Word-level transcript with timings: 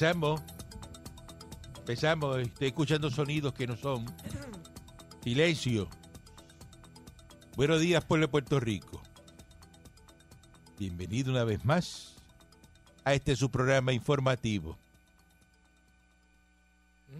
Empezamos. 0.00 0.40
Empezamos. 1.78 2.38
Estoy 2.38 2.68
escuchando 2.68 3.10
sonidos 3.10 3.52
que 3.52 3.66
no 3.66 3.76
son. 3.76 4.06
Silencio. 5.24 5.88
Buenos 7.56 7.80
días, 7.80 8.04
pueblo 8.04 8.28
de 8.28 8.30
Puerto 8.30 8.60
Rico. 8.60 9.02
Bienvenido 10.78 11.32
una 11.32 11.42
vez 11.42 11.64
más 11.64 12.14
a 13.04 13.12
este 13.14 13.34
su 13.34 13.50
programa 13.50 13.92
informativo. 13.92 14.78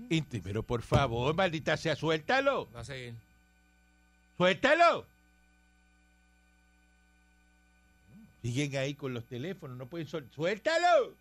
Inti, 0.09 0.39
pero 0.41 0.63
por 0.63 0.83
favor, 0.83 1.35
maldita 1.35 1.77
sea, 1.77 1.97
suéltalo. 1.97 2.69
Va 2.73 2.83
a 2.83 2.85
seguir. 2.85 3.15
Suéltalo. 4.37 5.05
Siguen 8.41 8.77
ahí 8.77 8.95
con 8.95 9.15
los 9.15 9.25
teléfonos, 9.25 9.77
no 9.77 9.87
pueden 9.87 10.07
sol- 10.07 10.29
Suéltalo. 10.33 11.15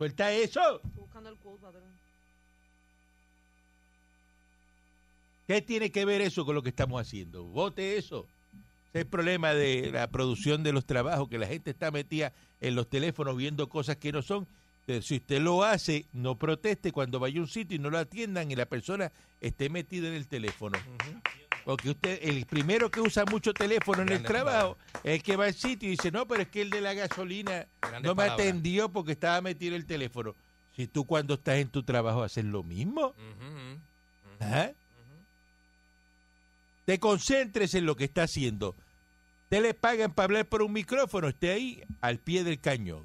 Suelta 0.00 0.32
eso. 0.32 0.76
Estoy 0.76 0.92
buscando 0.96 1.28
el 1.28 1.36
quote, 1.36 1.60
patrón. 1.60 1.82
¿Qué 5.46 5.60
tiene 5.60 5.92
que 5.92 6.06
ver 6.06 6.22
eso 6.22 6.46
con 6.46 6.54
lo 6.54 6.62
que 6.62 6.70
estamos 6.70 7.02
haciendo? 7.02 7.44
Vote 7.44 7.98
eso. 7.98 8.26
Ese 8.88 9.00
es 9.00 9.00
el 9.02 9.06
problema 9.08 9.52
de 9.52 9.90
la 9.92 10.10
producción 10.10 10.62
de 10.62 10.72
los 10.72 10.86
trabajos, 10.86 11.28
que 11.28 11.36
la 11.36 11.46
gente 11.46 11.70
está 11.70 11.90
metida 11.90 12.32
en 12.62 12.76
los 12.76 12.88
teléfonos 12.88 13.36
viendo 13.36 13.68
cosas 13.68 13.96
que 13.96 14.10
no 14.10 14.22
son. 14.22 14.46
Entonces, 14.86 15.04
si 15.04 15.16
usted 15.16 15.38
lo 15.42 15.64
hace, 15.64 16.06
no 16.14 16.38
proteste 16.38 16.92
cuando 16.92 17.20
vaya 17.20 17.38
a 17.38 17.42
un 17.42 17.48
sitio 17.48 17.76
y 17.76 17.78
no 17.78 17.90
lo 17.90 17.98
atiendan 17.98 18.50
y 18.50 18.56
la 18.56 18.64
persona 18.64 19.12
esté 19.42 19.68
metida 19.68 20.08
en 20.08 20.14
el 20.14 20.26
teléfono. 20.26 20.78
Porque 21.64 21.90
usted, 21.90 22.18
el 22.22 22.46
primero 22.46 22.90
que 22.90 23.00
usa 23.00 23.24
mucho 23.26 23.52
teléfono 23.52 24.02
en 24.02 24.10
el 24.10 24.22
trabajo 24.22 24.78
es 25.04 25.16
el 25.16 25.22
que 25.22 25.36
va 25.36 25.46
al 25.46 25.54
sitio 25.54 25.88
y 25.88 25.92
dice, 25.92 26.10
no, 26.10 26.26
pero 26.26 26.42
es 26.42 26.48
que 26.48 26.62
el 26.62 26.70
de 26.70 26.80
la 26.80 26.94
gasolina 26.94 27.66
Grandes 27.80 28.02
no 28.02 28.14
me 28.14 28.22
palabras. 28.22 28.46
atendió 28.46 28.88
porque 28.90 29.12
estaba 29.12 29.40
metido 29.40 29.76
el 29.76 29.86
teléfono. 29.86 30.34
Si 30.74 30.86
tú 30.86 31.04
cuando 31.04 31.34
estás 31.34 31.56
en 31.56 31.68
tu 31.68 31.82
trabajo 31.82 32.22
haces 32.22 32.44
lo 32.44 32.62
mismo, 32.62 33.08
Ujú. 33.08 33.80
¿ah? 34.40 34.70
te 36.84 36.98
concentres 36.98 37.74
en 37.74 37.86
lo 37.86 37.94
que 37.96 38.04
está 38.04 38.24
haciendo. 38.24 38.74
Te 39.48 39.60
le 39.60 39.74
pagan 39.74 40.12
para 40.12 40.24
hablar 40.24 40.46
por 40.46 40.62
un 40.62 40.72
micrófono, 40.72 41.28
esté 41.28 41.52
ahí 41.52 41.82
al 42.00 42.18
pie 42.18 42.44
del 42.44 42.60
cañón 42.60 43.04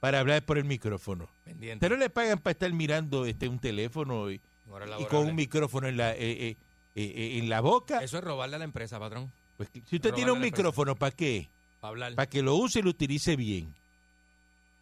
para 0.00 0.20
hablar 0.20 0.44
por 0.44 0.58
el 0.58 0.64
micrófono. 0.64 1.28
Pendiente. 1.44 1.86
Te 1.86 1.90
no 1.90 1.98
le 1.98 2.10
pagan 2.10 2.38
para 2.38 2.52
estar 2.52 2.72
mirando 2.72 3.26
este 3.26 3.48
un 3.48 3.58
teléfono 3.58 4.30
y, 4.30 4.40
horas 4.70 4.88
con 5.10 5.26
un 5.26 5.34
micrófono 5.34 5.88
en 5.88 5.96
la 5.96 6.12
eh, 6.12 6.18
eh, 6.20 6.56
eh, 6.96 7.12
eh, 7.14 7.38
en 7.38 7.48
la 7.48 7.60
boca. 7.60 8.02
Eso 8.02 8.18
es 8.18 8.24
robarle 8.24 8.56
a 8.56 8.58
la 8.58 8.64
empresa, 8.64 8.98
patrón. 8.98 9.30
Pues, 9.56 9.68
si 9.86 9.96
usted 9.96 10.12
tiene 10.12 10.32
un 10.32 10.40
micrófono, 10.40 10.94
¿para 10.96 11.14
qué? 11.14 11.48
Para 11.80 11.90
hablar. 11.90 12.14
Para 12.14 12.26
que 12.28 12.42
lo 12.42 12.56
use 12.56 12.80
y 12.80 12.82
lo 12.82 12.90
utilice 12.90 13.36
bien. 13.36 13.72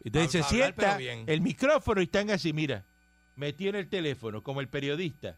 Entonces 0.03 0.41
Pa- 0.43 0.49
se 0.49 0.55
hablar, 0.63 0.73
sienta 0.75 0.97
bien. 0.97 1.23
el 1.27 1.41
micrófono 1.41 2.01
y 2.01 2.05
están 2.05 2.29
así, 2.31 2.51
mira, 2.53 2.83
metido 3.35 3.69
en 3.71 3.75
el 3.77 3.87
teléfono, 3.89 4.41
como 4.41 4.61
el 4.61 4.67
periodista. 4.67 5.35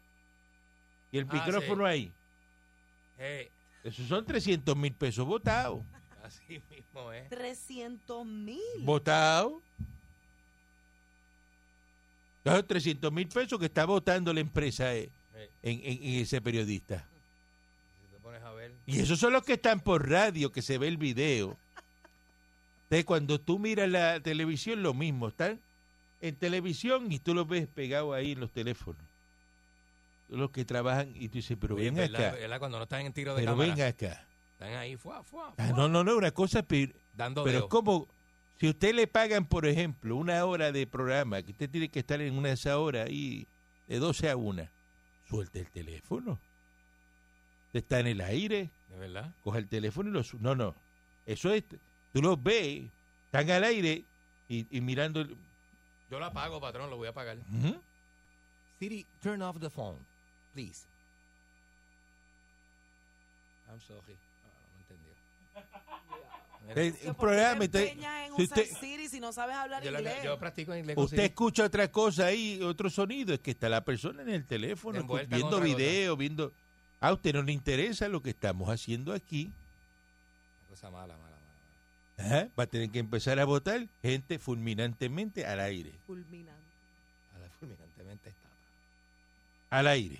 Y 1.10 1.18
el 1.18 1.26
Ah, 1.30 1.34
micrófono 1.34 1.84
sí. 1.84 1.90
ahí. 1.90 2.12
Eh, 3.18 3.50
Esos 3.84 4.06
son 4.06 4.24
300 4.24 4.76
mil 4.76 4.92
pesos 4.92 5.26
votados. 5.26 5.80
así 6.22 6.60
mismo 6.70 7.10
es. 7.12 7.28
300 7.30 8.26
mil. 8.26 8.60
Votados. 8.80 9.54
Esos 12.44 12.66
300 12.66 13.12
mil 13.12 13.28
pesos 13.28 13.58
que 13.58 13.66
está 13.66 13.84
votando 13.84 14.32
la 14.32 14.40
empresa 14.40 14.94
eh, 14.94 15.04
Eh, 15.04 15.10
en, 15.62 15.80
en- 15.84 16.02
en 16.02 16.20
ese 16.22 16.40
periodista. 16.40 17.06
si 18.02 18.08
te 18.14 18.18
pones 18.20 18.42
a 18.42 18.50
ver. 18.52 18.72
Y 18.86 19.00
esos 19.00 19.18
son 19.18 19.32
los 19.32 19.44
que 19.44 19.54
están 19.54 19.80
por 19.80 20.08
radio, 20.08 20.50
que 20.52 20.62
se 20.62 20.78
ve 20.78 20.88
el 20.88 20.96
video. 20.96 21.56
Entonces, 22.84 23.04
cuando 23.04 23.38
tú 23.40 23.58
miras 23.58 23.88
la 23.88 24.20
televisión, 24.20 24.82
lo 24.82 24.94
mismo. 24.94 25.28
Están 25.28 25.60
en 26.20 26.34
televisión 26.36 27.12
y 27.12 27.18
tú 27.18 27.34
los 27.34 27.46
ves 27.46 27.66
pegados 27.68 28.14
ahí 28.14 28.32
en 28.32 28.40
los 28.40 28.50
teléfonos. 28.50 29.00
Los 30.30 30.50
que 30.50 30.64
trabajan 30.64 31.12
y 31.14 31.28
tú 31.28 31.34
dices, 31.38 31.56
pero 31.60 31.74
Oye, 31.74 31.84
ven 31.86 31.94
¿verdad? 31.94 32.28
acá, 32.28 32.36
¿verdad? 32.38 32.58
Cuando 32.58 32.78
no 32.78 32.84
están 32.84 33.00
en 33.06 33.12
tiro 33.12 33.34
de 33.34 33.40
pero 33.42 33.52
cámara. 33.52 33.74
ven 33.74 33.84
acá. 33.86 34.24
Están 34.52 34.72
ahí, 34.74 34.96
fuá, 34.96 35.22
fuá, 35.22 35.54
Ah, 35.56 35.68
no, 35.76 35.88
no, 35.88 36.02
no, 36.04 36.16
una 36.16 36.30
cosa, 36.32 36.62
pero, 36.62 36.92
dando 37.14 37.44
pero 37.44 37.58
dedo. 37.58 37.68
como 37.68 38.08
si 38.58 38.68
usted 38.68 38.94
le 38.94 39.06
pagan, 39.06 39.46
por 39.46 39.66
ejemplo, 39.66 40.16
una 40.16 40.44
hora 40.44 40.72
de 40.72 40.86
programa, 40.86 41.40
que 41.42 41.52
usted 41.52 41.70
tiene 41.70 41.88
que 41.88 42.00
estar 42.00 42.20
en 42.20 42.36
una 42.36 42.48
de 42.48 42.54
esas 42.54 42.74
horas 42.74 43.06
ahí, 43.06 43.46
de 43.86 43.98
12 43.98 44.28
a 44.28 44.36
1, 44.36 44.68
suelte 45.28 45.60
el 45.60 45.70
teléfono. 45.70 46.38
Está 47.72 48.00
en 48.00 48.06
el 48.08 48.20
aire, 48.20 48.70
¿De 48.88 48.98
verdad? 48.98 49.32
coge 49.44 49.58
el 49.58 49.68
teléfono 49.68 50.08
y 50.08 50.12
lo 50.12 50.22
No, 50.40 50.54
no. 50.54 50.74
Eso 51.26 51.52
es. 51.52 51.62
Tú 52.12 52.22
los 52.22 52.42
ves, 52.42 52.84
están 53.26 53.50
al 53.50 53.64
aire 53.64 54.04
y, 54.48 54.66
y 54.76 54.80
mirando. 54.80 55.20
el- 55.20 55.36
Yo 56.10 56.18
la 56.18 56.32
pago, 56.32 56.60
patrón, 56.60 56.88
lo 56.88 56.96
voy 56.96 57.08
a 57.08 57.12
pagar. 57.12 57.36
Ujú. 57.36 57.78
Siri, 58.78 59.04
turn 59.22 59.42
off 59.42 59.58
the 59.60 59.68
phone, 59.68 59.98
please. 60.54 60.86
I'm 63.70 63.80
sorry. 63.80 64.16
Un 66.74 66.74
¿por 66.74 66.98
qué 67.00 67.14
programa. 67.14 67.58
te 67.60 67.64
entonces, 67.64 67.90
empeñas 67.90 68.26
en 68.26 68.42
usted, 68.42 68.66
Siri 68.80 69.08
si 69.08 69.20
no 69.20 69.32
sabes 69.32 69.56
hablar 69.56 69.82
yo, 69.82 69.90
inglés? 69.90 70.14
eh, 70.18 70.24
yo 70.24 70.38
practico 70.38 70.72
en 70.72 70.80
inglés. 70.80 70.96
usted 70.98 71.24
escucha 71.24 71.64
otra 71.64 71.90
cosa 71.90 72.26
ahí, 72.26 72.60
otro 72.62 72.90
sonido, 72.90 73.34
es 73.34 73.40
que 73.40 73.52
está 73.52 73.68
la 73.68 73.84
persona 73.84 74.22
en 74.22 74.28
el 74.28 74.44
teléfono, 74.46 75.04
viendo 75.06 75.28
con 75.28 75.54
otra 75.54 75.64
video, 75.64 76.16
viendo. 76.16 76.52
A 77.00 77.12
usted 77.12 77.32
no 77.32 77.42
le 77.42 77.52
interesa 77.52 78.08
lo 78.08 78.20
que 78.22 78.30
estamos 78.30 78.68
haciendo 78.70 79.12
aquí. 79.12 79.52
Cosa 80.68 80.90
mala, 80.90 81.16
mala, 81.16 81.36
mala. 81.36 81.36
mala. 82.16 82.36
Ajá. 82.40 82.48
Va 82.58 82.64
a 82.64 82.66
tener 82.66 82.90
que 82.90 82.98
empezar 82.98 83.38
a 83.38 83.44
votar 83.44 83.86
gente 84.02 84.38
fulminantemente 84.38 85.46
al 85.46 85.60
aire. 85.60 85.92
Fulminante. 86.06 86.52
A 87.34 87.38
la 87.38 87.48
fulminantemente 87.50 88.30
está. 88.30 88.48
Al 89.70 89.86
aire. 89.86 90.18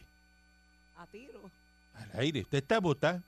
A 0.96 1.06
tiro. 1.06 1.50
Al 1.94 2.20
aire. 2.20 2.42
Usted 2.42 2.58
está 2.58 2.78
votando. 2.78 3.22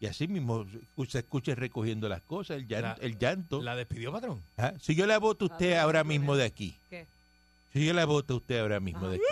Y 0.00 0.06
así 0.06 0.26
mismo 0.26 0.66
se 1.08 1.18
escucha 1.18 1.54
recogiendo 1.54 2.08
las 2.08 2.22
cosas, 2.22 2.56
el 2.56 2.66
llanto. 2.66 3.00
La- 3.00 3.06
el 3.06 3.18
llanto. 3.18 3.62
¿La 3.62 3.76
despidió, 3.76 4.10
patrón? 4.12 4.42
Ajá. 4.56 4.72
Si 4.80 4.94
yo 4.94 5.06
la 5.06 5.18
voto 5.18 5.44
a 5.44 5.48
usted 5.48 5.74
Ah, 5.74 5.82
ahora 5.82 6.04
mismo 6.04 6.36
de 6.36 6.44
aquí, 6.44 6.74
¿Qué? 6.88 7.06
si 7.72 7.84
yo 7.84 7.92
la 7.92 8.06
voto 8.06 8.34
a 8.34 8.36
usted 8.38 8.60
ahora 8.60 8.80
mismo 8.80 9.08
de 9.08 9.16
aquí, 9.16 9.24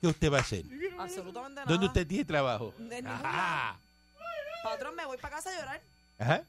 ¿qué 0.00 0.06
usted 0.08 0.32
va 0.32 0.38
a 0.38 0.40
hacer? 0.40 0.64
Absolutamente 0.98 1.54
nada. 1.60 1.66
¿Dónde 1.70 1.86
usted 1.86 2.06
tiene 2.06 2.24
trabajo? 2.24 2.74
Ajá. 3.06 3.78
Patrón, 4.64 4.94
me 4.96 5.06
voy 5.06 5.16
para 5.18 5.36
casa 5.36 5.50
a 5.50 5.58
llorar. 5.60 5.80
Ajá. 6.18 6.42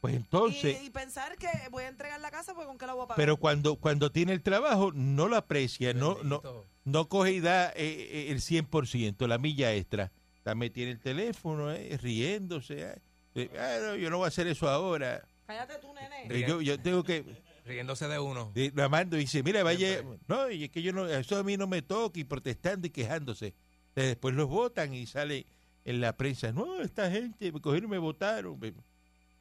Pues 0.00 0.14
entonces, 0.16 0.82
y, 0.82 0.86
y 0.86 0.90
pensar 0.90 1.36
que 1.36 1.48
voy 1.70 1.84
a 1.84 1.88
entregar 1.88 2.18
la 2.20 2.30
casa, 2.30 2.54
pues 2.54 2.66
con 2.66 2.76
qué 2.78 2.86
la 2.86 2.94
voy 2.94 3.04
a 3.04 3.06
pagar. 3.08 3.16
pero 3.16 3.36
cuando 3.36 3.76
cuando 3.76 4.10
tiene 4.10 4.32
el 4.32 4.42
trabajo, 4.42 4.90
no 4.94 5.28
lo 5.28 5.36
aprecia, 5.36 5.94
no 5.94 6.18
no 6.24 6.42
no 6.84 7.08
coge 7.08 7.32
y 7.32 7.40
da 7.40 7.68
eh, 7.70 7.72
eh, 7.76 8.26
el 8.30 8.40
100%, 8.40 9.26
la 9.28 9.38
milla 9.38 9.72
extra. 9.74 10.10
También 10.42 10.72
tiene 10.72 10.92
el 10.92 11.00
teléfono, 11.00 11.70
eh, 11.72 11.96
riéndose. 12.02 12.80
eh. 12.82 13.02
Eh, 13.34 13.50
ah, 13.58 13.78
no, 13.80 13.96
yo 13.96 14.10
no 14.10 14.18
voy 14.18 14.26
a 14.26 14.28
hacer 14.28 14.46
eso 14.46 14.68
ahora. 14.68 15.22
Cállate 15.46 15.78
tú, 15.78 15.92
nene. 15.94 16.46
Yo, 16.46 16.60
yo 16.60 16.78
tengo 16.80 17.02
que... 17.02 17.24
Riéndose 17.64 18.08
de 18.08 18.18
uno. 18.18 18.52
Lo 18.74 18.90
mando 18.90 19.16
y 19.16 19.20
dice, 19.20 19.42
mira, 19.42 19.62
vaya... 19.62 20.02
No, 20.26 20.50
y 20.50 20.64
es 20.64 20.70
que 20.70 20.82
yo 20.82 20.92
no... 20.92 21.06
Eso 21.06 21.38
a 21.38 21.42
mí 21.44 21.56
no 21.56 21.66
me 21.66 21.80
toca 21.82 22.18
y 22.18 22.24
protestando 22.24 22.86
y 22.86 22.90
quejándose. 22.90 23.54
Después 23.94 24.34
los 24.34 24.48
votan 24.48 24.92
y 24.94 25.06
sale 25.06 25.46
en 25.84 26.00
la 26.00 26.16
prensa. 26.16 26.52
No, 26.52 26.80
esta 26.80 27.10
gente 27.10 27.52
me 27.52 27.60
cogieron 27.60 27.88
y 27.88 27.92
me 27.92 27.98
votaron. 27.98 28.58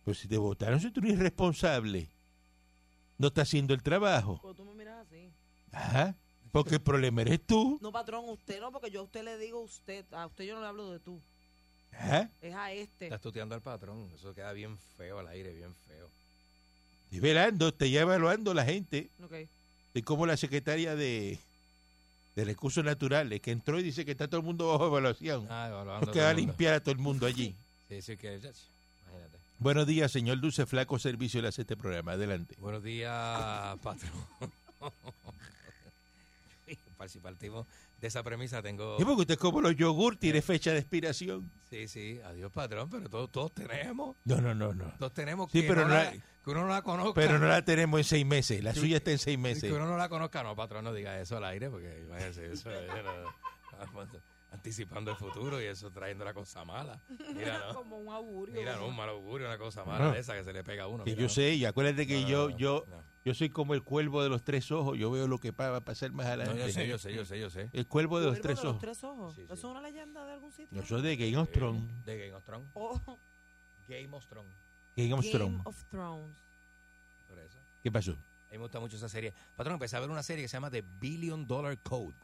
Pues 0.03 0.19
si 0.19 0.27
te 0.27 0.37
votaron, 0.37 0.79
si 0.79 0.91
tú 0.91 0.99
eres 1.01 1.13
irresponsable. 1.13 2.09
No 3.17 3.27
está 3.27 3.41
haciendo 3.41 3.73
el 3.73 3.81
trabajo. 3.81 4.39
Pues 4.41 4.55
tú 4.55 4.65
me 4.65 4.75
miras 4.75 5.05
así. 5.05 5.31
Ajá. 5.71 6.15
Porque 6.51 6.75
el 6.75 6.81
problema 6.81 7.21
eres 7.21 7.41
tú. 7.45 7.79
No, 7.81 7.91
patrón, 7.91 8.25
usted 8.27 8.59
no, 8.59 8.71
porque 8.71 8.91
yo 8.91 9.01
a 9.01 9.03
usted 9.03 9.23
le 9.23 9.37
digo 9.37 9.61
usted. 9.61 10.05
A 10.13 10.27
usted 10.27 10.45
yo 10.45 10.55
no 10.55 10.61
le 10.61 10.67
hablo 10.67 10.91
de 10.91 10.99
tú. 10.99 11.21
Ajá. 11.93 12.29
Es 12.41 12.53
a 12.53 12.71
este. 12.71 13.05
Estás 13.05 13.21
tuteando 13.21 13.55
al 13.55 13.61
patrón. 13.61 14.09
Eso 14.15 14.33
queda 14.33 14.51
bien 14.53 14.77
feo 14.97 15.19
al 15.19 15.27
aire, 15.27 15.53
bien 15.53 15.73
feo. 15.87 16.09
Estoy 17.05 17.19
velando, 17.19 17.73
te 17.73 17.89
ya 17.89 18.01
evaluando 18.01 18.53
la 18.53 18.65
gente. 18.65 19.09
Ok. 19.23 19.33
Es 19.93 20.03
como 20.03 20.25
la 20.25 20.37
secretaria 20.37 20.95
de, 20.95 21.37
de 22.35 22.45
Recursos 22.45 22.83
Naturales, 22.83 23.41
que 23.41 23.51
entró 23.51 23.79
y 23.79 23.83
dice 23.83 24.05
que 24.05 24.11
está 24.11 24.27
todo 24.27 24.39
el 24.39 24.45
mundo 24.45 24.69
bajo 24.69 24.87
evaluación. 24.87 25.47
Ah, 25.49 25.67
evaluando 25.69 26.05
Porque 26.05 26.21
va 26.21 26.29
a 26.29 26.33
limpiar 26.33 26.75
a 26.75 26.79
todo 26.79 26.93
el 26.93 26.99
mundo 26.99 27.25
allí. 27.25 27.55
Sí, 27.89 28.01
sí, 28.01 28.17
que... 28.17 28.35
Imagínate. 28.35 29.37
Buenos 29.59 29.85
días, 29.85 30.11
señor 30.11 30.39
Dulce. 30.39 30.65
Flaco 30.65 30.97
servicio 30.99 31.41
le 31.41 31.49
hace 31.49 31.61
este 31.61 31.75
programa. 31.75 32.13
Adelante. 32.13 32.55
Buenos 32.57 32.83
días, 32.83 33.77
patrón. 33.79 34.11
si 37.09 37.19
partimos 37.19 37.65
de 37.99 38.07
esa 38.07 38.21
premisa, 38.23 38.61
tengo... 38.61 38.97
Sí, 38.97 39.05
porque 39.05 39.21
usted 39.21 39.37
como 39.37 39.61
los 39.61 39.75
yogur, 39.75 40.17
tiene 40.17 40.41
fecha 40.41 40.71
de 40.71 40.79
expiración. 40.79 41.51
Sí, 41.69 41.87
sí, 41.87 42.19
adiós, 42.25 42.51
patrón, 42.51 42.89
pero 42.89 43.09
todos, 43.09 43.31
todos 43.31 43.53
tenemos. 43.53 44.15
No, 44.25 44.41
no, 44.41 44.53
no, 44.53 44.73
no. 44.73 44.85
Todos 44.99 45.13
tenemos 45.13 45.51
Sí, 45.51 45.61
que, 45.61 45.67
pero 45.67 45.83
no 45.87 45.93
la- 45.93 46.03
la- 46.05 46.11
que 46.11 46.49
uno 46.49 46.61
no 46.61 46.67
la 46.69 46.81
conozca. 46.81 47.13
Pero 47.13 47.37
no 47.39 47.47
la 47.47 47.63
tenemos 47.63 47.99
en 47.99 48.03
seis 48.03 48.25
meses. 48.25 48.63
La 48.63 48.73
Sí. 48.73 48.79
suya 48.81 48.97
está 48.97 49.11
en 49.11 49.19
seis 49.19 49.37
meses. 49.37 49.63
Que 49.63 49.73
uno 49.73 49.85
no 49.85 49.97
la 49.97 50.09
conozca, 50.09 50.41
no, 50.43 50.55
patrón, 50.55 50.83
no 50.83 50.93
diga 50.93 51.19
eso 51.19 51.37
al 51.37 51.45
aire, 51.45 51.69
porque 51.69 52.03
imagínese, 52.07 52.51
eso 52.51 52.69
anticipando 54.51 55.11
el 55.11 55.17
futuro 55.17 55.61
y 55.61 55.65
eso 55.65 55.89
trayendo 55.91 56.23
la 56.25 56.33
cosa 56.33 56.63
mala. 56.65 56.99
Mira, 57.33 57.59
no. 57.67 57.73
Como 57.73 57.97
un 57.97 58.09
augurio. 58.13 58.53
Mira, 58.55 58.75
no, 58.75 58.87
un 58.87 58.95
mal 58.95 59.09
augurio, 59.09 59.47
una 59.47 59.57
cosa 59.57 59.83
mala 59.85 60.05
No. 60.05 60.11
de 60.11 60.19
esa 60.19 60.35
que 60.35 60.43
se 60.43 60.53
le 60.53 60.63
pega 60.63 60.83
a 60.83 60.87
uno. 60.87 61.03
Que 61.03 61.11
mira, 61.11 61.21
yo 61.21 61.27
no. 61.27 61.29
sé, 61.29 61.53
y 61.55 61.65
acuérdate 61.65 62.05
que 62.05 62.25
yo, 62.25 62.49
no, 62.49 62.57
yo, 62.57 62.85
no. 62.89 63.01
yo 63.23 63.33
soy 63.33 63.49
como 63.49 63.73
el 63.73 63.81
cuervo 63.83 64.21
de 64.23 64.29
los 64.29 64.43
tres 64.43 64.69
ojos. 64.71 64.97
Yo 64.97 65.09
veo 65.09 65.27
lo 65.27 65.39
que 65.39 65.51
va 65.51 65.75
a 65.77 65.81
pasar 65.81 66.11
más 66.11 66.25
No, 66.27 66.33
adelante. 66.33 66.59
yo 66.59 66.69
sé, 66.71 66.87
yo 66.87 66.97
sé, 66.97 67.13
yo 67.15 67.25
sé, 67.25 67.39
yo 67.39 67.49
sé. 67.49 67.69
El 67.73 67.87
cuervo 67.87 68.19
de 68.19 68.25
los 68.27 68.39
Cuervo 68.39 68.43
tres 68.47 68.57
de 68.57 68.63
los 68.63 68.69
ojos. 68.71 68.81
tres 68.81 69.03
ojos. 69.03 69.35
Sí, 69.35 69.41
sí. 69.41 69.45
¿Eso 69.45 69.53
es 69.53 69.63
una 69.63 69.81
leyenda 69.81 70.25
de 70.25 70.33
algún 70.33 70.51
sitio? 70.51 70.77
Yo 70.81 70.85
soy 70.85 71.01
de 71.01 71.15
Game 71.15 71.37
of 71.37 71.49
Thrones. 71.51 72.05
De 72.05 72.17
Game 72.17 72.33
of 72.33 72.43
Thrones. 72.43 72.69
Oh, 72.73 72.99
Game 73.87 74.09
of 74.15 74.25
Thrones. 74.27 74.53
Game 74.95 75.13
of 75.13 75.21
Game 75.21 75.31
Thrones. 75.31 75.61
of 75.65 75.83
Thrones. 75.85 76.37
Por 77.27 77.39
eso. 77.39 77.57
¿Qué 77.81 77.89
pasó? 77.91 78.11
A 78.11 78.15
mí 78.53 78.57
me 78.57 78.63
gusta 78.63 78.81
mucho 78.81 78.97
esa 78.97 79.07
serie. 79.07 79.33
Patrón, 79.55 79.75
empecé 79.75 79.95
a 79.95 80.01
ver 80.01 80.09
una 80.09 80.21
serie 80.23 80.43
que 80.43 80.49
se 80.49 80.57
llama 80.57 80.69
The 80.69 80.81
Billion 80.81 81.47
Dollar 81.47 81.77
Code. 81.79 82.15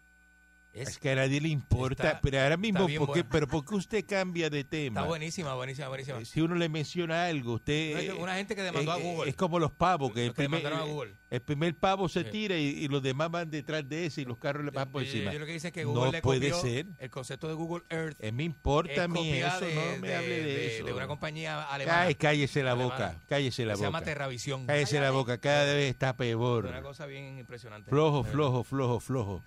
Es 0.78 0.90
Es, 0.90 1.00
que 1.00 1.12
a 1.12 1.16
nadie 1.16 1.42
le 1.42 1.50
importa, 1.50 2.08
Está- 2.08 2.22
pero 2.22 2.40
ahora 2.42 2.56
mismo, 2.58 2.80
¿por 2.82 2.88
qué, 2.90 3.00
buena. 3.00 3.30
pero 3.32 3.48
¿por 3.48 3.66
qué 3.66 3.76
usted 3.76 4.06
cambia 4.06 4.50
de 4.50 4.64
tema? 4.64 5.00
está 5.02 5.08
buenísima, 5.10 5.54
buenísima, 5.56 5.88
buenísima. 5.88 6.20
Eh, 6.20 6.26
Si 6.26 6.40
uno 6.42 6.56
le 6.56 6.70
menciona 6.70 7.26
algo, 7.26 7.54
usted... 7.54 7.94
No, 7.94 8.00
es 8.00 8.10
eh, 8.10 8.14
una 8.14 8.36
gente 8.36 8.56
que 8.56 8.62
demandó 8.62 8.92
a 8.92 9.00
eh, 9.00 9.02
Google. 9.04 9.30
Es 9.30 9.36
como 9.36 9.58
los 9.60 9.72
pavos, 9.72 10.12
que 10.14 10.22
el 10.22 10.28
Los 10.28 10.36
que 10.36 10.44
primer, 10.44 10.62
demandaron 10.62 10.88
a 10.90 10.92
Google. 10.94 11.16
el 11.30 11.42
primer 11.42 11.76
pavo 11.76 12.08
se 12.10 12.24
Sí. 12.24 12.30
tira 12.32 12.58
y, 12.58 12.64
y 12.68 12.88
los 12.88 13.02
demás 13.02 13.32
van 13.32 13.50
detrás 13.50 13.88
de 13.88 14.06
ese 14.06 14.22
y 14.22 14.26
los 14.26 14.38
carros 14.38 14.64
le 14.66 14.72
pasan 14.72 14.92
por 14.92 15.02
Yo- 15.04 15.08
encima. 15.12 15.34
yo 15.34 15.40
lo 15.40 15.46
que 15.46 15.54
dice 15.54 15.68
es 15.68 15.74
que 15.74 15.84
No 15.84 15.94
Google 15.94 16.12
le 16.12 16.22
puede 16.22 16.54
ser. 16.54 16.86
el 17.00 17.10
concepto 17.10 17.48
de 17.48 17.54
Google 17.56 17.84
Earth. 17.90 18.18
Eh, 18.20 18.32
me 18.32 18.44
importa 18.44 19.06
a 19.06 19.08
mí 19.08 19.32
eso, 19.32 19.60
de, 19.66 19.76
no 19.76 19.82
me 20.02 20.08
de- 20.10 20.16
hable 20.16 20.30
de, 20.30 20.44
de- 20.44 20.76
eso. 20.78 20.86
de 20.86 20.94
una 20.94 21.08
compañía 21.08 21.64
alemana. 21.64 22.02
Ay, 22.04 22.16
cállese 22.16 22.62
la 22.64 22.74
Alemana. 22.74 22.94
boca, 22.94 23.22
cállese 23.28 23.66
la 23.66 23.74
que 23.74 23.78
se 23.78 23.84
llama 23.84 24.00
boca. 24.00 24.06
Terravisión. 24.12 24.66
Cállese 24.68 25.00
la 25.00 25.12
boca, 25.12 25.38
cada 25.40 25.74
vez 25.74 25.90
está 25.90 26.16
peor. 26.16 26.66
Una 26.66 26.82
cosa 26.82 27.06
bien 27.08 27.40
impresionante. 27.40 27.90
Flojo, 27.90 28.24
flojo, 28.24 28.64
flojo, 28.64 29.00
flojo. 29.00 29.44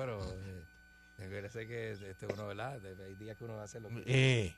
Pero 0.00 0.18
eh, 0.32 0.64
recuérdese 1.18 1.66
que 1.66 1.90
este 1.92 2.26
uno, 2.26 2.46
¿verdad? 2.46 2.80
De- 2.80 3.04
Hay 3.04 3.16
días 3.16 3.36
que 3.36 3.44
uno 3.44 3.56
va 3.56 3.62
a 3.62 3.64
hacer 3.64 3.82
lo 3.82 3.90
que... 3.90 4.02
Eh. 4.06 4.56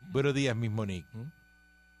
Buenos 0.00 0.34
días, 0.34 0.56
mismo 0.56 0.84
Nick. 0.84 1.06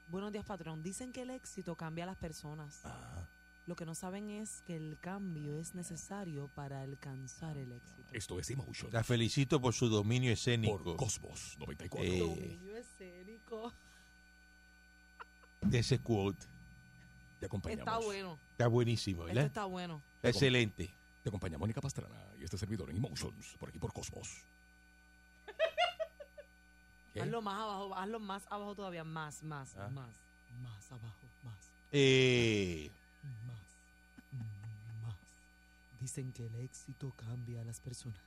Buenos 0.08 0.32
días, 0.32 0.44
patrón. 0.44 0.82
Dicen 0.82 1.12
que 1.12 1.22
el 1.22 1.30
éxito 1.30 1.76
cambia 1.76 2.02
a 2.02 2.06
las 2.08 2.16
personas. 2.16 2.80
Ah. 2.82 3.28
Lo 3.66 3.76
que 3.76 3.86
no 3.86 3.94
saben 3.94 4.30
es 4.30 4.62
que 4.62 4.74
el 4.74 4.98
cambio 5.00 5.60
es 5.60 5.76
necesario 5.76 6.48
para 6.48 6.82
alcanzar 6.82 7.56
el 7.56 7.70
éxito. 7.70 8.12
Esto 8.12 8.40
es 8.40 8.50
Emotion 8.50 8.92
La 8.92 9.04
felicito 9.04 9.60
por 9.60 9.72
su 9.72 9.88
dominio 9.88 10.30
por 10.30 10.32
escénico 10.32 10.96
Cosmos 10.96 11.56
94. 11.60 12.12
Eh, 12.12 12.18
Dominio 12.18 12.76
escénico. 12.76 13.72
de 15.60 15.78
ese 15.78 16.00
quote. 16.00 16.44
Te 17.38 17.46
acompañamos. 17.46 17.86
Está 17.94 18.04
bueno. 18.04 18.38
Está 18.50 18.66
buenísimo, 18.66 19.22
¿verdad? 19.22 19.46
está 19.46 19.66
bueno. 19.66 20.02
Está 20.16 20.30
excelente. 20.30 20.92
Te 21.24 21.30
acompaña 21.30 21.56
Mónica 21.56 21.80
Pastrana 21.80 22.20
y 22.38 22.44
este 22.44 22.58
servidor 22.58 22.90
en 22.90 22.98
Emotions 22.98 23.56
por 23.58 23.70
aquí 23.70 23.78
por 23.78 23.94
Cosmos. 23.94 24.28
¿Qué? 27.14 27.22
Hazlo 27.22 27.40
más 27.40 27.54
abajo, 27.54 27.94
hazlo 27.96 28.20
más 28.20 28.42
abajo 28.50 28.74
todavía. 28.74 29.04
Más, 29.04 29.42
más, 29.42 29.74
Ah. 29.74 29.88
más. 29.88 30.10
Más 30.62 30.92
abajo, 30.92 31.26
más, 31.42 31.56
Eh, 31.92 32.90
más, 33.46 33.56
más. 35.02 35.16
Dicen 35.98 36.30
que 36.34 36.44
el 36.46 36.54
éxito 36.56 37.10
cambia 37.16 37.62
a 37.62 37.64
las 37.64 37.80
personas. 37.80 38.20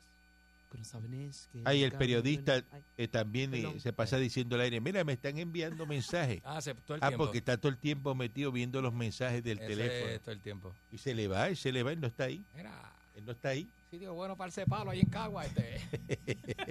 Ahí 1.65 1.83
el 1.83 1.91
periodista 1.93 2.57
no- 2.59 2.65
Ay, 2.71 2.83
eh, 2.97 3.07
también 3.07 3.53
eh, 3.53 3.79
se 3.79 3.93
pasa 3.93 4.17
diciendo 4.17 4.55
al 4.55 4.61
aire, 4.61 4.79
mira, 4.81 5.03
me 5.03 5.13
están 5.13 5.37
enviando 5.37 5.85
mensajes. 5.85 6.41
Ah, 6.45 6.61
se, 6.61 6.73
todo 6.75 6.95
el 6.95 7.03
Ah, 7.03 7.07
tiempo. 7.09 7.25
porque 7.25 7.37
está 7.39 7.57
todo 7.57 7.69
el 7.71 7.77
tiempo 7.77 8.13
metido 8.15 8.51
viendo 8.51 8.81
los 8.81 8.93
mensajes 8.93 9.43
del 9.43 9.57
Ese 9.59 9.67
teléfono. 9.67 10.11
es 10.11 10.21
todo 10.21 10.31
el 10.31 10.41
tiempo. 10.41 10.73
Y 10.91 10.97
se 10.97 11.13
le 11.15 11.27
va, 11.27 11.47
él 11.49 11.57
se 11.57 11.71
le 11.71 11.83
va, 11.83 11.91
él 11.91 11.99
no 12.01 12.07
está 12.07 12.25
ahí. 12.25 12.43
Mira, 12.55 12.71
Él 13.15 13.25
no 13.25 13.31
está 13.31 13.49
ahí. 13.49 13.67
sitio 13.89 14.13
bueno 14.13 14.35
para 14.37 14.51
el 14.55 14.65
palo 14.67 14.91
ahí 14.91 14.99
en 14.99 15.09
Cagua, 15.09 15.45
este. 15.45 15.81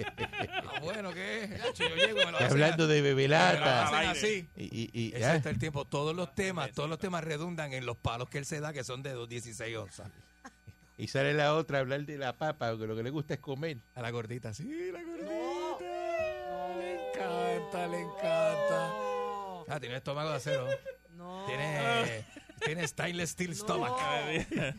ah, 0.65 0.79
bueno, 0.81 1.13
¿qué 1.13 1.43
es? 1.43 1.77
Yo 1.77 1.95
llego, 1.95 2.19
me 2.25 2.31
lo 2.31 2.39
hablando 2.39 2.87
de 2.87 3.01
bebelata. 3.01 4.09
así. 4.11 4.47
Y, 4.55 4.63
y, 4.63 4.89
y- 4.93 5.07
Ese 5.15 5.25
ah, 5.25 5.35
está 5.35 5.49
el 5.49 5.59
tiempo. 5.59 5.85
Todos 5.85 6.15
los 6.15 6.33
temas, 6.35 6.71
todos 6.71 6.89
los 6.89 6.99
temas 6.99 7.23
redundan 7.23 7.73
en 7.73 7.85
los 7.85 7.97
palos 7.97 8.29
que 8.29 8.37
él 8.37 8.45
se 8.45 8.59
da, 8.59 8.71
que 8.73 8.83
son 8.83 9.03
de 9.03 9.27
16 9.27 9.75
onzas. 9.77 10.09
Y 10.97 11.07
sale 11.07 11.33
la 11.33 11.53
otra 11.53 11.77
a 11.77 11.81
hablar 11.81 12.05
de 12.05 12.17
la 12.17 12.33
papa, 12.37 12.71
porque 12.71 12.87
lo 12.87 12.95
que 12.95 13.03
le 13.03 13.09
gusta 13.09 13.35
es 13.35 13.39
comer. 13.39 13.77
A 13.95 14.01
la 14.01 14.09
gordita, 14.11 14.53
sí, 14.53 14.91
la 14.91 15.01
gordita. 15.03 15.27
Le 16.79 17.09
encanta, 17.09 17.87
le 17.87 17.99
encanta. 18.01 18.89
No, 18.89 19.65
Ah, 19.69 19.79
tiene 19.79 19.97
estómago 19.97 20.29
de 20.29 20.35
acero. 20.37 20.67
no. 21.15 21.45
Tiene, 21.45 22.25
tiene 22.65 22.87
stainless 22.87 23.31
steel 23.31 23.55
stomach. 23.55 23.97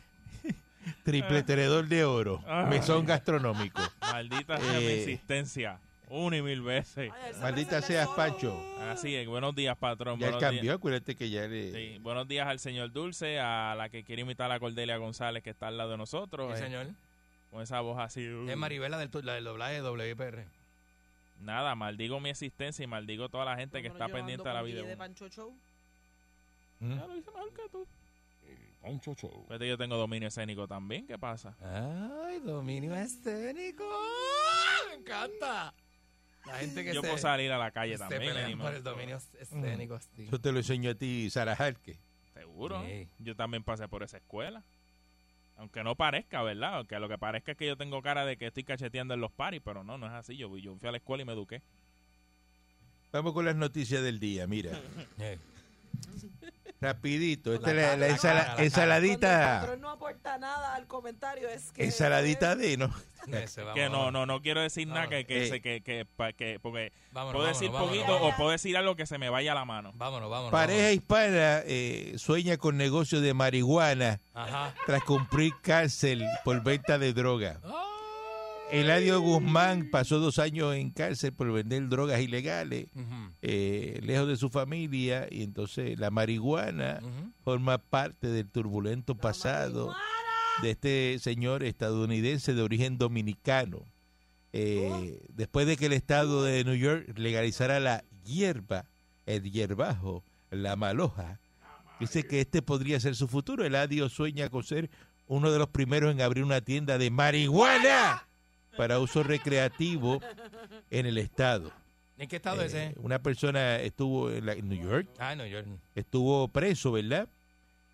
Triple 1.05 1.43
tenedor 1.43 1.87
de 1.89 2.05
oro. 2.05 2.43
Mesón 2.69 3.05
gastronómico. 3.05 3.81
Maldita 4.01 4.59
sea 4.59 4.79
mi 4.81 4.87
Eh. 4.87 5.01
existencia. 5.03 5.79
Una 6.11 6.37
y 6.39 6.43
mil 6.43 6.63
veces. 6.63 7.11
Ay, 7.13 7.33
Maldita 7.41 7.83
solo. 7.83 8.17
Pancho. 8.17 8.79
Así 8.89 9.15
es. 9.15 9.27
Buenos 9.27 9.55
días, 9.55 9.77
patrón. 9.77 10.19
Ya 10.19 10.29
él 10.29 10.39
cambió, 10.39 10.63
días. 10.63 10.75
acuérdate 10.77 11.15
que 11.15 11.29
ya 11.29 11.47
le... 11.47 11.73
Sí, 11.73 11.99
buenos 11.99 12.27
días 12.27 12.47
al 12.49 12.59
señor 12.59 12.93
Dulce, 12.93 13.39
a 13.41 13.75
la 13.77 13.89
que 13.91 14.05
quiere 14.05 14.23
imitar 14.23 14.51
a 14.51 14.59
Cordelia 14.59 14.97
González, 14.97 15.43
que 15.43 15.51
está 15.51 15.69
al 15.69 15.77
lado 15.77 15.91
de 15.91 15.97
nosotros. 15.99 16.57
Sí, 16.57 16.63
eh, 16.63 16.67
señor. 16.67 16.87
con 17.51 17.63
esa 17.63 17.81
voz 17.81 17.99
así. 17.99 18.27
uh, 18.27 18.49
Es 18.49 18.57
Maribela 18.57 18.97
del, 18.99 19.11
la 19.23 19.35
del 19.35 19.45
doblaje 19.45 19.75
de 19.75 19.81
WPR. 19.83 20.45
Nada, 21.41 21.75
maldigo 21.75 22.19
mi 22.21 22.31
existencia 22.31 22.83
y 22.83 22.87
maldigo 22.87 23.29
toda 23.29 23.45
la 23.45 23.57
gente 23.57 23.81
que 23.83 23.89
está 23.89 24.09
pendiente 24.09 24.49
de 24.49 24.55
la 24.55 24.63
vida. 24.63 24.83
De. 24.83 24.97
Pancho 24.97 25.29
Show. 25.29 25.55
¿Mm? 26.81 26.95
Ya 26.99 27.07
lo 27.07 27.17
hice 27.17 27.31
mejor 27.31 27.53
que 27.53 27.69
tú. 27.71 27.87
Pancho 28.83 29.15
Show. 29.15 29.45
Fíjate, 29.47 29.69
yo 29.69 29.77
tengo 29.77 29.97
dominio 29.97 30.29
escénico 30.29 30.67
también. 30.67 31.07
¿Qué 31.07 31.19
pasa? 31.19 31.55
Ay, 31.63 32.41
dominio 32.41 32.95
escénico. 32.95 33.85
Me 34.89 34.95
encanta. 34.97 35.75
La 36.49 36.59
gente 36.59 36.85
que 36.85 36.95
yo 36.95 37.01
se, 37.01 37.07
puedo 37.07 37.19
salir 37.19 37.53
a 37.53 37.59
la 37.59 37.71
calle 37.71 37.93
se 37.93 37.99
también. 37.99 38.35
pelean 38.35 38.59
por 38.59 38.75
el 38.75 38.83
dominio 38.83 39.19
escénico. 39.39 39.95
así. 39.95 40.27
Yo 40.31 40.41
te 40.41 40.53
lo 40.53 40.59
enseño 40.59 40.91
a 40.91 40.95
ti, 40.95 41.31
Sara 41.31 41.55
Jarque. 41.57 41.99
Seguro. 42.35 42.85
Sí. 42.85 43.09
Yo 43.19 43.37
también 43.37 43.63
pasé 43.65 43.89
por 43.89 44.03
esa 44.03 44.19
escuela. 44.19 44.65
Aunque 45.57 45.83
no 45.83 45.97
parezca, 45.97 46.43
¿verdad? 46.43 46.77
Aunque 46.77 46.99
lo 47.01 47.09
que 47.09 47.19
parezca 47.19 47.53
es 47.53 47.59
que 47.59 47.67
yo 47.67 47.77
tengo 47.77 48.01
cara 48.01 48.25
de 48.25 48.37
que 48.37 48.47
estoy 48.47 48.63
cacheteando 48.63 49.15
en 49.15 49.21
los 49.21 49.33
paris, 49.33 49.61
pero 49.65 49.83
no, 49.83 49.99
no 49.99 50.07
es 50.07 50.13
así. 50.13 50.37
Yo, 50.37 50.57
yo 50.57 50.77
fui 50.77 50.89
a 50.89 50.93
la 50.93 50.99
escuela 50.99 51.23
y 51.23 51.27
me 51.27 51.33
eduqué. 51.33 51.63
Vamos 53.11 53.33
con 53.33 53.45
las 53.45 53.57
noticias 53.57 54.03
del 54.03 54.21
día, 54.21 54.47
mira. 54.47 54.79
Rapidito. 56.81 57.55
Esta 57.55 57.73
La 57.75 57.93
es 57.95 57.99
la, 57.99 58.09
ensala- 58.09 58.19
cara, 58.21 58.35
la 58.35 58.45
cara. 58.45 58.45
Cuando 58.47 58.61
el 58.61 58.67
ensaladita. 58.67 59.59
patrón 59.61 59.81
no 59.81 59.91
aporta 59.91 60.39
nada 60.39 60.75
al 60.75 60.87
comentario, 60.87 61.49
es 61.49 61.73
que... 61.73 61.85
Ensaladita 61.85 62.55
de, 62.57 62.77
¿no? 62.79 62.95
ese, 63.33 63.63
que 63.75 63.91
no, 63.91 64.11
no, 64.11 64.25
no 64.27 64.41
quiero 64.41 64.63
decir 64.63 64.87
nada 64.89 65.09
que, 65.09 65.27
que, 65.27 65.49
Eh. 65.49 65.61
que, 65.61 65.83
que, 65.83 66.07
porque 66.63 66.93
Vámonos, 67.13 67.35
puedo 67.37 67.49
decir 67.49 67.71
vámonos, 67.71 67.89
poquito 67.97 68.13
vámonos. 68.13 68.35
o 68.35 68.37
puedo 68.37 68.51
decir 68.51 68.77
algo 68.77 68.97
que 68.97 69.07
se 69.07 69.19
me 69.19 69.29
vaya 69.29 69.53
a 69.53 69.55
la 69.57 69.65
mano. 69.65 69.93
Vámonos, 69.97 70.31
vámonos. 70.31 70.53
Pareja 70.53 70.93
hispana 70.93 71.63
eh, 71.67 72.15
sueña 72.17 72.57
con 72.57 72.77
negocio 72.77 73.21
de 73.21 73.35
marihuana. 73.35 74.21
Ajá. 74.35 74.73
tras 74.87 75.03
cumplir 75.03 75.53
cárcel 75.61 76.25
por 76.45 76.63
venta 76.63 76.97
de 76.99 77.13
droga. 77.13 77.61
Ay. 77.65 77.88
Eladio 78.71 79.21
Guzmán 79.21 79.89
pasó 79.91 80.19
dos 80.19 80.39
años 80.39 80.75
en 80.75 80.91
cárcel 80.91 81.33
por 81.33 81.51
vender 81.53 81.89
drogas 81.89 82.21
ilegales, 82.21 82.89
eh, 83.41 83.99
lejos 84.03 84.29
de 84.29 84.37
su 84.37 84.51
familia, 84.51 85.27
y 85.31 85.43
entonces 85.43 85.99
la 85.99 86.11
marihuana 86.11 87.01
forma 87.45 87.79
parte 87.79 88.27
del 88.29 88.49
turbulento 88.49 89.15
pasado 89.15 89.95
de 90.61 90.71
este 90.73 91.19
señor 91.19 91.65
estadounidense 91.65 92.53
de 92.53 92.63
origen 92.63 92.99
dominicano. 92.99 93.85
Eh, 94.53 95.23
después 95.35 95.67
de 95.67 95.77
que 95.77 95.87
el 95.87 95.93
estado 95.95 96.43
de 96.43 96.65
New 96.65 96.75
York 96.75 97.19
legalizara 97.19 97.81
la 97.81 98.05
hierba, 98.25 98.85
el 99.25 99.51
hierbajo, 99.51 100.25
la 100.51 100.77
maloja, 100.77 101.41
dice 102.01 102.27
que 102.27 102.41
este 102.41 102.61
podría 102.61 103.01
ser 103.01 103.15
su 103.17 103.29
futuro. 103.29 103.65
Eladio 103.65 104.09
sueña 104.11 104.51
con 104.51 104.63
ser 104.63 104.91
uno 105.27 105.51
de 105.51 105.59
los 105.59 105.69
primeros 105.69 106.13
en 106.13 106.21
abrir 106.21 106.45
una 106.45 106.61
tienda 106.61 106.99
de 106.99 107.11
marihuana 107.11 108.28
para 108.79 109.01
uso 109.01 109.23
recreativo 109.25 110.23
en 110.91 111.05
el 111.07 111.19
estado. 111.19 111.73
¿En 112.17 112.29
qué 112.29 112.37
estado 112.37 112.63
Eh, 112.63 112.67
es 112.67 112.75
ese? 112.75 112.95
Una 113.01 113.19
persona 113.21 113.77
estuvo 113.81 114.31
en, 114.31 114.47
la- 114.47 114.53
en 114.55 114.69
New 114.69 114.81
York 114.81 115.09
Ah, 115.19 115.35
no, 115.35 115.45
yo. 115.47 115.59
estuvo 115.97 116.47
preso, 116.49 116.93
¿verdad? 116.93 117.29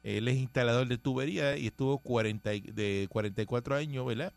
Él 0.03 0.29
es 0.29 0.37
instalador 0.37 0.87
de 0.87 0.99
tubería 0.99 1.57
y 1.57 1.67
estuvo 1.69 1.99
40, 1.99 2.55
y- 2.55 2.61
de 2.61 3.07
44 3.11 3.75
años, 3.75 4.05
¿verdad? 4.07 4.33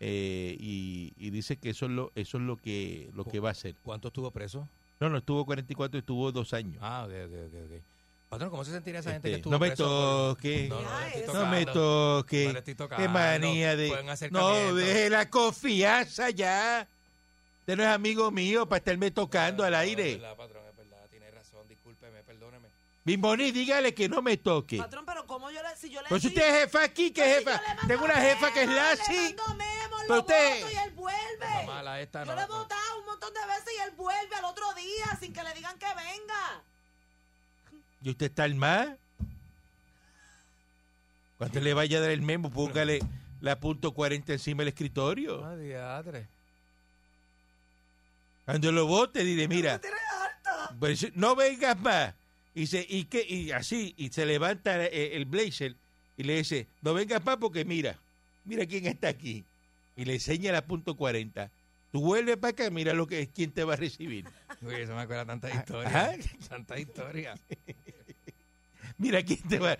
eh, 0.00 0.56
y, 0.60 1.12
y 1.16 1.30
dice 1.30 1.56
que 1.56 1.70
eso 1.70 1.86
es 1.86 1.90
lo, 1.92 2.12
eso 2.14 2.36
es 2.38 2.44
lo 2.44 2.56
que, 2.56 3.10
lo 3.16 3.24
que 3.24 3.40
va 3.40 3.48
a 3.48 3.52
hacer. 3.52 3.74
¿Cuánto 3.82 4.08
estuvo 4.08 4.30
preso? 4.30 4.68
No, 5.00 5.08
no 5.08 5.18
estuvo 5.18 5.44
44, 5.44 5.98
estuvo 5.98 6.30
dos 6.30 6.52
años. 6.54 6.76
Ah, 6.80 7.04
ok, 7.08 7.12
ok, 7.26 7.54
ok. 7.64 7.82
Patrón, 8.28 8.50
¿cómo 8.50 8.62
se 8.64 8.72
sentiría 8.72 9.00
esa 9.00 9.12
gente 9.12 9.28
que 9.28 9.36
Este, 9.36 9.38
estuvo 9.38 9.52
no 9.52 9.58
me 9.58 9.70
toque, 9.70 10.66
No, 10.68 10.82
no, 10.82 11.00
eso. 11.06 11.32
no 11.32 11.46
me. 11.46 11.64
No 11.64 11.72
toque. 11.72 12.62
Qué 12.96 13.08
manía 13.08 13.74
de... 13.74 14.28
No, 14.30 14.74
deje 14.74 15.08
la 15.08 15.30
confianza 15.30 16.28
ya. 16.28 16.86
Usted 17.60 17.76
no 17.76 17.82
es 17.82 17.88
amigo 17.88 18.30
mío 18.30 18.68
para 18.68 18.78
estarme 18.78 19.10
tocando 19.10 19.64
al 19.64 19.72
No, 19.72 19.78
aire. 19.78 20.12
Es 20.12 20.20
verdad, 20.20 20.36
patrón, 20.36 20.62
es 20.70 20.76
verdad. 20.76 20.98
Tiene 21.10 21.30
razón. 21.30 21.66
Discúlpeme, 21.68 22.22
perdóneme. 22.22 22.68
Bimboni, 23.04 23.50
dígale 23.50 23.94
que 23.94 24.10
no 24.10 24.20
me 24.20 24.36
toque. 24.36 24.76
Patrón, 24.76 25.06
pero 25.06 25.26
¿cómo 25.26 25.50
yo 25.50 25.62
le, 25.62 25.74
si 25.76 25.88
yo 25.88 26.02
le 26.02 26.08
Pues 26.10 26.20
si 26.20 26.28
usted 26.28 26.46
es 26.54 26.60
jefa 26.64 26.84
aquí, 26.84 27.10
¿qué 27.10 27.22
Pues 27.22 27.38
si 27.38 27.44
jefa? 27.60 27.62
mando 27.66 27.86
Tengo 27.88 28.04
una 28.04 28.16
jefa 28.20 28.52
que 28.52 28.62
es 28.64 28.68
Lassie. 28.68 29.36
Pero 29.36 30.14
lo 30.14 30.20
usted- 30.20 30.70
y 30.70 30.76
él 30.76 30.90
vuelve. 30.92 31.66
Mala 31.66 32.00
esta, 32.02 32.24
yo 32.24 32.30
no. 32.32 32.36
le 32.36 32.42
he 32.42 32.46
no. 32.48 32.58
votado 32.58 32.98
un 33.00 33.06
montón 33.06 33.32
de 33.32 33.40
veces 33.46 33.72
y 33.78 33.82
él 33.88 33.90
vuelve 33.96 34.36
al 34.36 34.44
otro 34.44 34.74
día 34.74 35.16
sin 35.18 35.32
que 35.32 35.42
le 35.42 35.54
digan 35.54 35.78
que 35.78 35.86
venga. 35.86 36.62
¿Y 38.08 38.10
usted 38.10 38.24
está 38.24 38.44
al 38.44 38.54
más? 38.54 38.88
Cuando 41.36 41.60
le 41.60 41.74
vaya 41.74 41.98
a 41.98 42.00
dar 42.00 42.10
el 42.10 42.22
memo, 42.22 42.50
póngale 42.50 43.00
la 43.42 43.60
punto 43.60 43.92
40 43.92 44.32
encima 44.32 44.62
del 44.62 44.68
escritorio. 44.68 45.44
Ah, 45.44 45.54
diadre. 45.54 46.26
Cuando 48.46 48.72
lo 48.72 48.86
vote, 48.86 49.24
dile, 49.24 49.46
mira, 49.46 49.78
pues, 50.78 51.14
no 51.16 51.36
vengas 51.36 51.78
más. 51.80 52.14
Y, 52.54 52.68
se, 52.68 52.86
y, 52.88 53.04
que, 53.04 53.26
y 53.28 53.50
así, 53.50 53.92
y 53.98 54.08
se 54.08 54.24
levanta 54.24 54.86
eh, 54.86 55.14
el 55.14 55.26
blazer 55.26 55.76
y 56.16 56.22
le 56.22 56.38
dice, 56.38 56.66
no 56.80 56.94
vengas 56.94 57.22
más 57.26 57.36
porque 57.36 57.66
mira, 57.66 57.98
mira 58.46 58.64
quién 58.64 58.86
está 58.86 59.08
aquí. 59.08 59.44
Y 59.96 60.06
le 60.06 60.14
enseña 60.14 60.50
la 60.50 60.64
punto 60.64 60.96
40. 60.96 61.50
Tú 61.92 62.00
vuelves 62.00 62.38
para 62.38 62.52
acá, 62.52 62.70
mira 62.70 62.94
lo 62.94 63.06
que 63.06 63.20
es, 63.20 63.28
quién 63.28 63.50
te 63.50 63.64
va 63.64 63.74
a 63.74 63.76
recibir. 63.76 64.24
Uy, 64.62 64.76
eso 64.76 64.94
me 64.94 65.02
acuerda 65.02 65.26
tanta 65.26 65.50
historia. 65.50 66.18
Tanta 66.48 66.78
historia. 66.78 67.34
Mira 68.98 69.22
quién 69.22 69.40
te 69.48 69.58
va. 69.60 69.74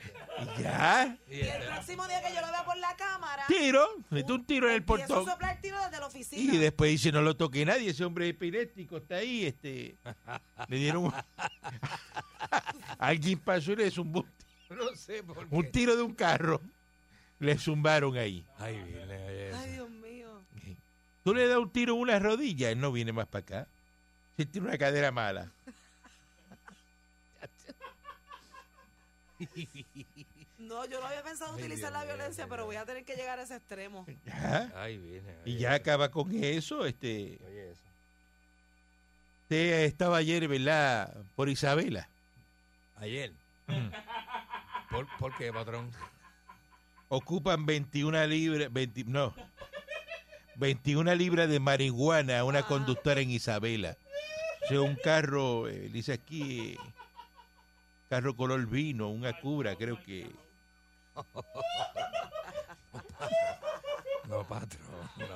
Y 0.58 0.62
ya, 0.62 1.18
Y 1.28 1.34
el 1.40 1.46
este- 1.48 1.66
próximo 1.66 2.06
día 2.06 2.22
que 2.22 2.32
yo 2.32 2.40
lo 2.40 2.46
vea 2.52 2.64
por 2.64 2.76
la 2.78 2.94
cámara, 2.96 3.44
tiro, 3.48 3.84
mete 4.10 4.32
un 4.32 4.44
tiro 4.46 4.68
en 4.68 4.74
el 4.76 4.84
portón. 4.84 5.24
soplar 5.26 5.60
tiro 5.60 5.76
desde 5.82 5.98
la 5.98 6.06
oficina. 6.06 6.54
Y 6.54 6.56
después 6.58 6.90
dice, 6.92 7.10
no 7.10 7.20
lo 7.22 7.36
toque 7.36 7.64
nadie, 7.66 7.90
ese 7.90 8.04
hombre 8.04 8.28
epiléptico 8.28 8.98
está 8.98 9.16
ahí, 9.16 9.46
este, 9.46 9.96
le 10.68 10.76
dieron 10.76 11.06
un- 11.06 11.12
alguien 12.98 13.38
pasó 13.40 13.72
y 13.72 13.76
le 13.76 13.90
zumbó 13.90 14.24
No 14.70 14.94
sé 14.94 15.22
por 15.22 15.48
qué. 15.48 15.54
un 15.54 15.70
tiro 15.72 15.96
de 15.96 16.02
un 16.02 16.14
carro, 16.14 16.60
le 17.40 17.58
zumbaron 17.58 18.16
ahí. 18.16 18.44
Ay, 18.58 18.76
Ay. 19.54 19.72
Dios 19.72 19.90
mío. 19.90 20.42
Tú 21.24 21.34
le 21.34 21.46
das 21.48 21.58
un 21.58 21.70
tiro 21.70 21.94
en 21.94 22.00
una 22.00 22.18
rodilla, 22.18 22.70
él 22.70 22.78
no 22.80 22.92
viene 22.92 23.12
más 23.12 23.26
para 23.26 23.40
acá. 23.42 23.68
Si 24.36 24.46
tiene 24.46 24.68
una 24.68 24.78
cadera 24.78 25.10
mala. 25.10 25.50
No, 30.58 30.84
yo 30.86 31.00
no 31.00 31.06
había 31.06 31.22
pensado 31.22 31.52
Ay, 31.54 31.60
utilizar 31.62 31.90
Dios 31.90 32.00
la 32.00 32.04
violencia, 32.04 32.44
Dios 32.44 32.50
pero 32.50 32.64
voy 32.66 32.76
a 32.76 32.84
tener 32.84 33.04
que 33.04 33.14
llegar 33.14 33.38
a 33.38 33.42
ese 33.42 33.56
extremo. 33.56 34.06
Ajá. 34.28 34.72
Ay, 34.74 34.98
viene. 34.98 35.34
Y 35.44 35.50
oye, 35.50 35.58
ya 35.60 35.68
eso. 35.68 35.76
acaba 35.76 36.10
con 36.10 36.32
eso. 36.44 36.84
Este, 36.84 37.38
Oye, 37.46 37.70
eso. 37.70 37.84
usted 39.42 39.84
estaba 39.84 40.16
ayer, 40.16 40.48
¿verdad? 40.48 41.14
Por 41.36 41.48
Isabela. 41.48 42.08
Ayer. 42.96 43.32
¿Por, 44.90 45.06
¿Por 45.18 45.36
qué, 45.36 45.52
patrón? 45.52 45.90
Ocupan 47.08 47.64
21 47.64 48.26
libras, 48.26 48.72
20 48.72 49.04
no, 49.04 49.34
21 50.56 51.14
libras 51.14 51.48
de 51.48 51.60
marihuana 51.60 52.40
a 52.40 52.44
una 52.44 52.62
conductora 52.64 53.20
en 53.20 53.30
Isabela. 53.30 53.96
O 54.64 54.68
sea, 54.68 54.80
un 54.82 54.96
carro, 54.96 55.68
eh, 55.68 55.88
dice 55.90 56.12
aquí, 56.12 56.72
eh, 56.72 56.78
carro 58.08 58.34
color 58.36 58.66
vino, 58.66 59.08
una 59.08 59.38
cubra, 59.40 59.76
creo 59.76 60.02
que. 60.02 60.30
No, 64.28 64.44
patrón. 64.46 64.84
No. 65.16 65.26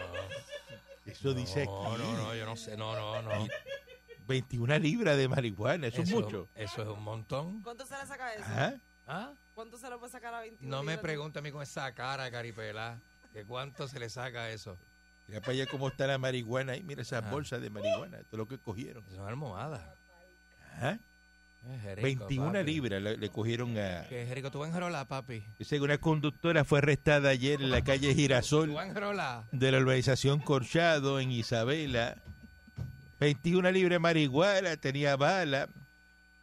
Eso 1.10 1.32
dice 1.32 1.64
No, 1.64 1.92
aquí. 1.92 2.02
no, 2.02 2.12
no, 2.18 2.34
yo 2.34 2.44
no 2.44 2.56
sé. 2.56 2.76
No, 2.76 2.94
no, 2.94 3.22
no. 3.22 3.46
21 4.26 4.78
libras 4.78 5.16
de 5.16 5.28
marihuana, 5.28 5.86
eso, 5.86 6.02
es 6.02 6.10
mucho. 6.10 6.48
Eso 6.54 6.82
es 6.82 6.88
un 6.88 7.02
montón. 7.02 7.62
¿Cuánto 7.62 7.86
se 7.86 7.96
le 7.96 8.06
saca 8.06 8.34
eso? 8.34 8.44
Ajá. 8.44 8.74
¿Ah? 9.06 9.32
¿Cuánto 9.54 9.78
se 9.78 9.88
le 9.90 9.96
puede 9.96 10.12
sacar 10.12 10.34
a 10.34 10.40
21? 10.40 10.70
No 10.76 10.82
me 10.82 10.98
pregunte 10.98 11.38
a 11.38 11.42
mí 11.42 11.50
con 11.50 11.62
esa 11.62 11.92
cara, 11.94 12.30
caripela, 12.30 13.00
que 13.32 13.44
cuánto 13.44 13.88
se 13.88 13.98
le 13.98 14.08
saca 14.10 14.50
eso. 14.50 14.76
Mira 15.26 15.40
para 15.40 15.52
allá 15.52 15.66
cómo 15.66 15.88
está 15.88 16.06
la 16.06 16.18
marihuana 16.18 16.72
ahí, 16.72 16.82
mira 16.82 17.02
esas 17.02 17.22
Ajá. 17.22 17.30
bolsas 17.32 17.60
de 17.62 17.70
marihuana, 17.70 18.22
todo 18.24 18.38
lo 18.38 18.46
que 18.48 18.58
cogieron. 18.58 19.04
Son 19.10 19.26
almohadas. 19.26 19.82
Ajá. 20.76 20.98
Jerico, 21.82 22.26
21 22.26 22.52
papi. 22.52 22.64
libras 22.64 23.02
le, 23.02 23.16
le 23.16 23.28
cogieron 23.30 23.78
a... 23.78 24.06
Que 24.08 24.26
jerico, 24.26 24.50
tú 24.50 24.58
vas 24.58 24.68
en 24.68 24.74
Jarola, 24.74 25.06
papi. 25.06 25.44
Dice 25.58 25.76
que 25.76 25.82
una 25.82 25.98
conductora 25.98 26.64
fue 26.64 26.78
arrestada 26.78 27.30
ayer 27.30 27.60
en 27.62 27.70
la 27.70 27.82
calle 27.82 28.14
Girasol. 28.14 28.74
De 29.52 29.72
la 29.72 29.78
urbanización 29.78 30.40
Corchado 30.40 31.20
en 31.20 31.30
Isabela. 31.30 32.16
21 33.20 33.70
libras 33.70 33.94
de 33.94 33.98
marihuana, 34.00 34.76
tenía 34.76 35.14
bala. 35.16 35.68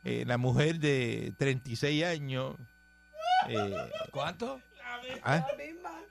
Eh, 0.06 0.24
la 0.26 0.38
mujer 0.38 0.80
de 0.80 1.34
36 1.38 2.04
años. 2.06 2.56
eh, 3.50 3.76
¿Cuánto? 4.12 4.62
ah, 5.24 5.46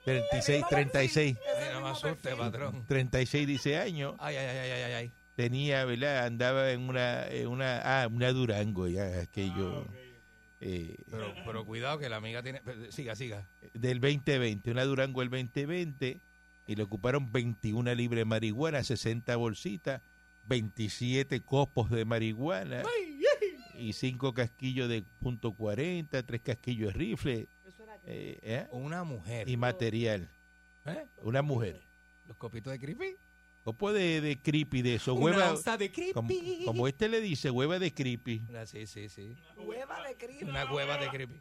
36, 0.05 0.63
36. 0.69 1.37
Ay, 1.57 1.73
no 1.73 1.81
me 1.81 1.89
asuste, 1.89 2.35
patrón. 2.35 2.85
36 2.87 3.47
dice 3.47 3.77
años. 3.79 4.13
Ay, 4.19 4.35
ay, 4.35 4.45
ay, 4.47 4.57
ay, 4.57 4.81
ay, 4.83 4.93
ay. 4.93 5.11
Tenía, 5.39 5.85
¿verdad? 5.85 6.25
Andaba 6.25 6.69
en 6.69 6.81
una, 6.81 7.25
en 7.27 7.47
una, 7.47 7.79
ah, 7.79 8.09
una 8.09 8.33
Durango, 8.33 8.89
ya, 8.89 9.21
aquello. 9.21 9.87
eh, 10.59 10.97
Pero, 11.09 11.33
pero 11.45 11.65
cuidado 11.65 11.97
que 11.97 12.09
la 12.09 12.17
amiga 12.17 12.43
tiene... 12.43 12.61
Siga, 12.89 13.15
siga. 13.15 13.47
del 13.73 14.01
2020, 14.01 14.69
una 14.69 14.83
Durango 14.83 15.21
del 15.21 15.29
2020, 15.29 16.19
y 16.67 16.75
le 16.75 16.83
ocuparon 16.83 17.31
21 17.31 17.95
libras 17.95 18.17
de 18.19 18.25
marihuana, 18.25 18.83
60 18.83 19.33
bolsitas, 19.37 20.01
27 20.43 21.39
copos 21.39 21.89
de 21.89 22.03
marihuana 22.03 22.83
y 23.75 23.93
5 23.93 24.33
casquillos 24.33 24.89
de 24.89 25.03
punto 25.21 25.53
.40, 25.53 26.21
3 26.25 26.41
casquillos 26.41 26.91
de 26.91 26.99
rifle 26.99 27.47
eh, 28.03 28.39
¿eh? 28.41 28.67
Una 28.71 29.05
mujer. 29.05 29.47
y 29.47 29.55
material. 29.55 30.29
¿Eh? 30.85 31.05
Una 31.21 31.41
mujer. 31.41 31.79
Los 32.25 32.35
copitos 32.35 32.73
de 32.73 32.79
creepy. 32.79 33.15
Copo 33.69 33.93
de, 33.93 34.19
de 34.19 34.35
creepy 34.39 34.81
de 34.81 34.95
eso, 34.95 35.13
Una 35.13 35.25
hueva, 35.37 35.51
onza 35.51 35.77
de 35.77 35.91
creepy. 35.91 36.13
como, 36.13 36.29
como 36.65 36.87
este 36.87 37.07
le 37.07 37.21
dice, 37.21 37.51
hueva 37.51 37.77
de 37.77 37.93
creepy, 37.93 38.41
Una- 38.49 38.65
sí, 38.65 38.87
sí, 38.87 39.09
sí. 39.09 39.35
Hueva 39.57 40.01
de 40.07 40.15
crimen. 40.15 40.49
Una 40.49 40.65
hueva 40.65 40.97
de 40.97 41.07
creepy. 41.09 41.39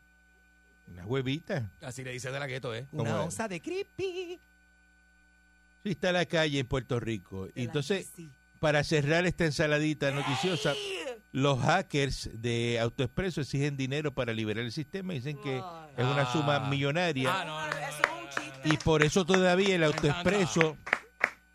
una 0.92 1.06
huevita. 1.06 1.70
Así 1.80 2.04
le 2.04 2.12
dice 2.12 2.30
de 2.30 2.38
la 2.38 2.46
gueto, 2.46 2.74
¿eh? 2.74 2.86
¿Cómo 2.90 3.02
Una 3.04 3.22
onza 3.22 3.48
de 3.48 3.60
creepy. 3.62 4.38
Sí, 5.84 5.90
está 5.90 6.12
la 6.12 6.26
calle 6.26 6.58
en 6.58 6.66
Puerto 6.66 7.00
Rico. 7.00 7.46
De 7.46 7.52
Y 7.54 7.64
entonces, 7.64 8.10
sí. 8.14 8.28
para 8.60 8.84
cerrar 8.84 9.24
esta 9.26 9.46
ensaladita 9.46 10.10
noticiosa, 10.10 10.74
los 11.32 11.58
hackers 11.60 12.28
de 12.34 12.78
AutoExpreso 12.78 13.40
exigen 13.40 13.76
dinero 13.78 14.12
para 14.12 14.34
liberar 14.34 14.64
el 14.64 14.72
sistema. 14.72 15.14
Dicen 15.14 15.38
que 15.42 15.56
es 15.56 15.62
una 16.04 16.22
Ah. 16.28 16.32
suma 16.32 16.60
millonaria. 16.68 17.30
Ah, 17.32 17.44
no. 18.64 18.70
Y 18.70 18.76
por 18.78 19.02
eso 19.02 19.24
todavía 19.24 19.76
el 19.76 19.84
AutoExpreso, 19.84 20.76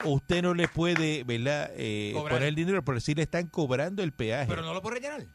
usted 0.05 0.41
no 0.41 0.53
le 0.53 0.67
puede 0.67 1.23
¿verdad? 1.23 1.71
Eh, 1.75 2.11
Cobrar. 2.13 2.33
poner 2.35 2.49
el 2.49 2.55
dinero, 2.55 2.83
porque 2.83 3.01
si 3.01 3.13
le 3.15 3.23
están 3.23 3.47
cobrando 3.47 4.03
el 4.03 4.11
peaje. 4.11 4.47
Pero 4.47 4.61
no 4.61 4.73
lo 4.73 4.81
puedo 4.81 4.95
rellenar. 4.95 5.25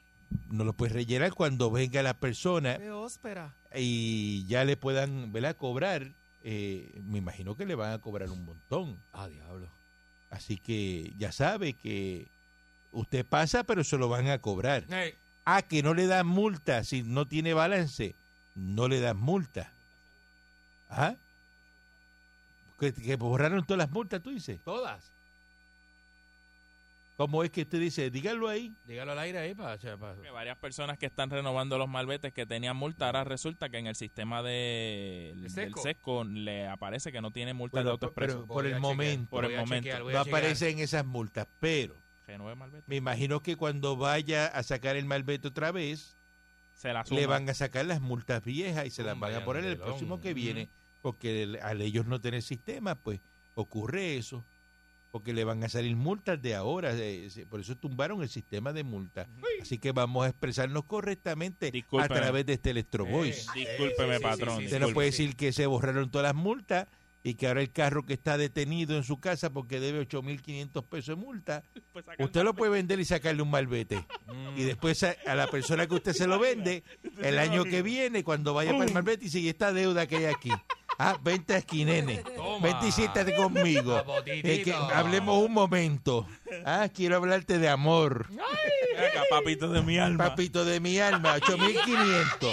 no 0.50 0.64
lo 0.64 0.72
puedes 0.72 0.92
rellenar 0.94 1.32
cuando 1.32 1.70
venga 1.70 2.02
la 2.02 2.14
persona 2.14 2.78
Qué 2.78 2.90
óspera. 2.90 3.54
y 3.74 4.46
ya 4.46 4.64
le 4.64 4.76
puedan 4.76 5.32
¿verdad? 5.32 5.56
cobrar. 5.56 6.12
eh, 6.42 7.00
me 7.04 7.18
imagino 7.18 7.56
que 7.56 7.66
le 7.66 7.74
van 7.74 7.92
a 7.92 7.98
cobrar 7.98 8.30
un 8.30 8.44
montón. 8.44 8.98
Ah, 9.12 9.28
diablo. 9.28 9.68
Así 10.30 10.58
que 10.58 11.12
ya 11.16 11.32
sabe 11.32 11.72
que 11.74 12.28
usted 12.92 13.24
pasa, 13.26 13.64
pero 13.64 13.82
se 13.84 13.96
lo 13.98 14.08
van 14.08 14.28
a 14.28 14.38
cobrar. 14.38 14.84
Ey, 14.92 15.14
Ah, 15.50 15.62
que 15.62 15.82
no 15.82 15.94
le 15.94 16.06
dan 16.06 16.26
multa 16.26 16.84
si 16.84 17.02
no 17.02 17.26
tiene 17.26 17.54
balance. 17.54 18.14
No 18.54 18.86
le 18.88 19.00
dan 19.00 19.16
multa. 19.16 19.72
¿Ah? 20.90 21.14
Que, 22.78 22.92
que 22.92 23.16
borraron 23.16 23.64
todas 23.64 23.78
las 23.78 23.90
multas, 23.90 24.22
tú 24.22 24.30
dices. 24.30 24.60
todas. 24.64 25.12
¿Cómo 27.16 27.42
es 27.42 27.50
que 27.50 27.62
usted 27.62 27.80
dice? 27.80 28.10
Dígalo 28.12 28.48
ahí. 28.48 28.72
Dígalo 28.84 29.10
al 29.10 29.18
aire 29.18 29.38
ahí 29.40 29.52
para... 29.52 29.76
para- 29.98 30.14
Que 30.22 30.30
varias 30.30 30.56
personas 30.56 30.98
que 30.98 31.06
están 31.06 31.30
renovando 31.30 31.76
los 31.76 31.88
malbetes 31.88 32.32
que 32.32 32.46
tenían 32.46 32.76
multa, 32.76 33.06
ahora 33.06 33.24
resulta 33.24 33.68
que 33.68 33.78
en 33.78 33.88
el 33.88 33.96
sistema 33.96 34.40
de, 34.40 35.32
¿De 35.34 35.40
del 35.42 35.50
Sesco? 35.50 35.82
Sesco 35.82 36.22
le 36.22 36.68
aparece 36.68 37.10
que 37.10 37.20
no 37.20 37.32
tiene 37.32 37.54
multa 37.54 37.78
de 37.78 37.82
Bueno, 37.82 37.90
autoexpreso. 37.94 38.34
pero- 38.42 38.46
por 38.46 38.66
el 38.66 38.78
momento. 38.78 39.30
Por 39.30 39.44
el 39.46 39.56
momento. 39.56 39.88
chequear, 39.90 40.04
No 40.04 40.20
aparecen 40.20 40.78
esas 40.78 41.04
multas, 41.04 41.48
pero 41.58 41.96
me 42.86 42.94
imagino 42.96 43.40
que 43.40 43.56
cuando 43.56 43.96
vaya 43.96 44.46
a 44.46 44.62
sacar 44.62 44.94
el 44.94 45.04
malvete 45.06 45.48
otra 45.48 45.72
vez, 45.72 46.16
Se 46.74 46.92
la 46.92 47.02
le 47.10 47.26
van 47.26 47.48
a 47.48 47.54
sacar 47.54 47.84
las 47.86 48.00
multas 48.00 48.44
viejas 48.44 48.86
y 48.86 48.90
se 48.90 49.02
las 49.02 49.18
van 49.18 49.34
a 49.34 49.44
poner 49.44 49.64
el 49.64 49.76
próximo 49.78 50.20
que 50.20 50.34
viene, 50.34 50.68
porque 51.02 51.42
el- 51.44 51.56
al 51.62 51.80
ellos 51.82 52.06
no 52.06 52.20
tener 52.20 52.42
sistema, 52.42 52.94
pues 52.94 53.20
ocurre 53.54 54.16
eso, 54.16 54.44
porque 55.10 55.32
le 55.32 55.44
van 55.44 55.64
a 55.64 55.68
salir 55.68 55.96
multas 55.96 56.40
de 56.40 56.54
ahora. 56.54 56.92
eh, 56.94 57.28
se- 57.30 57.46
Por 57.46 57.60
eso 57.60 57.76
tumbaron 57.76 58.22
el 58.22 58.28
sistema 58.28 58.72
de 58.72 58.84
multas. 58.84 59.26
Así 59.62 59.78
que 59.78 59.92
vamos 59.92 60.26
a 60.26 60.28
expresarnos 60.28 60.84
correctamente 60.84 61.70
Discúlpeme. 61.70 62.14
a 62.14 62.20
través 62.22 62.46
de 62.46 62.52
este 62.54 62.70
Electro 62.70 63.06
Voice. 63.06 63.46
Discúlpeme, 63.54 64.20
patrón. 64.20 64.56
sí, 64.56 64.60
sí. 64.60 64.64
Usted 64.66 64.80
no 64.80 64.92
puede 64.92 65.06
decir 65.06 65.34
que 65.36 65.52
se 65.52 65.66
borraron 65.66 66.10
todas 66.10 66.24
las 66.26 66.34
multas 66.34 66.86
y 67.22 67.34
que 67.34 67.48
ahora 67.48 67.60
el 67.60 67.70
carro 67.72 68.04
que 68.06 68.14
está 68.14 68.38
detenido 68.38 68.96
en 68.96 69.02
su 69.04 69.18
casa 69.20 69.50
porque 69.50 69.80
debe 69.80 70.06
8.500 70.06 70.84
pesos 70.86 71.16
de 71.18 71.24
multa, 71.24 71.62
Pues 71.92 72.04
usted 72.18 72.40
lo 72.40 72.46
marbete. 72.46 72.58
puede 72.58 72.70
vender 72.72 73.00
y 73.00 73.04
sacarle 73.04 73.42
un 73.42 73.50
malvete. 73.50 74.04
Y 74.56 74.62
después 74.62 75.02
a, 75.02 75.14
a 75.26 75.34
la 75.34 75.46
persona 75.48 75.86
que 75.86 75.94
usted 75.94 76.12
se 76.12 76.26
lo 76.26 76.38
vende, 76.38 76.84
el 77.22 77.38
año 77.38 77.64
que 77.64 77.82
viene, 77.82 78.22
cuando 78.24 78.54
vaya 78.54 78.72
para 78.72 78.84
el 78.84 78.92
malvete, 78.94 79.26
y 79.26 79.28
sigue 79.30 79.50
esta 79.50 79.72
deuda 79.72 80.06
que 80.06 80.16
hay 80.18 80.24
aquí. 80.26 80.50
Ah, 81.00 81.16
vente 81.22 81.54
aquí, 81.54 81.84
nene. 81.84 82.24
Toma. 82.34 82.66
Vente 82.66 82.88
y 82.88 82.92
siéntate 82.92 83.34
conmigo. 83.36 84.02
Eh, 84.26 84.62
que 84.62 84.72
hablemos 84.72 85.44
un 85.44 85.52
momento. 85.52 86.26
Ah, 86.64 86.88
quiero 86.92 87.16
hablarte 87.16 87.58
de 87.58 87.68
amor. 87.68 88.26
Acá, 88.96 89.22
papito 89.30 89.68
de 89.68 89.82
mi 89.82 89.98
alma. 89.98 90.28
Papito 90.30 90.64
de 90.64 90.80
mi 90.80 90.98
alma, 90.98 91.34
8500. 91.34 92.52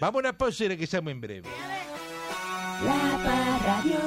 Vamos 0.00 0.16
a 0.16 0.18
una 0.20 0.36
pausa 0.38 0.64
y 0.64 0.68
regresamos 0.68 1.10
en 1.12 1.20
breve. 1.20 1.48
La 2.84 3.18
Parradio. 3.24 3.98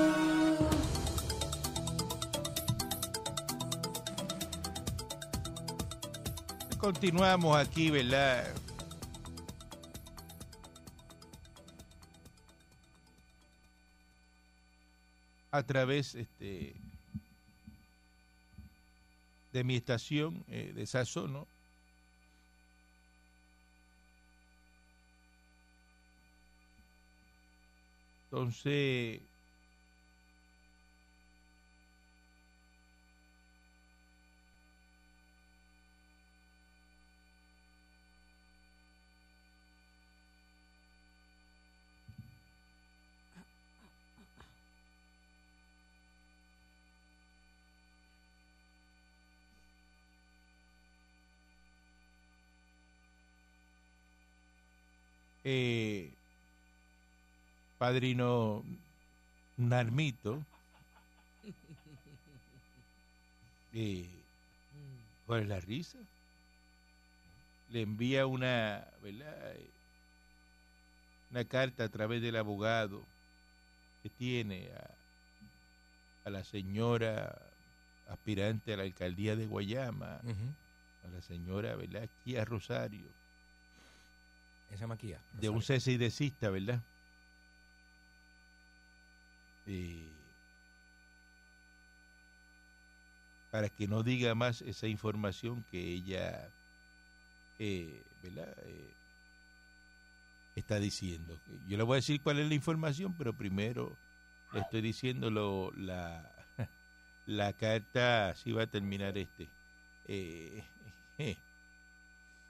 Continuamos 6.78 7.58
aquí, 7.58 7.90
¿verdad? 7.90 8.48
A 15.52 15.64
través 15.64 16.16
este, 16.16 16.76
de 19.52 19.64
mi 19.64 19.76
estación 19.76 20.44
eh, 20.48 20.72
de 20.76 20.86
Sazono. 20.86 21.48
Entonces, 28.32 29.30
eh, 55.44 56.19
padrino 57.80 58.64
Narmito, 59.58 60.44
eh, 63.74 64.06
¿cuál 65.26 65.42
es 65.44 65.48
la 65.48 65.60
risa? 65.60 65.98
Le 67.72 67.82
envía 67.82 68.26
una, 68.26 68.86
¿verdad? 69.02 69.56
Una 71.32 71.46
carta 71.46 71.84
a 71.86 71.90
través 71.90 72.22
del 72.22 72.36
abogado 72.36 73.04
que 74.04 74.10
tiene 74.10 74.70
a, 74.74 76.28
a 76.28 76.30
la 76.32 76.44
señora 76.44 77.36
aspirante 78.10 78.74
a 78.74 78.78
la 78.78 78.84
alcaldía 78.84 79.36
de 79.36 79.46
Guayama, 79.46 80.16
a 80.16 81.08
la 81.14 81.22
señora, 81.22 81.76
¿verdad? 81.76 82.10
Kia 82.24 82.44
Rosario, 82.44 83.06
Esa 84.72 84.88
maquilla. 84.88 85.20
de 85.34 85.50
un 85.50 85.62
cese 85.62 85.92
y 85.92 85.98
desista, 85.98 86.50
¿verdad? 86.50 86.82
Para 93.52 93.70
que 93.70 93.88
no 93.88 94.04
diga 94.04 94.36
más 94.36 94.62
esa 94.62 94.88
información 94.88 95.64
que 95.64 95.80
ella, 95.82 96.50
eh, 97.58 98.04
¿verdad? 98.24 98.56
Eh, 98.66 98.94
está 100.56 100.80
diciendo. 100.80 101.40
Yo 101.68 101.78
le 101.78 101.84
voy 101.84 101.96
a 101.96 101.98
decir 101.98 102.22
cuál 102.22 102.40
es 102.40 102.48
la 102.48 102.54
información, 102.56 103.16
pero 103.18 103.34
primero 103.34 103.98
le 104.54 104.60
estoy 104.62 104.82
diciendo 104.82 105.30
lo- 105.32 105.72
la, 105.74 106.32
la 107.26 107.54
carta, 107.54 108.30
así 108.30 108.52
va 108.52 108.64
a 108.64 108.68
terminar 108.68 109.18
este. 109.18 109.48
Eh, 110.06 110.64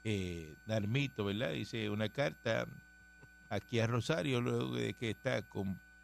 eh, 0.04 0.56
Narmito, 0.66 1.24
¿verdad? 1.24 1.52
Dice 1.52 1.90
una 1.90 2.08
carta 2.08 2.66
aquí 3.48 3.80
a 3.80 3.86
Rosario, 3.86 4.40
luego 4.40 4.74
de 4.74 4.94
que 4.94 5.10
está 5.10 5.42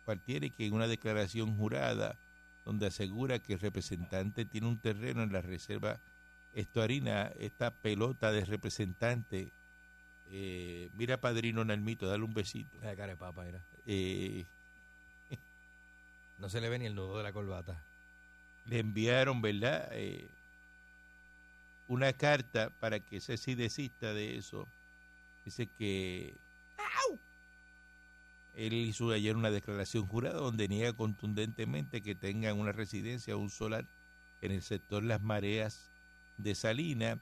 compartiere 0.06 0.50
que 0.50 0.64
en 0.66 0.72
una 0.72 0.86
declaración 0.86 1.56
jurada 1.56 2.16
donde 2.64 2.86
asegura 2.86 3.40
que 3.40 3.54
el 3.54 3.60
representante 3.60 4.44
tiene 4.44 4.68
un 4.68 4.78
terreno 4.78 5.24
en 5.24 5.32
la 5.32 5.40
reserva 5.40 5.98
estuarina, 6.52 7.32
esta 7.40 7.72
pelota 7.72 8.30
de 8.30 8.44
representante, 8.44 9.50
eh, 10.30 10.90
mira 10.94 11.16
padrino 11.20 11.64
Narmito, 11.64 12.06
dale 12.06 12.22
un 12.22 12.32
besito. 12.32 12.78
La 12.82 12.94
cara 12.94 13.08
de 13.08 13.16
papa, 13.16 13.42
mira. 13.42 13.60
Eh, 13.84 14.46
No 16.38 16.48
se 16.50 16.60
le 16.60 16.68
ve 16.68 16.78
ni 16.78 16.86
el 16.86 16.94
nudo 16.94 17.18
de 17.18 17.24
la 17.24 17.32
corbata. 17.32 17.82
le 18.66 18.78
enviaron, 18.78 19.42
¿verdad? 19.42 19.88
Eh, 19.92 20.28
una 21.88 22.12
carta 22.12 22.70
para 22.78 23.00
que 23.00 23.20
se 23.20 23.56
desista 23.56 24.14
de 24.14 24.36
eso. 24.36 24.68
Dice 25.44 25.66
que 25.66 26.36
él 28.56 28.72
hizo 28.72 29.10
ayer 29.10 29.36
una 29.36 29.50
declaración 29.50 30.06
jurada 30.06 30.38
donde 30.38 30.66
niega 30.66 30.94
contundentemente 30.94 32.02
que 32.02 32.14
tengan 32.14 32.58
una 32.58 32.72
residencia 32.72 33.36
o 33.36 33.38
un 33.38 33.50
solar 33.50 33.86
en 34.40 34.50
el 34.50 34.62
sector 34.62 35.04
Las 35.04 35.20
Mareas 35.20 35.90
de 36.38 36.54
Salina 36.54 37.18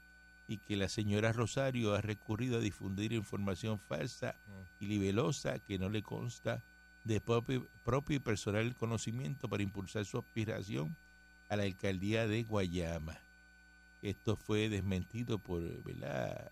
y 0.47 0.59
que 0.59 0.77
la 0.77 0.87
señora 0.87 1.33
Rosario 1.33 1.93
ha 1.93 2.01
recurrido 2.01 2.57
a 2.57 2.61
difundir 2.61 3.11
información 3.11 3.79
falsa 3.79 4.35
y 4.79 4.85
libelosa 4.85 5.59
que 5.59 5.77
no 5.77 5.89
le 5.89 6.03
consta 6.03 6.63
de 7.03 7.19
propio, 7.19 7.67
propio 7.83 8.15
y 8.15 8.19
personal 8.19 8.73
conocimiento 8.75 9.49
para 9.49 9.63
impulsar 9.63 10.05
su 10.05 10.17
aspiración 10.17 10.95
a 11.49 11.57
la 11.57 11.63
alcaldía 11.63 12.27
de 12.27 12.43
Guayama. 12.43 13.19
Esto 14.01 14.37
fue 14.37 14.69
desmentido 14.69 15.37
por, 15.39 15.61
¿verdad? 15.83 16.49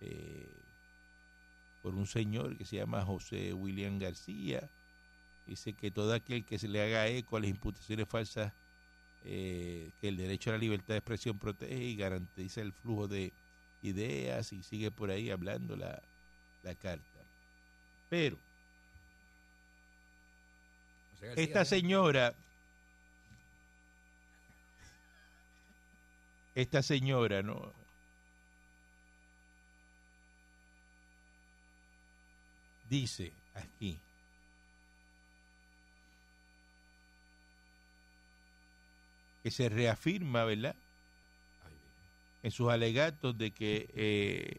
Eh, 0.00 0.54
por 1.82 1.94
un 1.94 2.06
señor 2.06 2.56
que 2.56 2.64
se 2.64 2.76
llama 2.76 3.04
José 3.04 3.52
William 3.52 3.98
García. 3.98 4.68
Dice 5.46 5.72
que 5.72 5.90
todo 5.90 6.12
aquel 6.12 6.44
que 6.44 6.58
se 6.58 6.68
le 6.68 6.82
haga 6.82 7.08
eco 7.08 7.36
a 7.36 7.40
las 7.40 7.50
imputaciones 7.50 8.08
falsas, 8.08 8.52
eh, 9.24 9.90
que 10.00 10.08
el 10.08 10.16
derecho 10.16 10.50
a 10.50 10.54
la 10.54 10.58
libertad 10.58 10.94
de 10.94 10.98
expresión 10.98 11.38
protege 11.38 11.82
y 11.82 11.96
garantiza 11.96 12.60
el 12.60 12.72
flujo 12.72 13.08
de 13.08 13.32
ideas 13.82 14.52
y 14.52 14.62
sigue 14.62 14.90
por 14.90 15.10
ahí 15.10 15.30
hablando 15.30 15.76
la, 15.76 16.00
la 16.62 16.74
carta. 16.74 17.04
Pero 18.08 18.38
esta 21.36 21.64
¿sí? 21.64 21.80
señora, 21.80 22.34
esta 26.54 26.82
señora, 26.82 27.42
¿no? 27.42 27.79
Dice 32.90 33.32
aquí, 33.54 33.96
que 39.44 39.50
se 39.52 39.68
reafirma, 39.68 40.44
¿verdad? 40.44 40.74
En 42.42 42.50
sus 42.50 42.68
alegatos 42.68 43.38
de 43.38 43.52
que 43.52 43.88
eh, 43.94 44.56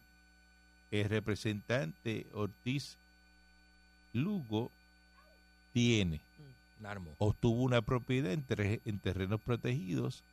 el 0.92 1.10
representante 1.10 2.26
Ortiz 2.34 2.98
Lugo 4.14 4.72
tiene 5.74 6.22
obtuvo 7.18 7.62
una 7.62 7.82
propiedad 7.82 8.32
en, 8.32 8.46
en 8.86 9.00
terrenos 9.00 9.42
protegidos 9.42 10.24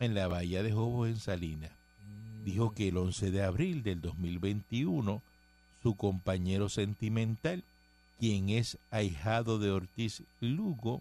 en 0.00 0.14
la 0.14 0.28
bahía 0.28 0.62
de 0.62 0.72
Jobos 0.72 1.08
en 1.08 1.16
Salinas. 1.16 1.70
Mm. 1.70 2.44
Dijo 2.44 2.74
que 2.74 2.88
el 2.88 2.96
11 2.96 3.30
de 3.30 3.42
abril 3.42 3.82
del 3.82 4.00
2021 4.00 5.22
su 5.86 5.94
compañero 5.94 6.68
sentimental, 6.68 7.62
quien 8.18 8.48
es 8.48 8.76
ahijado 8.90 9.60
de 9.60 9.70
Ortiz 9.70 10.24
Lugo, 10.40 11.00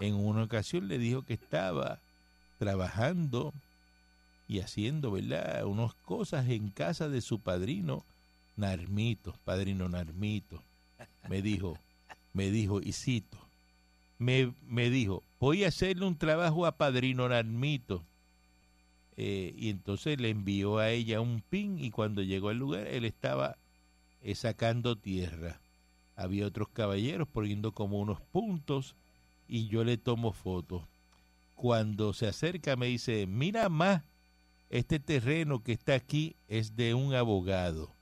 en 0.00 0.16
una 0.16 0.42
ocasión 0.42 0.88
le 0.88 0.98
dijo 0.98 1.22
que 1.22 1.34
estaba 1.34 2.00
trabajando 2.58 3.54
y 4.48 4.58
haciendo, 4.58 5.12
¿verdad?, 5.12 5.64
unas 5.66 5.94
cosas 5.94 6.48
en 6.48 6.70
casa 6.70 7.08
de 7.08 7.20
su 7.20 7.38
padrino 7.38 8.04
Narmito, 8.56 9.38
padrino 9.44 9.88
Narmito. 9.88 10.64
Me 11.28 11.40
dijo, 11.40 11.78
me 12.32 12.50
dijo, 12.50 12.80
y 12.80 12.94
cito, 12.94 13.38
me, 14.18 14.52
me 14.66 14.90
dijo, 14.90 15.22
voy 15.38 15.62
a 15.62 15.68
hacerle 15.68 16.06
un 16.06 16.18
trabajo 16.18 16.66
a 16.66 16.76
Padrino 16.76 17.28
Narmito. 17.28 18.04
Eh, 19.16 19.54
y 19.56 19.70
entonces 19.70 20.20
le 20.20 20.30
envió 20.30 20.78
a 20.78 20.90
ella 20.90 21.20
un 21.20 21.40
pin 21.40 21.78
y 21.78 21.92
cuando 21.92 22.20
llegó 22.22 22.48
al 22.48 22.56
lugar 22.56 22.88
él 22.88 23.04
estaba 23.04 23.56
eh, 24.22 24.34
sacando 24.34 24.96
tierra. 24.96 25.60
Había 26.16 26.46
otros 26.46 26.68
caballeros 26.68 27.28
poniendo 27.28 27.72
como 27.72 28.00
unos 28.00 28.20
puntos 28.20 28.96
y 29.46 29.68
yo 29.68 29.84
le 29.84 29.96
tomo 29.96 30.32
fotos. 30.32 30.82
Cuando 31.54 32.12
se 32.12 32.26
acerca 32.26 32.76
me 32.76 32.86
dice, 32.86 33.26
mira 33.26 33.68
más, 33.68 34.02
este 34.70 34.98
terreno 35.00 35.62
que 35.62 35.72
está 35.72 35.94
aquí 35.94 36.36
es 36.48 36.76
de 36.76 36.94
un 36.94 37.14
abogado. 37.14 37.94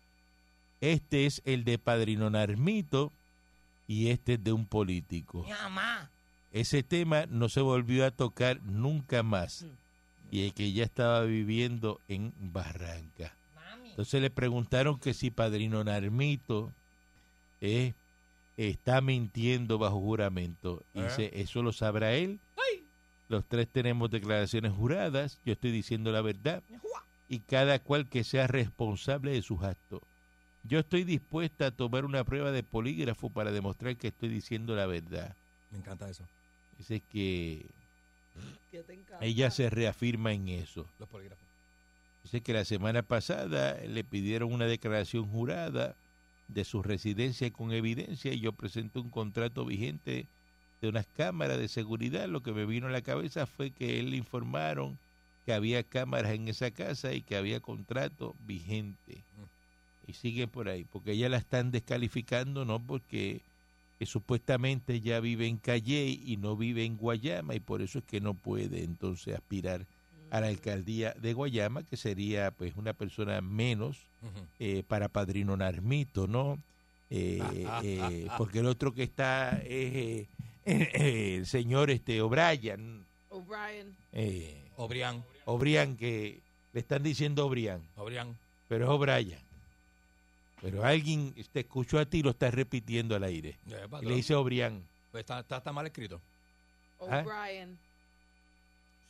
Este 0.81 1.27
es 1.27 1.43
el 1.45 1.65
de 1.65 1.79
Padrino 1.79 2.29
Narmito 2.29 3.13
y 3.87 4.09
este 4.09 4.35
es 4.35 4.45
de 4.45 4.53
un 4.53 4.67
político. 4.67 5.45
Ese 6.53 6.83
tema 6.83 7.27
no 7.27 7.49
se 7.49 7.61
volvió 7.61 8.05
a 8.05 8.11
tocar 8.11 8.63
nunca 8.63 9.23
más. 9.23 9.67
Y 10.31 10.47
es 10.47 10.53
que 10.55 10.65
ella 10.65 10.85
estaba 10.85 11.23
viviendo 11.23 12.01
en 12.09 12.33
Barranca. 12.39 13.37
Entonces 13.97 14.21
le 14.21 14.29
preguntaron 14.29 14.99
que 14.99 15.15
si 15.15 15.31
Padrino 15.31 15.83
Narmito 15.83 16.71
eh, 17.63 17.95
está 18.59 19.01
mintiendo 19.01 19.79
bajo 19.79 19.99
juramento. 19.99 20.83
Y 20.93 21.01
dice, 21.01 21.31
eso 21.33 21.63
lo 21.63 21.73
sabrá 21.73 22.13
él. 22.13 22.39
Los 23.31 23.47
tres 23.47 23.67
tenemos 23.73 24.11
declaraciones 24.11 24.75
juradas. 24.75 25.41
Yo 25.47 25.55
estoy 25.55 25.71
diciendo 25.71 26.13
la 26.13 26.21
verdad. 26.21 26.63
Y 27.31 27.39
cada 27.39 27.79
cual 27.79 28.07
que 28.07 28.23
sea 28.23 28.47
responsable 28.47 29.31
de 29.31 29.41
sus 29.41 29.63
actos. 29.63 30.03
Yo 30.65 30.81
estoy 30.81 31.05
dispuesta 31.05 31.69
a 31.69 31.71
tomar 31.71 32.05
una 32.05 32.23
prueba 32.23 32.53
de 32.53 32.63
polígrafo 32.63 33.31
para 33.31 33.51
demostrar 33.51 33.97
que 33.97 34.09
estoy 34.09 34.29
diciendo 34.29 34.77
la 34.77 34.85
verdad. 34.85 35.35
Me 35.71 35.79
encanta 35.79 36.07
eso. 36.11 36.25
Dice 36.77 37.01
que 37.11 37.65
¿Qué 38.71 38.83
te 38.83 38.93
encanta? 38.93 39.25
ella 39.25 39.51
se 39.51 39.71
reafirma 39.71 40.35
en 40.35 40.49
eso. 40.49 40.87
Los 40.99 41.09
polígrafos. 41.09 41.46
Que 42.31 42.53
la 42.53 42.65
semana 42.65 43.03
pasada 43.03 43.79
le 43.87 44.05
pidieron 44.05 44.53
una 44.53 44.67
declaración 44.67 45.27
jurada 45.27 45.95
de 46.49 46.65
su 46.65 46.83
residencia 46.83 47.51
con 47.51 47.73
evidencia 47.73 48.33
y 48.33 48.41
yo 48.41 48.53
presenté 48.53 48.99
un 48.99 49.11
contrato 49.11 49.65
vigente 49.65 50.27
de 50.81 50.89
unas 50.89 51.07
cámaras 51.07 51.59
de 51.59 51.69
seguridad. 51.69 52.29
Lo 52.29 52.43
que 52.43 52.53
me 52.53 52.67
vino 52.67 52.89
a 52.89 52.91
la 52.91 53.01
cabeza 53.01 53.47
fue 53.47 53.71
que 53.71 54.01
él 54.01 54.11
le 54.11 54.17
informaron 54.17 54.99
que 55.45 55.53
había 55.53 55.83
cámaras 55.85 56.33
en 56.33 56.49
esa 56.49 56.73
casa 56.73 57.15
y 57.15 57.23
que 57.23 57.37
había 57.37 57.61
contrato 57.61 58.35
vigente. 58.47 59.23
Y 60.07 60.13
siguen 60.13 60.51
por 60.51 60.69
ahí, 60.69 60.85
porque 60.85 61.13
ella 61.13 61.29
la 61.29 61.39
están 61.39 61.71
descalificando, 61.71 62.65
no 62.65 62.81
porque 62.81 63.41
eh, 63.99 64.07
supuestamente 64.07 64.95
ella 64.95 65.21
vive 65.21 65.47
en 65.47 65.57
Calle 65.57 66.09
y 66.09 66.37
no 66.37 66.57
vive 66.57 66.85
en 66.85 66.97
Guayama 66.97 67.55
y 67.55 67.61
por 67.61 67.83
eso 67.83 68.01
es 68.01 68.05
que 68.05 68.21
no 68.21 68.35
puede 68.35 68.85
entonces 68.85 69.35
aspirar 69.35 69.87
a 70.31 70.41
la 70.41 70.49
alcaldía 70.49 71.13
de 71.13 71.33
Guayama, 71.33 71.83
que 71.85 71.97
sería 71.97 72.51
pues 72.51 72.77
una 72.77 72.93
persona 72.93 73.41
menos 73.41 73.99
eh, 74.59 74.83
para 74.87 75.09
Padrino 75.09 75.57
Narmito, 75.57 76.27
¿no? 76.27 76.59
Eh, 77.11 77.41
eh, 77.85 78.27
porque 78.39 78.59
el 78.61 78.67
otro 78.67 78.93
que 78.93 79.03
está 79.05 79.59
es 79.65 79.95
eh, 79.95 80.29
eh, 80.65 81.37
el 81.39 81.47
señor 81.47 81.91
este 81.91 82.21
O'Brien, 82.21 83.05
O'Brien. 83.31 83.97
eh, 84.13 84.63
Obrián. 84.77 85.25
O'Brien, 85.45 85.97
que 85.97 86.41
le 86.73 86.81
están 86.81 87.03
diciendo 87.03 87.47
O'Brien, 87.47 87.81
Obrián. 87.97 88.37
pero 88.69 88.85
es 88.85 88.91
O'Brien. 88.91 89.39
Pero 90.61 90.85
alguien 90.85 91.35
te 91.53 91.61
escuchó 91.61 91.99
a 91.99 92.07
ti 92.07 92.19
y 92.19 92.23
lo 92.23 92.31
está 92.31 92.51
repitiendo 92.51 93.15
al 93.15 93.25
aire. 93.25 93.57
Y 94.03 94.07
le 94.07 94.17
dice 94.17 94.35
O'Brien. 94.35 94.83
Pues 95.13 95.21
está, 95.23 95.41
está, 95.41 95.59
está 95.59 95.73
mal 95.73 95.87
escrito. 95.87 96.21
¿Ah? 97.09 97.23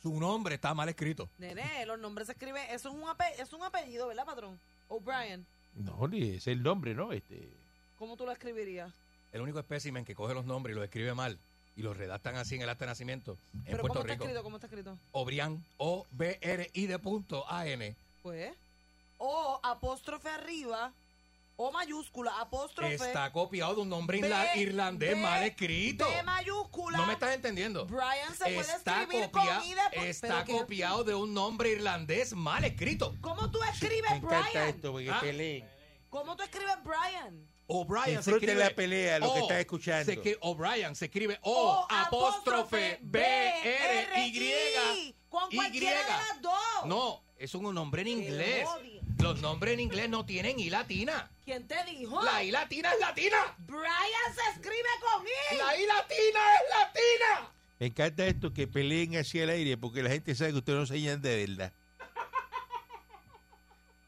Su 0.07 0.17
nombre 0.21 0.55
está 0.55 0.73
mal 0.73 0.87
escrito. 0.87 1.27
Nene, 1.37 1.85
los 1.85 1.99
nombres 1.99 2.27
se 2.27 2.31
escriben. 2.31 2.63
Eso 2.71 2.87
es 2.87 2.95
un, 2.95 3.01
ape- 3.03 3.33
es 3.37 3.51
un 3.51 3.61
apellido, 3.61 4.07
¿verdad, 4.07 4.23
patrón? 4.25 4.57
O'Brien. 4.87 5.45
No, 5.75 6.07
ni 6.07 6.35
es 6.35 6.47
el 6.47 6.63
nombre, 6.63 6.95
¿no? 6.95 7.11
Este, 7.11 7.49
¿Cómo 7.99 8.15
tú 8.15 8.25
lo 8.25 8.31
escribirías? 8.31 8.93
El 9.33 9.41
único 9.41 9.59
espécimen 9.59 10.05
que 10.05 10.15
coge 10.15 10.33
los 10.33 10.45
nombres 10.45 10.73
y 10.73 10.75
los 10.75 10.85
escribe 10.85 11.13
mal 11.13 11.37
y 11.75 11.81
los 11.81 11.97
redactan 11.97 12.37
así 12.37 12.55
en 12.55 12.61
el 12.61 12.69
acta 12.69 12.85
de 12.85 12.91
nacimiento 12.91 13.37
en 13.53 13.63
¿Pero 13.65 13.79
Puerto 13.81 13.87
cómo 13.95 13.99
está 13.99 14.13
Rico. 14.13 14.23
escrito? 14.23 14.43
¿Cómo 14.43 14.55
está 14.55 14.67
escrito? 14.67 14.97
Obrián. 15.11 15.65
O-B-R-I 15.77 16.87
de 16.87 16.99
punto 16.99 17.43
A-N. 17.51 17.93
Pues. 18.23 18.55
O 19.17 19.59
apóstrofe 19.61 20.29
arriba. 20.29 20.93
O 21.59 21.71
mayúscula, 21.71 22.39
apóstrofe. 22.39 22.93
Está 22.93 23.31
copiado 23.31 23.73
de 23.73 23.81
un 23.81 23.89
nombre 23.89 24.21
B, 24.21 24.29
irlandés 24.61 25.09
B, 25.09 25.15
mal 25.15 25.41
escrito. 25.43 26.05
B 26.07 26.21
mayúscula. 26.21 26.97
No 26.99 27.07
me 27.07 27.13
estás 27.13 27.33
entendiendo. 27.33 27.85
Brian 27.87 28.31
se 28.35 28.43
puede 28.43 28.59
Está, 28.59 29.01
escribir 29.01 29.31
copia- 29.31 29.55
con 29.57 29.65
I 29.65 29.73
de 29.73 30.09
está 30.09 30.45
copiado 30.45 31.03
de 31.03 31.15
un 31.15 31.33
nombre 31.33 31.69
irlandés 31.71 32.33
mal 32.35 32.63
escrito. 32.63 33.15
¿Cómo 33.21 33.49
tú 33.49 33.59
escribes 33.63 34.09
me 34.11 34.17
encanta 34.17 34.49
Brian? 34.51 34.67
esto 34.69 34.91
porque 34.91 35.63
Ah. 35.65 35.67
¿Cómo 36.09 36.35
tú 36.35 36.43
escribes 36.43 36.75
Brian? 36.83 37.47
O'Brien 37.69 38.23
se 38.23 38.31
escribe 38.31 38.55
la 38.55 38.69
pelea, 38.69 39.19
lo 39.19 39.33
que 39.33 39.39
O, 39.39 39.41
estás 39.41 39.57
escuchando. 39.59 40.13
O'Brien 40.41 40.95
se 40.95 41.05
escribe 41.05 41.39
O, 41.41 41.51
O 41.51 41.87
apóstrofe 41.89 42.99
B 43.01 43.19
R 43.19 44.27
Y. 44.27 45.15
Con 45.27 45.49
cualquiera 45.49 45.99
de 46.03 46.07
las 46.07 46.41
dos. 46.41 46.85
No, 46.85 47.23
es 47.35 47.53
un 47.55 47.73
nombre 47.73 48.03
en 48.03 48.07
inglés. 48.09 48.67
Los 49.21 49.41
nombres 49.41 49.73
en 49.73 49.79
inglés 49.79 50.09
no 50.09 50.25
tienen 50.25 50.59
I 50.59 50.69
latina. 50.69 51.29
¿Quién 51.43 51.67
te 51.67 51.75
dijo? 51.85 52.21
La 52.23 52.43
I 52.43 52.51
latina 52.51 52.93
es 52.93 52.99
latina. 52.99 53.37
Brian 53.59 54.33
se 54.33 54.51
escribe 54.51 54.89
con 55.01 55.25
I. 55.25 55.57
La 55.57 55.77
I 55.77 55.85
latina 55.85 56.39
es 56.55 56.77
latina. 56.79 57.51
Me 57.79 57.87
encanta 57.87 58.25
esto 58.25 58.53
que 58.53 58.67
peleen 58.67 59.17
hacia 59.17 59.43
el 59.43 59.49
aire 59.49 59.77
porque 59.77 60.03
la 60.03 60.09
gente 60.09 60.33
sabe 60.35 60.51
que 60.51 60.57
ustedes 60.57 60.79
no 60.79 60.85
se 60.85 60.99
llenan 60.99 61.21
de 61.21 61.45
verdad. 61.45 61.73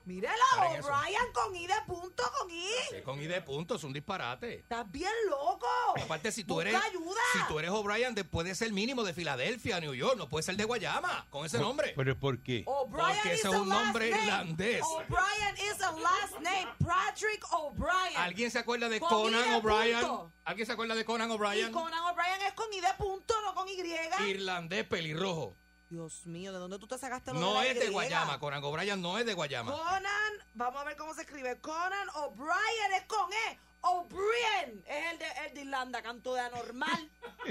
Míralo. 0.10 0.42
Brian 0.82 1.32
con 1.34 1.56
I 1.56 1.68
de 1.68 1.74
punto 1.86 2.24
con 2.40 2.50
I. 2.50 2.64
Sí, 2.90 3.02
Con 3.04 3.22
I 3.22 3.28
de 3.28 3.42
punto, 3.42 3.76
es 3.76 3.84
un 3.84 3.94
disparate. 3.94 4.56
Estás 4.60 4.90
bien 4.92 5.12
loco. 5.30 5.68
Aparte, 6.04 6.32
si 6.32 6.44
tú 6.44 6.56
Busca 6.56 6.70
eres, 6.70 6.82
ayuda. 6.84 7.22
si 7.34 7.40
tú 7.48 7.60
eres 7.60 7.70
O'Brien, 7.70 8.16
de- 8.16 8.24
puede 8.24 8.56
ser 8.56 8.72
mínimo 8.74 9.04
de 9.04 9.14
Filadelfia, 9.14 9.80
New 9.80 9.94
York, 9.94 10.18
no 10.18 10.28
puede 10.28 10.42
ser 10.42 10.56
de 10.56 10.64
Guayama, 10.64 11.28
con 11.30 11.46
ese 11.46 11.60
nombre. 11.60 11.94
¿Pero 11.96 12.20
por 12.20 12.42
qué? 12.42 12.64
O'Brien 12.66 13.06
Porque 13.08 13.34
is 13.36 13.40
ese 13.40 13.48
es 13.50 13.54
a 13.54 13.60
un 13.62 13.70
last 13.70 13.84
nombre 13.84 14.10
name. 14.10 14.24
irlandés. 14.24 14.82
O'Brien 14.84 15.58
is 15.72 15.82
a 15.84 15.92
last 15.92 16.40
name. 16.42 16.68
Patrick 16.84 17.46
O'Brien. 17.54 18.18
¿Alguien 18.18 18.50
se 18.50 18.58
acuerda 18.60 18.90
de 18.90 19.00
Con 19.00 19.10
Conan 19.10 19.54
O'Brien? 19.54 20.00
¿Alguien 20.44 20.66
se 20.66 20.74
acuerda 20.74 20.96
de 20.96 21.06
Conan 21.06 21.30
O'Brien? 21.30 21.72
Conan 21.72 22.04
O'Brien 22.06 22.42
es 22.48 22.54
con 22.54 22.74
I 22.74 22.82
de 22.82 22.94
punto, 22.98 23.36
no 23.46 23.54
con 23.54 23.68
Y. 23.70 23.80
Irlandés 24.28 24.86
pelirrojo. 24.86 25.56
Dios 25.90 26.26
mío, 26.28 26.54
¿de 26.54 26.60
dónde 26.60 26.78
tú 26.78 26.86
te 26.88 26.98
sacaste 27.00 27.34
lo 27.34 27.40
No 27.40 27.48
de 27.50 27.54
la 27.56 27.66
es 27.68 27.80
de? 27.80 27.90
Guayama, 27.90 28.40
Conan 28.40 28.64
O'Brien 28.64 29.02
no 29.02 29.18
es 29.18 29.26
de 29.26 29.34
Guayama. 29.34 29.72
Conan, 29.72 30.34
vamos 30.54 30.82
a 30.82 30.84
ver 30.86 30.96
cómo 30.98 31.14
se 31.16 31.22
escribe. 31.22 31.58
Conan 31.60 32.08
O'Brien 32.16 32.94
es 32.96 33.04
con 33.06 33.32
E. 33.34 33.60
O'Brien 33.82 34.84
es 34.88 35.12
el 35.14 35.20
de, 35.20 35.26
el 35.48 35.54
de 35.56 35.62
Irlanda, 35.62 36.02
canto 36.04 36.34
de 36.36 36.42
anormal. 36.42 37.10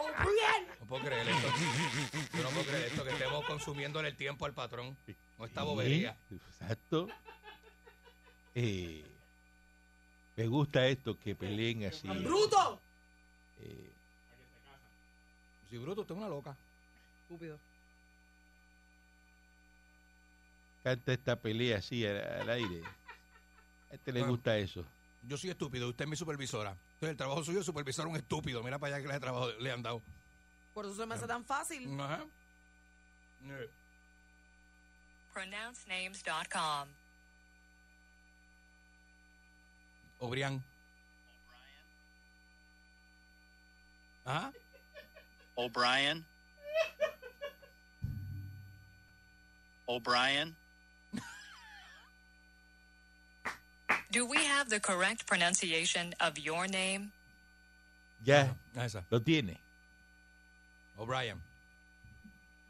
O'Brien. 0.00 0.68
No 0.80 0.86
puedo 0.86 1.04
creer 1.04 1.28
esto. 1.28 1.48
Yo 2.32 2.42
no 2.42 2.48
puedo 2.50 2.64
creer 2.66 2.84
esto, 2.86 3.04
que 3.04 3.10
estemos 3.10 3.44
consumiéndole 3.44 4.08
el 4.08 4.16
tiempo 4.16 4.46
al 4.46 4.52
patrón. 4.54 4.96
No 5.38 5.44
esta 5.44 5.62
bobería. 5.62 6.16
Sí, 6.28 6.40
Exacto. 6.60 7.08
Eh, 8.56 9.04
me 10.36 10.46
gusta 10.48 10.86
esto 10.88 11.18
que 11.20 11.36
peleen 11.36 11.84
así. 11.84 12.08
¡Bruto! 12.08 12.80
Eh, 13.60 13.90
Si 15.70 15.78
bruto, 15.78 16.00
usted 16.00 16.14
es 16.14 16.18
una 16.20 16.28
loca. 16.28 16.56
Estúpido. 17.24 17.58
canta 20.82 21.14
esta 21.14 21.36
pelea 21.36 21.78
así 21.78 22.06
al, 22.06 22.18
al 22.42 22.50
aire. 22.50 22.82
A 23.90 23.94
este 23.94 24.12
le 24.12 24.20
Bueno. 24.20 24.34
gusta 24.34 24.58
eso. 24.58 24.84
Yo 25.22 25.38
soy 25.38 25.48
estúpido, 25.50 25.88
usted 25.88 26.04
es 26.04 26.10
mi 26.10 26.16
supervisora. 26.16 26.72
Entonces 26.72 27.08
el 27.10 27.16
trabajo 27.16 27.42
suyo 27.42 27.60
es 27.60 27.66
supervisar 27.66 28.04
a 28.04 28.08
un 28.08 28.16
estúpido. 28.16 28.62
Mira 28.62 28.78
para 28.78 28.96
allá 28.96 29.06
que 29.06 29.10
le, 29.10 29.18
trabajo, 29.18 29.50
le 29.52 29.72
han 29.72 29.82
dado. 29.82 30.02
Por 30.74 30.84
eso 30.84 30.94
se 30.94 31.06
me 31.06 31.14
hace 31.14 31.26
tan 31.26 31.42
fácil. 31.46 31.98
Ajá. 31.98 32.26
Eh, 33.44 33.70
pronouncenames.com. 35.32 36.88
O'Brien. 40.18 40.62
Ajá. 44.26 44.52
O'Brien. 45.54 46.26
O'Brien. 49.86 50.54
Do 54.10 54.26
we 54.26 54.38
have 54.44 54.68
the 54.70 54.80
correct 54.80 55.26
pronunciation 55.26 56.14
of 56.20 56.38
your 56.38 56.68
name? 56.68 57.10
Ya, 58.24 58.54
Ah, 58.76 58.86
esa. 58.86 59.04
lo 59.10 59.20
tiene, 59.20 59.60
O'Brien. 60.96 61.40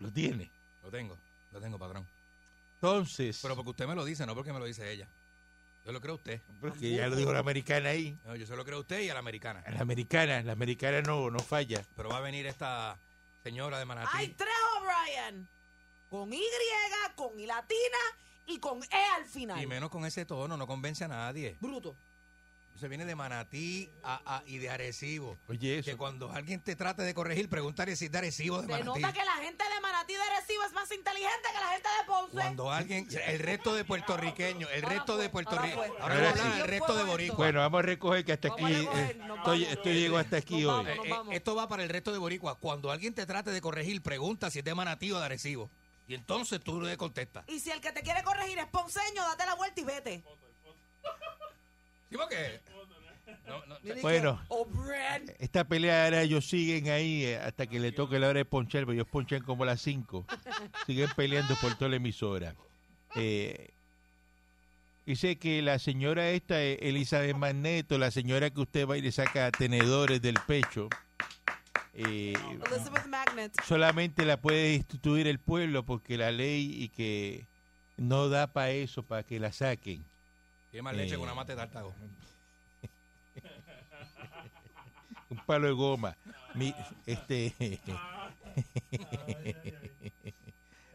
lo 0.01 0.11
tiene. 0.11 0.51
Lo 0.83 0.91
tengo. 0.91 1.17
Lo 1.53 1.61
tengo, 1.61 1.79
patrón. 1.79 2.07
Entonces, 2.77 3.39
Pero 3.43 3.55
porque 3.55 3.71
usted 3.71 3.87
me 3.87 3.95
lo 3.95 4.05
dice, 4.05 4.27
no 4.27 4.35
porque 4.35 4.53
me 4.53 4.59
lo 4.59 4.65
dice 4.65 4.91
ella. 4.91 5.07
Yo 5.85 5.93
lo 5.93 6.01
creo 6.01 6.13
a 6.15 6.17
usted. 6.17 6.41
Porque 6.61 6.91
ya 6.97 7.07
lo 7.09 7.15
dijo 7.17 7.33
la 7.33 7.39
americana 7.41 7.91
ahí. 7.91 8.19
No, 8.25 8.35
yo 8.37 8.47
se 8.47 8.57
lo 8.57 8.65
creo 8.65 8.79
a 8.79 8.81
usted 8.81 9.01
y 9.01 9.11
a 9.11 9.15
la 9.15 9.21
americana. 9.21 9.63
La 9.71 9.81
americana, 9.81 10.43
la 10.43 10.53
americana 10.53 11.03
no, 11.03 11.31
no 11.31 11.39
falla. 11.41 11.85
Pero 11.95 12.09
va 12.09 12.17
a 12.19 12.21
venir 12.21 12.47
esta 12.47 12.97
señora 13.43 13.79
de 13.79 13.85
Manatí. 13.85 14.09
Hay 14.13 14.29
tres 14.29 14.49
O'Brien. 14.79 15.47
Con 16.15 16.33
Y, 16.33 16.41
con 17.17 17.41
I 17.41 17.47
latina 17.47 17.99
y 18.47 18.59
con 18.61 18.81
E 18.85 19.05
al 19.17 19.25
final. 19.27 19.61
Y 19.61 19.67
menos 19.67 19.91
con 19.91 20.05
ese 20.07 20.25
tono, 20.25 20.57
no 20.57 20.65
convence 20.65 21.03
a 21.05 21.09
nadie. 21.09 21.57
Bruto. 21.61 21.97
Se 22.79 22.87
viene 22.89 23.05
de 23.05 23.15
Manatí 23.17 23.91
a, 24.05 24.21
a- 24.37 24.43
y 24.47 24.59
de 24.59 24.69
Arecibo. 24.71 25.37
Oye, 25.49 25.79
eso. 25.79 25.91
Que 25.91 25.97
cuando 25.97 26.31
alguien 26.31 26.61
te 26.61 26.77
trate 26.77 27.03
de 27.03 27.15
corregir, 27.15 27.49
pregúntale 27.49 27.97
si 27.97 28.05
es 28.07 28.13
de 28.13 28.19
Arecibo 28.19 28.57
o 28.59 28.63
de 28.63 28.67
Se 28.67 28.73
Manatí. 28.73 29.01
nota 29.01 29.13
que 29.13 29.25
la 29.25 29.33
gente 29.39 29.65
de 29.65 29.81
Manatí 29.81 30.13
de 30.13 30.21
Recibo 30.41 30.63
es 30.65 30.73
más 30.73 30.91
inteligente 30.93 31.49
que 31.53 31.61
la 31.61 31.69
gente 31.73 31.89
de 31.89 32.07
Ponce. 32.07 32.33
Cuando 32.33 32.71
alguien, 32.71 33.09
el 33.27 33.39
resto 33.41 33.75
de 33.75 33.85
puertorriqueños, 33.85 34.71
el 34.73 34.85
Ahora 34.85 34.95
resto 34.97 35.15
fue, 35.15 35.23
de 35.23 35.29
Puerto 35.31 35.51
ahora 35.59 35.73
ahora 35.73 35.93
Ahora 36.01 36.15
vamos 36.15 36.31
a 36.31 36.35
sí. 36.35 36.41
hablar 36.43 36.59
del 36.59 36.69
resto 36.69 36.97
de 36.97 37.05
Boricua. 37.05 37.37
Bueno, 37.39 37.59
vamos 37.61 37.79
a 37.79 37.83
recoger 37.83 38.25
que 38.25 38.33
hasta 38.33 38.49
aquí 38.49 38.65
eh, 38.73 39.19
estoy, 39.37 39.65
estoy 39.65 39.95
llego 39.95 40.19
hasta 40.19 40.37
aquí 40.37 40.63
Nos 40.63 40.73
hoy. 40.87 40.87
vamos. 41.09 41.29
Eh, 41.33 41.35
eh, 41.35 41.37
esto 41.37 41.55
va 41.57 41.69
para 41.69 41.83
el 41.83 41.89
resto 41.89 42.13
de 42.13 42.19
Boricua. 42.19 42.57
Cuando 42.59 42.91
alguien 42.93 43.15
te 43.15 43.25
trate 43.27 43.51
de 43.51 43.61
corregir, 43.61 44.01
pregunta 44.03 44.49
si 44.51 44.59
es 44.61 44.65
de 44.65 44.75
Manatí 44.75 45.11
o 45.13 45.19
de 45.19 45.25
Arecibo. 45.27 45.71
Y 46.07 46.15
entonces 46.15 46.61
tú 46.61 46.81
le 46.81 46.97
contestas. 46.97 47.45
Y 47.49 47.61
si 47.61 47.71
el 47.71 47.81
que 47.81 47.93
te 47.93 48.03
quiere 48.03 48.23
corregir 48.23 48.59
es 48.59 48.67
ponceño, 48.67 49.23
date 49.23 49.47
la 49.47 49.55
vuelta 49.55 49.81
y 49.81 49.85
vete. 49.85 50.25
¿Sí? 52.11 52.17
No, 53.47 53.67
no, 53.67 53.77
Mire 53.83 54.01
Bueno. 54.01 54.41
Esta 55.39 55.65
pelea 55.65 56.05
ahora 56.05 56.23
ellos 56.23 56.47
siguen 56.47 56.89
ahí 56.89 57.25
eh, 57.25 57.39
hasta 57.39 57.67
que 57.67 57.81
le 57.81 57.93
toque 57.93 58.19
la 58.19 58.29
hora 58.29 58.39
de 58.39 58.45
ponchar, 58.45 58.83
pero 58.83 58.93
ellos 58.93 59.09
ponchan 59.11 59.43
como 59.43 59.65
a 59.65 59.67
las 59.67 59.81
5. 59.83 60.27
siguen 60.87 61.09
peleando 61.17 61.55
por 61.57 61.75
toda 61.77 61.91
la 61.91 61.97
emisora. 61.97 62.55
Eh, 63.17 63.71
dice 65.07 65.37
que 65.37 65.63
la 65.63 65.79
señora 65.79 66.31
esta, 66.31 66.63
eh, 66.63 66.79
Elizabeth 66.83 67.37
Magneto, 67.37 67.99
la 67.99 68.11
señora 68.11 68.51
que 68.51 68.61
usted 68.61 68.89
va 68.89 68.97
y 68.97 69.03
le 69.03 69.13
saca 69.13 69.51
tenedores 69.51 70.21
del 70.21 70.37
pecho, 70.47 70.89
eh, 71.95 72.35
Elizabeth 72.67 73.07
Magnet. 73.07 73.53
solamente 73.65 74.25
la 74.25 74.37
puede 74.41 74.75
instituir 74.75 75.27
el 75.27 75.39
pueblo 75.39 75.85
porque 75.85 76.17
la 76.19 76.31
ley 76.33 76.83
y 76.83 76.89
que 76.89 77.47
no 77.97 78.29
da 78.29 78.49
para 78.49 78.71
eso, 78.71 79.03
para 79.03 79.23
que 79.23 79.39
la 79.41 79.53
saquen. 79.53 80.05
Tiene 80.71 80.83
más 80.83 80.97
leche 80.97 81.15
Eh. 81.15 81.17
que 81.17 81.23
una 81.23 81.35
mate 81.35 81.55
de 81.55 81.63
un 85.31 85.39
palo 85.47 85.67
de 85.69 85.73
goma. 85.73 86.17
Mi- 86.55 86.75
este 87.07 87.53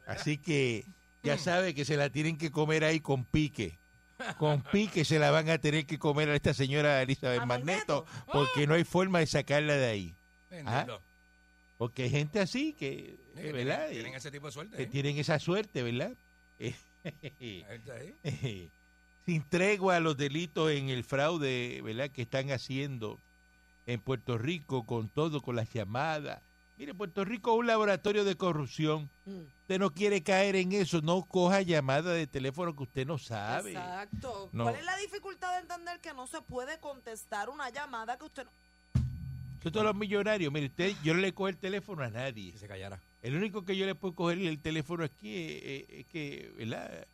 Así 0.08 0.38
que 0.38 0.86
ya 1.24 1.38
sabe 1.38 1.74
que 1.76 1.86
se 1.86 1.98
la 1.98 2.10
tienen 2.10 2.38
que 2.38 2.52
comer 2.52 2.84
ahí 2.84 3.00
con 3.00 3.24
pique. 3.26 3.78
Con 4.38 4.62
pique 4.64 5.06
se 5.06 5.18
la 5.20 5.32
van 5.32 5.50
a 5.50 5.58
tener 5.60 5.86
que 5.86 5.98
comer 6.00 6.30
a 6.30 6.36
esta 6.36 6.54
señora 6.54 7.02
Elizabeth 7.02 7.40
¿A 7.42 7.46
Magneto 7.46 8.06
Magneto? 8.06 8.32
porque 8.34 8.68
no 8.68 8.74
hay 8.74 8.84
forma 8.84 9.20
de 9.20 9.28
sacarla 9.28 9.74
de 9.76 9.86
ahí. 9.88 10.14
Bendito. 10.50 11.02
Porque 11.78 12.04
hay 12.04 12.10
gente 12.10 12.40
así 12.40 12.74
que, 12.74 13.18
Sí, 13.36 13.42
que 13.42 13.52
¿verdad? 13.54 13.88
Tienen, 13.88 13.94
tienen 13.94 14.14
ese 14.16 14.32
tipo 14.32 14.48
de 14.48 14.52
suerte. 14.52 14.78
Que 14.78 14.84
¿eh? 14.84 14.88
tienen 14.88 15.18
esa 15.18 15.40
suerte, 15.40 15.84
¿verdad? 15.84 16.12
Eh, 17.40 17.64
Ahí 18.26 18.70
sin 19.26 19.48
tregua 19.48 19.96
a 19.96 20.00
los 20.00 20.18
delitos 20.18 20.72
en 20.72 20.90
el 20.90 21.04
fraude, 21.06 21.82
¿verdad? 21.82 22.10
Que 22.10 22.24
están 22.24 22.52
haciendo 22.52 23.18
en 23.86 24.02
Puerto 24.02 24.38
Rico 24.38 24.86
con 24.86 25.08
todo, 25.08 25.42
con 25.42 25.56
las 25.56 25.72
llamadas. 25.72 26.42
Mire, 26.78 26.94
Puerto 26.94 27.24
Rico 27.24 27.54
es 27.54 27.60
un 27.60 27.68
laboratorio 27.68 28.24
de 28.24 28.36
corrupción. 28.36 29.10
Mm. 29.26 29.42
Usted 29.62 29.80
no 29.80 29.92
quiere 29.92 30.24
caer 30.24 30.56
en 30.56 30.72
eso, 30.72 31.02
no 31.02 31.22
coja 31.24 31.62
llamadas 31.62 32.16
de 32.16 32.26
teléfono 32.26 32.76
que 32.76 32.84
usted 32.84 33.06
no 33.06 33.18
sabe. 33.18 33.72
Exacto. 33.72 34.50
No. 34.52 34.64
¿Cuál 34.64 34.78
es 34.78 34.86
la 34.86 34.98
dificultad 34.98 35.54
de 35.54 35.60
entender 35.60 36.00
que 36.00 36.14
no 36.14 36.26
se 36.26 36.42
puede 36.42 36.80
contestar 36.80 37.50
una 37.50 37.70
llamada 37.70 38.18
que 38.18 38.26
usted 38.26 38.46
no... 38.46 38.52
Son 39.62 39.72
todos 39.72 39.86
los 39.86 39.96
millonarios. 39.96 40.52
Mire, 40.54 40.68
usted, 40.68 40.94
yo 41.04 41.14
no 41.14 41.20
le 41.22 41.34
cojo 41.34 41.50
el 41.50 41.58
teléfono 41.58 42.04
a 42.04 42.10
nadie. 42.10 42.52
Si 42.54 42.58
se 42.60 42.68
callara. 42.68 43.00
El 43.22 43.36
único 43.36 43.66
que 43.66 43.76
yo 43.76 43.86
le 43.86 43.96
puedo 43.96 44.16
coger 44.16 44.40
el 44.40 44.60
teléfono 44.60 45.04
aquí 45.04 45.36
es, 45.36 45.64
es- 45.64 46.00
es 46.00 46.06
que, 46.08 46.52
¿verdad? 46.58 47.06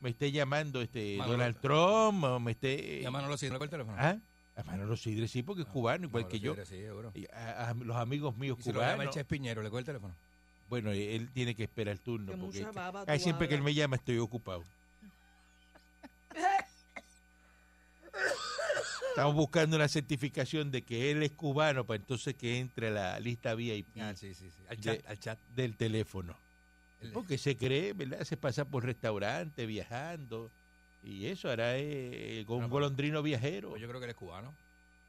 Me 0.00 0.10
esté 0.10 0.32
llamando 0.32 0.80
este 0.82 1.16
Manolo. 1.16 1.32
Donald 1.38 1.60
Trump 1.60 2.24
o 2.24 2.40
me 2.40 2.52
esté... 2.52 3.00
Y 3.02 3.04
a 3.04 3.10
Manolo 3.12 3.36
Sidre 3.38 3.56
con 3.58 3.66
el 3.66 3.70
teléfono. 3.70 3.96
¿Ah? 4.00 4.16
A 4.56 4.62
Manolo 4.64 4.96
Sidre 4.96 5.28
sí, 5.28 5.42
porque 5.44 5.62
es 5.62 5.68
cubano, 5.68 6.06
igual 6.08 6.24
Manolo 6.24 6.28
que 6.32 6.40
yo. 6.40 6.52
Sidre, 6.54 6.66
sí, 6.66 6.82
seguro. 6.82 7.12
Y 7.14 7.26
a, 7.32 7.68
a 7.70 7.74
los 7.74 7.96
amigos 7.96 8.36
míos 8.36 8.58
Y 8.58 8.64
si 8.64 8.72
lo 8.72 8.80
llama 8.80 9.04
cubanos. 9.04 9.24
Piñero, 9.26 9.62
¿le 9.62 9.70
coge 9.70 9.80
el 9.80 9.86
teléfono? 9.86 10.14
Bueno, 10.68 10.90
él 10.90 11.30
tiene 11.32 11.54
que 11.54 11.62
esperar 11.64 11.92
el 11.92 12.00
turno. 12.00 12.32
Que 12.32 12.38
Porque 12.38 12.58
mucha 12.64 12.72
baba 12.72 13.18
siempre 13.18 13.46
que 13.48 13.54
él 13.54 13.62
me 13.62 13.74
llama 13.74 13.96
estoy 13.96 14.18
ocupado. 14.18 14.64
Estamos 19.12 19.34
buscando 19.34 19.76
una 19.76 19.88
certificación 19.88 20.70
de 20.70 20.82
que 20.82 21.10
él 21.10 21.22
es 21.22 21.32
cubano 21.32 21.84
para 21.84 21.98
entonces 22.00 22.34
que 22.34 22.58
entre 22.58 22.88
a 22.88 22.90
la 22.90 23.20
lista 23.20 23.54
VIP 23.54 23.86
Ah, 24.00 24.14
sí, 24.16 24.34
sí, 24.34 24.50
sí. 24.50 24.62
Al 24.68 24.76
De- 24.76 24.82
chat, 24.82 25.06
al 25.06 25.18
chat. 25.20 25.38
del 25.54 25.76
teléfono. 25.76 26.34
El- 27.00 27.12
Porque 27.12 27.36
se 27.36 27.56
cree, 27.56 27.92
¿verdad? 27.92 28.22
Se 28.24 28.36
pasa 28.36 28.64
por 28.64 28.84
restaurante, 28.84 29.66
viajando. 29.66 30.50
Y 31.04 31.26
eso 31.26 31.50
hará 31.50 31.76
eh, 31.76 32.44
con 32.46 32.54
un 32.56 32.60
Bueno, 32.60 32.60
pues- 32.60 32.70
golondrino 32.70 33.22
viajero. 33.22 33.70
Pues 33.70 33.82
yo 33.82 33.88
creo 33.88 34.00
que 34.00 34.04
él 34.06 34.10
es 34.10 34.16
cubano. 34.16 34.54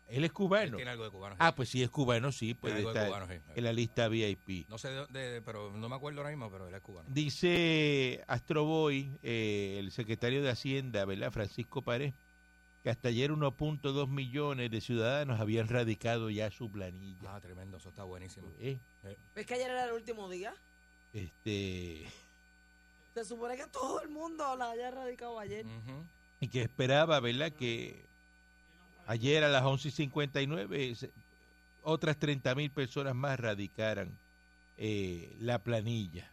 Él 0.09 0.17
es 0.25 0.29
Él 0.29 0.33
cubano. 0.33 0.75
tiene 0.75 0.91
algo 0.91 1.05
de 1.05 1.09
cubano. 1.11 1.35
sí. 1.35 1.39
Ah, 1.41 1.55
pues 1.55 1.69
si 1.69 1.81
es 1.81 1.89
cubano, 1.89 2.31
sí, 2.33 2.53
puede 2.55 2.75
de 2.75 2.81
estar 2.87 3.07
cubano, 3.07 3.27
sí. 3.27 3.35
en 3.55 3.63
la 3.63 3.71
lista 3.71 4.09
VIP. 4.09 4.65
No 4.67 4.77
sé 4.77 4.89
de, 4.89 5.05
de- 5.07 5.41
pero 5.41 5.71
no 5.71 5.87
me 5.87 5.95
acuerdo 5.95 6.19
ahora 6.19 6.29
mismo, 6.31 6.51
pero 6.51 6.67
él 6.67 6.73
es 6.75 6.81
cubano. 6.81 7.07
Dice 7.09 8.21
Astroboy, 8.27 9.09
eh, 9.23 9.77
el 9.79 9.91
secretario 9.91 10.43
de 10.43 10.49
Hacienda, 10.49 11.05
¿verdad? 11.05 11.31
Francisco 11.31 11.81
Pared, 11.83 12.13
que 12.83 12.89
hasta 12.89 13.07
ayer 13.07 13.31
1.2 13.31 14.07
millones 14.09 14.69
de 14.69 14.81
ciudadanos 14.81 15.39
habían 15.39 15.69
radicado 15.69 16.29
ya 16.29 16.51
su 16.51 16.69
planilla. 16.69 17.33
Ah, 17.35 17.39
tremendo, 17.39 17.77
eso 17.77 17.89
está 17.89 18.03
buenísimo. 18.03 18.47
Eh, 18.59 18.77
¿Es 19.35 19.45
que 19.45 19.53
ayer 19.53 19.71
era 19.71 19.85
el 19.85 19.93
último 19.93 20.29
día? 20.29 20.53
este, 21.13 22.05
Se 23.13 23.23
supone 23.23 23.55
que 23.55 23.67
todo 23.67 24.01
el 24.01 24.09
mundo 24.09 24.55
la 24.57 24.71
haya 24.71 24.91
radicado 24.91 25.39
ayer. 25.39 25.65
Y 26.41 26.47
que 26.49 26.61
esperaba, 26.63 27.19
¿verdad? 27.21 27.53
Que 27.53 28.03
ayer 29.07 29.43
a 29.45 29.49
las 29.49 29.63
11.59 29.63 30.95
se- 30.95 31.11
otras 31.83 32.17
30 32.17 32.53
mil 32.55 32.69
personas 32.71 33.15
más 33.15 33.39
radicaran 33.39 34.09
eh, 34.77 35.33
la 35.39 35.59
planilla. 35.59 36.29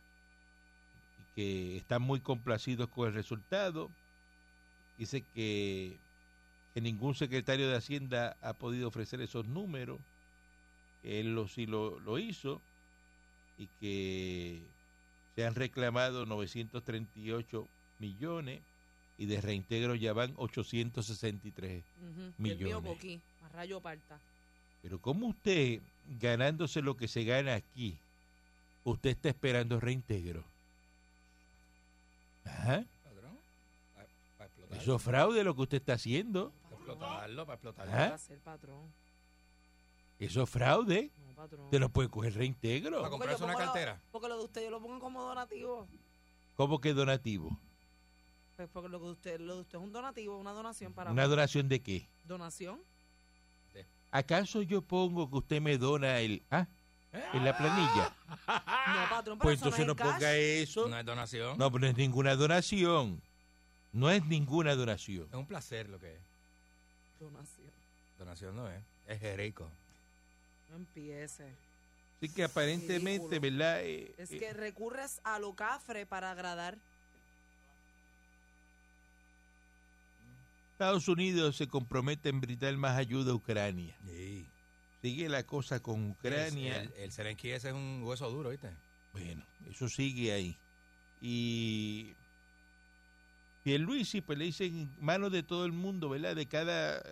Y 1.20 1.34
que 1.36 1.76
están 1.76 2.02
muy 2.02 2.20
complacidos 2.20 2.88
con 2.88 3.06
el 3.08 3.14
resultado. 3.14 3.88
Dice 4.98 5.22
que, 5.34 5.98
que 6.80 6.92
ningún 6.92 7.14
secretario 7.14 7.68
de 7.68 7.76
Hacienda 7.76 8.36
ha 8.40 8.54
podido 8.54 8.88
ofrecer 8.88 9.20
esos 9.20 9.46
números. 9.46 9.98
que 11.02 11.20
Él 11.20 11.34
lo, 11.34 11.46
sí 11.46 11.66
lo, 11.66 12.00
lo 12.00 12.18
hizo. 12.18 12.60
Y 13.58 13.66
que 13.78 14.62
se 15.36 15.46
han 15.46 15.54
reclamado 15.54 16.24
938 16.24 17.68
millones 17.98 18.60
y 19.18 19.26
de 19.26 19.40
reintegro 19.40 19.94
ya 19.94 20.14
van 20.14 20.32
863. 20.36 21.82
Ujú. 21.82 22.46
Y 22.46 22.50
el 22.50 22.56
mío 22.56 22.80
Millones. 22.80 22.92
coquí, 22.92 23.20
a 23.44 23.48
rayo 23.50 23.80
parta. 23.80 24.18
Pero 24.82 24.98
¿cómo 24.98 25.28
usted, 25.28 25.80
ganándose 26.20 26.80
lo 26.80 26.96
que 26.96 27.06
se 27.06 27.24
gana 27.24 27.54
aquí, 27.54 27.96
usted 28.84 29.10
está 29.10 29.28
esperando 29.28 29.78
reintegro? 29.78 30.42
Ajá. 32.46 32.76
Explotarlo. 32.78 33.30
Eso 34.80 34.96
es 34.96 35.02
fraude 35.02 35.44
lo 35.44 35.54
que 35.54 35.62
usted 35.62 35.76
está 35.76 35.92
haciendo. 35.92 36.50
Para 36.98 37.10
explotarlo, 37.10 37.46
para 37.46 37.54
explotarlo. 37.54 37.92
Ajá. 37.92 38.08
Va 38.10 38.14
a 38.14 38.18
ser 38.18 38.38
patrón. 38.40 38.92
Eso 40.18 40.42
es 40.42 40.50
fraude. 40.50 41.10
No, 41.16 41.34
patrón. 41.34 41.64
Usted 41.64 41.80
no 41.80 41.88
puede 41.88 42.08
coger 42.08 42.34
reintegro. 42.34 42.98
Para 42.98 43.10
comprarse 43.10 43.42
una 43.44 43.52
lo- 43.54 43.58
cartera. 43.58 44.00
porque 44.10 44.28
lo 44.28 44.38
de 44.38 44.44
usted 44.44 44.64
yo 44.64 44.70
lo 44.70 44.80
pongo 44.80 45.00
como 45.00 45.22
donativo. 45.22 45.88
¿Cómo 46.56 46.80
que 46.80 46.92
donativo? 46.92 47.58
Pues 48.56 48.68
porque 48.70 48.88
lo 48.90 48.98
de 48.98 49.10
usted, 49.12 49.40
lo 49.40 49.54
de 49.54 49.60
usted 49.62 49.78
es 49.78 49.84
un 49.84 49.92
donativo, 49.92 50.36
una 50.38 50.52
donación 50.52 50.92
para 50.92 51.10
¿Una 51.10 51.26
donación 51.26 51.68
de 51.68 51.80
qué? 51.80 52.06
donación. 52.24 52.80
¿Acaso 54.12 54.60
yo 54.62 54.82
pongo 54.82 55.30
que 55.30 55.36
usted 55.36 55.60
me 55.62 55.78
dona 55.78 56.18
el... 56.18 56.42
Ah, 56.50 56.66
en 57.32 57.44
la 57.44 57.56
planilla? 57.56 58.14
No, 58.46 59.08
patrón, 59.08 59.38
pero 59.38 59.48
Pues 59.48 59.60
eso 59.60 59.70
no 59.70 59.76
entonces 59.76 59.80
es 59.80 59.86
no 59.86 59.92
en 59.92 59.96
cash. 59.96 60.12
ponga 60.12 60.34
eso. 60.36 60.88
No 60.88 60.98
es 60.98 61.06
donación. 61.06 61.58
No, 61.58 61.70
pero 61.70 61.80
no 61.80 61.86
es 61.86 61.96
ninguna 61.96 62.34
donación. 62.36 63.22
No 63.92 64.10
es 64.10 64.24
ninguna 64.26 64.74
donación. 64.74 65.28
Es 65.28 65.34
un 65.34 65.46
placer 65.46 65.88
lo 65.88 65.98
que 66.00 66.14
es. 66.16 66.20
Donación. 67.20 67.70
Donación 68.18 68.56
no 68.56 68.68
es. 68.68 68.82
Es 69.06 69.22
heroico. 69.22 69.70
No 70.70 70.76
empiece. 70.76 71.54
Así 72.16 72.28
que 72.32 72.44
aparentemente, 72.44 73.38
Ridículo. 73.38 73.40
¿verdad? 73.40 73.80
Eh, 73.84 74.14
Es 74.18 74.30
eh, 74.32 74.38
que 74.38 74.52
recurres 74.52 75.20
a 75.24 75.38
lo 75.38 75.54
cafre 75.54 76.06
para 76.06 76.30
agradar. 76.30 76.76
Estados 80.72 81.08
Unidos 81.08 81.56
se 81.56 81.68
compromete 81.68 82.30
en 82.30 82.40
brindar 82.40 82.74
más 82.76 82.96
ayuda 82.96 83.32
a 83.32 83.34
Ucrania. 83.34 83.94
Sí. 84.06 84.46
Sigue 85.02 85.28
la 85.28 85.42
cosa 85.44 85.80
con 85.80 86.10
Ucrania. 86.10 86.82
El, 86.82 86.92
el 86.94 87.12
Zelensky 87.12 87.50
ese 87.50 87.68
es 87.68 87.74
un 87.74 88.02
hueso 88.04 88.30
duro, 88.30 88.50
¿viste? 88.50 88.70
Bueno, 89.12 89.44
eso 89.70 89.88
sigue 89.88 90.32
ahí. 90.32 90.56
Y 91.20 92.14
Pierluisi, 93.62 94.20
pues 94.20 94.38
le 94.38 94.46
dicen 94.46 94.78
en 94.78 95.04
manos 95.04 95.32
de 95.32 95.42
todo 95.42 95.64
el 95.66 95.72
mundo, 95.72 96.08
¿verdad? 96.08 96.34
De 96.34 96.46
cada 96.46 97.02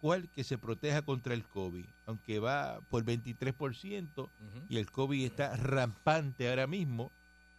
cual 0.00 0.28
que 0.30 0.44
se 0.44 0.56
proteja 0.56 1.02
contra 1.02 1.34
el 1.34 1.44
COVID, 1.44 1.84
aunque 2.06 2.38
va 2.38 2.80
por 2.88 3.04
23% 3.04 4.08
Ujú. 4.16 4.30
y 4.68 4.78
el 4.78 4.90
COVID 4.90 5.24
está 5.26 5.56
rampante 5.56 6.48
ahora 6.48 6.66
mismo, 6.66 7.12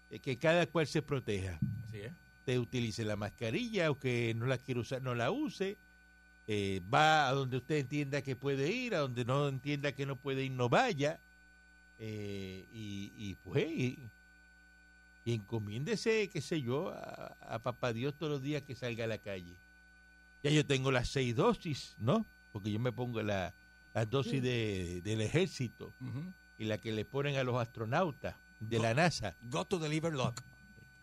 eh, 0.10 0.20
que 0.20 0.38
cada 0.38 0.66
cual 0.66 0.88
se 0.88 1.02
proteja. 1.04 1.60
Así 1.88 2.00
es. 2.00 2.12
Usted 2.40 2.58
utilice 2.58 3.06
la 3.06 3.16
mascarilla, 3.16 3.88
aunque 3.88 4.34
no 4.36 4.48
la 4.48 4.58
quiere 4.58 4.80
usar, 4.80 5.02
no 5.04 5.14
la 5.14 5.30
use. 5.30 5.78
Eh, 6.48 6.82
va 6.92 7.28
a 7.30 7.34
donde 7.34 7.58
usted 7.58 7.76
entienda 7.78 8.24
que 8.24 8.36
puede 8.36 8.72
ir, 8.72 8.96
a 8.96 9.00
donde 9.00 9.24
no 9.24 9.48
entienda 9.48 9.92
que 9.92 10.08
no 10.08 10.16
puede 10.16 10.44
ir, 10.46 10.52
no 10.52 10.68
vaya. 10.68 11.20
Eh, 12.00 12.66
y, 12.74 13.14
y, 13.16 13.36
pues, 13.36 14.00
y, 15.24 15.34
encomiéndese, 15.34 16.30
qué 16.30 16.42
sé 16.42 16.62
yo, 16.62 16.90
a, 16.90 17.38
a 17.42 17.60
papá 17.60 17.94
Dios 17.94 18.16
todos 18.16 18.32
los 18.32 18.42
días 18.42 18.64
que 18.64 18.76
salga 18.76 19.04
a 19.04 19.08
la 19.08 19.18
calle. 19.20 19.58
Ya 20.44 20.50
yo 20.52 20.66
tengo 20.66 20.92
las 20.92 21.10
seis 21.10 21.36
dosis, 21.36 21.96
¿no? 22.00 22.26
Porque 22.52 22.72
yo 22.72 22.80
me 22.80 22.92
pongo 22.92 23.22
la, 23.22 23.54
las 23.94 24.10
dosis 24.10 24.42
de, 24.42 25.02
del 25.04 25.22
ejército 25.22 25.94
y 26.58 26.66
la 26.66 26.78
que 26.80 26.92
le 26.92 27.06
ponen 27.06 27.36
a 27.38 27.44
los 27.44 27.56
astronautas 27.62 28.36
de 28.60 28.80
la 28.80 28.94
NASA. 28.94 29.36
Go 29.44 29.66
to 29.66 29.78
deliver 29.80 30.14
luck. 30.14 30.42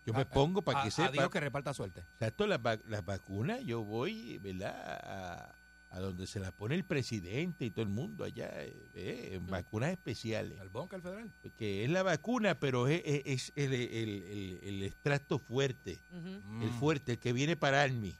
Yo 0.04 0.12
me 0.14 0.22
A- 0.22 0.28
pongo 0.28 0.62
para 0.62 0.82
que 0.82 0.88
a 0.88 0.90
sepa. 0.90 1.10
Dios 1.12 1.30
que 1.30 1.38
reparta 1.40 1.72
suerte. 1.74 2.00
Exacto, 2.14 2.46
las, 2.46 2.60
las 2.86 3.04
vacunas, 3.04 3.62
yo 3.64 3.82
voy, 3.84 4.38
¿verdad? 4.38 5.54
A, 5.90 6.00
donde 6.00 6.26
se 6.26 6.38
la 6.38 6.52
pone 6.52 6.74
el 6.74 6.84
presidente 6.84 7.64
y 7.64 7.70
todo 7.70 7.82
el 7.82 7.88
mundo 7.88 8.24
allá, 8.24 8.50
eh, 8.62 8.90
eh, 8.94 9.30
en 9.32 9.46
vacunas 9.46 9.90
especiales. 9.90 10.60
¿Al 10.60 10.68
Bonca, 10.68 10.96
el 10.96 11.02
federal? 11.02 11.30
Que 11.56 11.82
es 11.84 11.90
la 11.90 12.02
vacuna, 12.02 12.58
pero 12.60 12.88
es, 12.88 13.00
es- 13.04 13.24
es 13.24 13.52
el, 13.56 13.72
el- 13.72 14.22
el- 14.24 14.60
el 14.62 14.82
extracto 14.82 15.38
fuerte, 15.38 16.02
el 16.12 16.42
Mm. 16.70 16.78
fuerte, 16.78 17.12
el 17.12 17.18
que 17.18 17.32
viene 17.32 17.56
para 17.56 17.82
Army. 17.82 18.14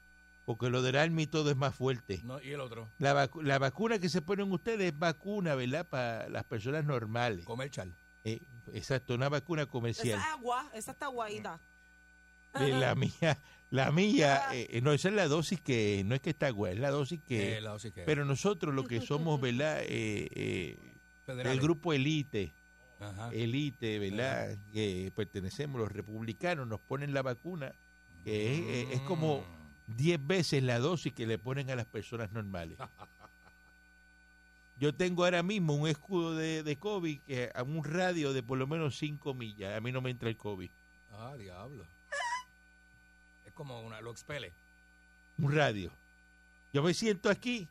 Porque 0.47 0.71
lo 0.71 0.81
del 0.81 0.97
Army 0.97 1.27
todo 1.27 1.51
es 1.51 1.57
más 1.59 1.75
fuerte. 1.75 2.23
No, 2.25 2.41
y 2.41 2.49
el 2.53 2.61
otro, 2.61 2.89
La, 2.99 3.13
vacu- 3.13 3.43
la 3.43 3.59
vacuna 3.59 3.99
que 3.99 4.09
se 4.09 4.23
ponen 4.23 4.51
ustedes 4.51 4.93
es 4.95 4.99
vacuna, 4.99 5.55
¿verdad? 5.55 5.87
Para 5.87 6.27
las 6.31 6.45
personas 6.45 6.87
normales. 6.87 7.45
comer 7.45 7.71
chal. 7.71 7.95
Eh, 8.25 8.41
exacto, 8.73 9.15
una 9.15 9.29
vacuna 9.29 9.63
Esa 9.63 9.71
comercial. 9.71 10.19
es 10.19 10.25
agua, 10.25 10.71
esa 10.73 10.93
está. 10.93 11.09
Eh, 12.61 12.69
la 12.71 12.95
mía, 12.97 13.39
la 13.71 13.93
mía, 13.93 14.43
eh, 14.55 14.67
eh, 14.71 14.81
no, 14.81 14.93
esa 14.93 15.09
es 15.09 15.15
la 15.15 15.29
dosis 15.29 15.61
que, 15.61 16.03
no 16.07 16.15
es 16.15 16.21
que 16.21 16.31
está 16.31 16.51
guay, 16.51 16.75
es 16.75 16.81
la 16.81 16.91
dosis 16.91 17.21
que, 17.21 17.59
Eh, 17.59 17.61
la 17.61 17.71
dosis 17.71 17.93
que- 17.93 18.03
pero 18.05 18.25
nosotros 18.25 18.75
lo 18.75 18.85
que 18.85 19.01
somos, 19.01 19.41
¿verdad? 19.41 19.81
Eh, 19.83 20.29
eh, 20.33 20.79
el 21.27 21.61
grupo 21.61 21.93
elite, 21.93 22.55
Ajá. 23.01 23.31
elite, 23.33 23.99
¿verdad? 23.99 24.57
Que 24.73 25.13
pertenecemos, 25.15 25.81
los 25.81 25.93
republicanos, 25.93 26.67
nos 26.67 26.81
ponen 26.81 27.13
la 27.13 27.23
vacuna, 27.23 27.73
que 28.25 28.55
es, 28.55 28.61
eh, 28.61 28.89
es 28.95 29.01
como 29.03 29.41
Mm. 29.87 29.97
10 29.97 30.27
veces 30.27 30.63
la 30.63 30.79
dosis 30.79 31.13
que 31.13 31.27
le 31.27 31.39
ponen 31.39 31.71
a 31.71 31.77
las 31.77 31.87
personas 31.87 32.33
normales. 32.33 32.79
Yo 34.77 34.95
tengo 34.95 35.25
ahora 35.25 35.43
mismo 35.43 35.75
un 35.75 35.89
escudo 35.89 36.37
de, 36.37 36.63
de 36.63 36.77
COVID 36.79 37.21
que 37.23 37.51
a 37.55 37.63
un 37.65 37.83
radio 37.85 38.33
de 38.33 38.43
por 38.43 38.59
lo 38.59 38.67
menos 38.67 38.97
5 38.97 39.35
millas. 39.35 39.77
A 39.77 39.81
mí 39.81 39.91
no 39.91 40.01
me 40.01 40.11
entra 40.11 40.29
el 40.29 40.37
COVID. 40.37 40.71
Ah, 41.11 41.35
diablo. 41.37 41.85
Como 43.59 43.81
una, 43.83 44.01
lo 44.01 44.13
expele. 44.13 44.53
un 45.39 45.53
radio. 45.53 45.91
Yo 46.73 46.81
me 46.81 46.95
siento 46.95 47.29
aquí 47.29 47.67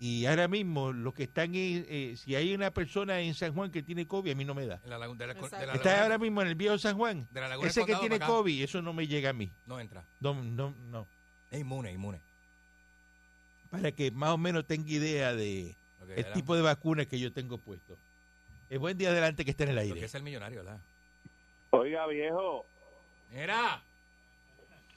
y 0.00 0.26
ahora 0.26 0.48
mismo 0.48 0.92
los 0.92 1.14
que 1.14 1.22
están 1.22 1.54
en, 1.54 1.86
eh, 1.88 2.16
si 2.16 2.34
hay 2.34 2.52
una 2.54 2.72
persona 2.72 3.20
en 3.20 3.34
San 3.34 3.54
Juan 3.54 3.70
que 3.70 3.84
tiene 3.84 4.04
COVID, 4.04 4.32
a 4.32 4.34
mí 4.34 4.44
no 4.44 4.52
me 4.52 4.66
da. 4.66 4.80
En 4.82 4.90
la 4.90 4.98
laguna, 4.98 5.18
de 5.18 5.26
la, 5.28 5.34
de 5.34 5.40
Exacto. 5.40 5.66
la 5.66 5.74
Está 5.74 6.02
ahora 6.02 6.18
mismo 6.18 6.42
en 6.42 6.48
el 6.48 6.56
viejo 6.56 6.76
San 6.76 6.96
Juan. 6.96 7.28
de 7.30 7.40
la 7.40 7.46
laguna 7.46 7.68
Ese 7.68 7.86
que 7.86 7.94
tiene. 7.94 8.18
COVID, 8.18 8.64
eso 8.64 8.82
no 8.82 8.92
me 8.92 9.06
llega 9.06 9.30
a 9.30 9.32
mí. 9.32 9.52
No 9.64 9.78
entra. 9.78 10.04
No, 10.18 10.34
no, 10.34 10.74
no. 10.90 11.06
Es 11.52 11.60
inmune, 11.60 11.92
inmune. 11.92 12.20
Para 13.70 13.92
que 13.92 14.10
más 14.10 14.30
o 14.30 14.38
menos 14.38 14.66
tenga 14.66 14.90
idea 14.90 15.34
de 15.36 15.76
el 16.16 16.32
tipo 16.32 16.56
de 16.56 16.62
vacuna 16.62 17.04
que 17.06 17.20
yo 17.20 17.32
tengo 17.32 17.58
puesto. 17.58 17.96
Es 18.68 18.80
buen 18.80 18.98
día 18.98 19.10
adelante 19.10 19.44
que 19.44 19.52
está 19.52 19.62
en 19.62 19.70
el 19.70 19.76
Porque 19.76 19.92
aire. 19.92 20.06
es 20.06 20.14
el 20.16 20.24
millonario, 20.24 20.64
¿verdad? 20.64 20.80
Oiga, 21.70 22.08
viejo. 22.08 22.66
Mira. 23.30 23.82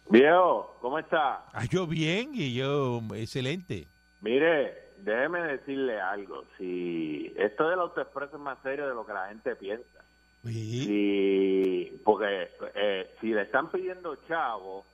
Viejo, 0.09 0.75
¿cómo 0.81 0.99
está? 0.99 1.45
Ah, 1.53 1.65
yo 1.69 1.87
bien 1.87 2.31
y 2.33 2.53
yo 2.53 3.01
excelente. 3.15 3.87
Mire, 4.21 4.91
déjeme 4.97 5.41
decirle 5.41 5.99
algo. 5.99 6.43
Si 6.57 7.33
esto 7.37 7.69
del 7.69 7.79
autoexpreso 7.79 8.35
es 8.35 8.41
más 8.41 8.57
serio 8.61 8.87
de 8.87 8.93
lo 8.93 9.05
que 9.05 9.13
la 9.13 9.29
gente 9.29 9.55
piensa. 9.55 10.03
Sí. 10.43 10.85
Si, 10.85 12.01
porque 12.03 12.49
eh, 12.75 13.15
si 13.21 13.27
le 13.27 13.43
están 13.43 13.69
pidiendo 13.69 14.15
chavo, 14.27 14.85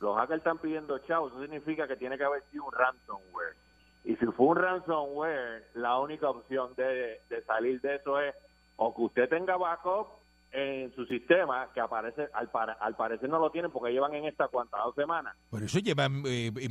los 0.00 0.16
hackers 0.16 0.38
están 0.38 0.58
pidiendo 0.58 0.98
chavo, 1.00 1.28
eso 1.28 1.40
significa 1.42 1.86
que 1.86 1.96
tiene 1.96 2.16
que 2.16 2.24
haber 2.24 2.42
sido 2.50 2.64
un 2.64 2.72
ransomware. 2.72 3.54
Y 4.04 4.16
si 4.16 4.26
fue 4.26 4.46
un 4.46 4.56
ransomware, 4.56 5.68
la 5.74 5.98
única 5.98 6.30
opción 6.30 6.74
de, 6.76 7.20
de 7.28 7.42
salir 7.44 7.80
de 7.80 7.96
eso 7.96 8.20
es 8.20 8.34
o 8.76 8.94
que 8.94 9.02
usted 9.02 9.28
tenga 9.28 9.56
backup 9.56 10.17
en 10.52 10.92
su 10.94 11.04
sistema, 11.06 11.68
que 11.74 11.80
aparece 11.80 12.28
al, 12.32 12.50
para- 12.50 12.72
al 12.74 12.96
parecer 12.96 13.28
no 13.28 13.38
lo 13.38 13.50
tienen 13.50 13.70
porque 13.70 13.92
llevan 13.92 14.14
en 14.14 14.24
esta 14.24 14.48
cuantas 14.48 14.82
dos 14.84 14.94
semanas. 14.94 15.36
Por 15.50 15.62
eso 15.62 15.78
llevan 15.78 16.22
eh, 16.26 16.50
eh, 16.56 16.68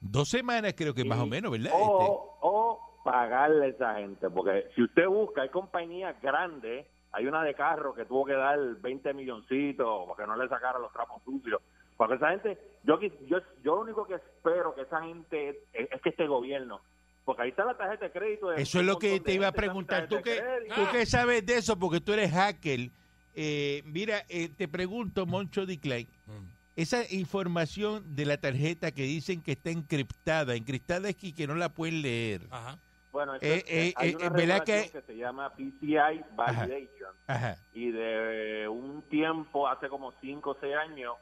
dos 0.00 0.28
semanas 0.28 0.74
creo 0.76 0.94
que 0.94 1.04
más 1.04 1.18
o 1.18 1.26
menos, 1.26 1.50
¿verdad? 1.50 1.66
Este, 1.72 1.76
O, 1.82 2.38
o 2.42 3.00
pagarle 3.04 3.66
a 3.66 3.68
esa 3.68 3.94
gente, 3.96 4.28
porque 4.30 4.68
si 4.74 4.82
usted 4.82 5.06
busca, 5.06 5.42
hay 5.42 5.48
compañías 5.48 6.20
grandes, 6.20 6.86
hay 7.12 7.26
una 7.26 7.42
de 7.42 7.54
carro 7.54 7.94
que 7.94 8.04
tuvo 8.04 8.26
que 8.26 8.34
dar 8.34 8.58
20 8.58 9.14
milloncitos 9.14 10.04
porque 10.06 10.26
no 10.26 10.36
le 10.36 10.48
sacaran 10.48 10.82
los 10.82 10.92
trapos 10.92 11.22
sucios. 11.24 11.60
Porque 11.96 12.14
esa 12.14 12.30
gente, 12.30 12.58
yo, 12.84 13.00
yo, 13.00 13.38
yo 13.64 13.74
lo 13.74 13.80
único 13.80 14.06
que 14.06 14.14
espero 14.14 14.74
que 14.74 14.82
esa 14.82 15.02
gente 15.02 15.48
es, 15.72 15.88
es 15.90 16.00
que 16.02 16.10
este 16.10 16.26
gobierno, 16.28 16.80
porque 17.28 17.42
ahí 17.42 17.50
está 17.50 17.66
la 17.66 17.76
tarjeta 17.76 18.06
de 18.06 18.10
crédito. 18.10 18.48
de 18.48 18.62
Eso 18.62 18.80
es 18.80 18.86
lo 18.86 18.98
que 18.98 19.20
te 19.20 19.34
iba 19.34 19.48
a 19.48 19.52
preguntar. 19.52 20.08
¿Tú 20.08 20.16
qué, 20.24 20.42
tú 20.74 20.80
qué 20.90 21.04
sabes 21.04 21.44
de 21.44 21.56
eso? 21.56 21.78
Porque 21.78 22.00
tú 22.00 22.14
eres 22.14 22.32
hacker. 22.32 22.88
Eh, 23.34 23.82
mira, 23.84 24.24
eh, 24.30 24.48
te 24.48 24.66
pregunto, 24.66 25.26
Moncho 25.26 25.66
D. 25.66 25.78
Klein, 25.78 26.08
Mm. 26.26 26.46
esa 26.74 27.02
información 27.14 28.16
de 28.16 28.24
la 28.24 28.38
tarjeta 28.38 28.92
que 28.92 29.02
dicen 29.02 29.42
que 29.42 29.52
está 29.52 29.68
encriptada, 29.68 30.54
encriptada 30.54 31.10
es 31.10 31.16
que, 31.16 31.34
que 31.34 31.46
no 31.46 31.54
la 31.54 31.68
pueden 31.68 32.00
leer. 32.00 32.40
Ajá. 32.50 32.78
Bueno, 33.12 33.34
eso 33.34 33.44
Eh, 33.44 33.56
es- 33.58 33.64
eh, 33.68 33.94
hay 33.96 34.10
eh, 34.12 34.16
una 34.16 34.28
¿verdad 34.30 34.64
que- 34.64 35.02
se 35.06 35.16
llama 35.16 35.52
PCI 35.54 36.24
Validation. 36.34 37.12
Ajá. 37.26 37.56
y 37.74 37.90
de 37.90 38.66
un 38.68 39.02
tiempo, 39.02 39.68
hace 39.68 39.90
como 39.90 40.12
5 40.22 40.52
o 40.52 40.56
6 40.62 40.74
años, 40.76 41.14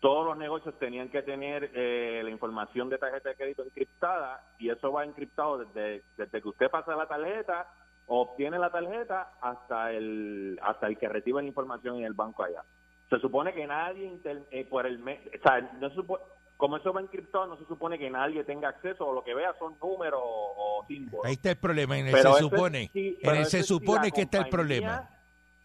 todos 0.00 0.26
los 0.26 0.36
negocios 0.36 0.78
tenían 0.78 1.08
que 1.08 1.22
tener 1.22 1.70
eh, 1.74 2.20
la 2.22 2.28
información 2.28 2.90
de 2.90 2.98
tarjeta 2.98 3.30
de 3.30 3.36
crédito 3.36 3.62
encriptada 3.64 4.42
eso 4.74 4.92
va 4.92 5.04
encriptado 5.04 5.58
desde, 5.58 6.04
desde 6.16 6.42
que 6.42 6.48
usted 6.48 6.70
pasa 6.70 6.94
la 6.94 7.06
tarjeta, 7.08 7.66
obtiene 8.06 8.58
la 8.58 8.70
tarjeta 8.70 9.32
hasta 9.40 9.90
el 9.92 10.58
hasta 10.62 10.86
el 10.86 10.98
que 10.98 11.08
recibe 11.08 11.40
la 11.42 11.48
información 11.48 11.96
en 11.96 12.04
el 12.04 12.12
banco 12.14 12.42
allá. 12.44 12.62
Se 13.10 13.18
supone 13.18 13.52
que 13.54 13.66
nadie 13.66 14.04
inter- 14.04 14.46
eh, 14.50 14.64
por 14.66 14.86
el 14.86 15.00
o 15.02 15.42
sea, 15.42 15.60
no 15.80 15.88
se 15.90 15.96
supo- 15.96 16.20
como 16.56 16.76
eso 16.76 16.92
va 16.92 17.00
encriptado, 17.00 17.46
no 17.46 17.56
se 17.58 17.64
supone 17.66 17.98
que 17.98 18.08
nadie 18.10 18.44
tenga 18.44 18.68
acceso 18.68 19.06
o 19.06 19.12
lo 19.12 19.24
que 19.24 19.34
vea 19.34 19.54
son 19.58 19.76
números 19.82 20.20
o, 20.22 20.80
o 20.82 20.86
símbolos. 20.86 21.26
Ahí 21.26 21.32
está 21.34 21.50
el 21.50 21.56
problema, 21.58 21.98
en 21.98 22.06
el 22.06 22.12
Pero 22.12 22.34
se 22.34 22.40
supone. 22.40 22.90
si- 22.92 23.18
en 23.22 23.36
el 23.36 23.44
se 23.46 23.62
si 23.62 23.68
supone 23.68 24.06
la 24.06 24.10
que 24.10 24.20
está 24.22 24.38
el 24.38 24.48
problema. 24.50 25.08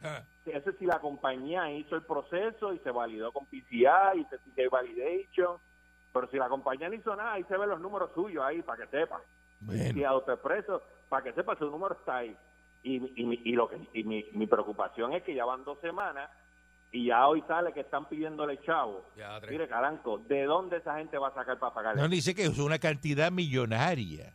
Ah, 0.02 0.24
Eso 0.46 0.70
es 0.72 0.78
si 0.78 0.86
la 0.86 1.00
compañía 1.00 1.70
hizo 1.72 1.96
el 1.96 2.04
proceso 2.04 2.74
y 2.74 2.80
se 2.80 2.90
validó 2.92 3.32
con 3.32 3.46
PCI 3.46 3.86
y 4.20 4.26
Certificate 4.30 4.70
Validation. 4.70 5.58
Pero 6.12 6.28
si 6.30 6.38
la 6.38 6.50
compañía 6.50 6.90
no 6.90 6.96
hizo 6.96 7.16
nada, 7.16 7.34
ahí 7.34 7.44
se 7.44 7.58
ven 7.58 7.70
los 7.70 7.80
números 7.80 8.12
suyos 8.14 8.44
ahí 8.44 8.62
para 8.62 8.84
que 8.86 8.90
sepa. 8.98 9.22
Bueno. 9.60 10.00
Y 10.00 10.04
AutoExpreso, 10.04 10.82
para 11.10 11.24
que 11.24 11.34
sepa, 11.34 11.56
su 11.56 11.70
número 11.70 11.96
está 11.96 12.18
ahí. 12.18 12.36
Y, 12.82 13.22
y, 13.22 13.26
mi- 13.26 13.42
y 13.44 13.52
lo 13.54 13.68
que, 13.68 13.78
y 13.94 14.04
mi, 14.04 14.26
mi 14.34 14.48
preocupación 14.48 15.14
es 15.14 15.24
que 15.24 15.36
ya 15.36 15.46
van 15.46 15.64
dos 15.66 15.80
semanas 15.82 16.30
y 16.92 17.06
ya 17.08 17.28
hoy 17.28 17.44
sale 17.48 17.74
que 17.74 17.82
están 17.82 18.06
pidiéndole 18.08 18.60
chavo. 18.62 19.04
ya. 19.16 19.40
Mire, 19.50 19.68
Caranco, 19.68 20.18
¿de 20.20 20.46
dónde 20.46 20.78
esa 20.78 20.98
gente 20.98 21.18
va 21.18 21.28
a 21.28 21.34
sacar 21.34 21.60
para 21.60 21.74
pagarle? 21.74 22.02
No 22.02 22.08
dice 22.08 22.34
que 22.34 22.46
es 22.46 22.58
una 22.58 22.80
cantidad 22.80 23.32
millonaria. 23.32 24.34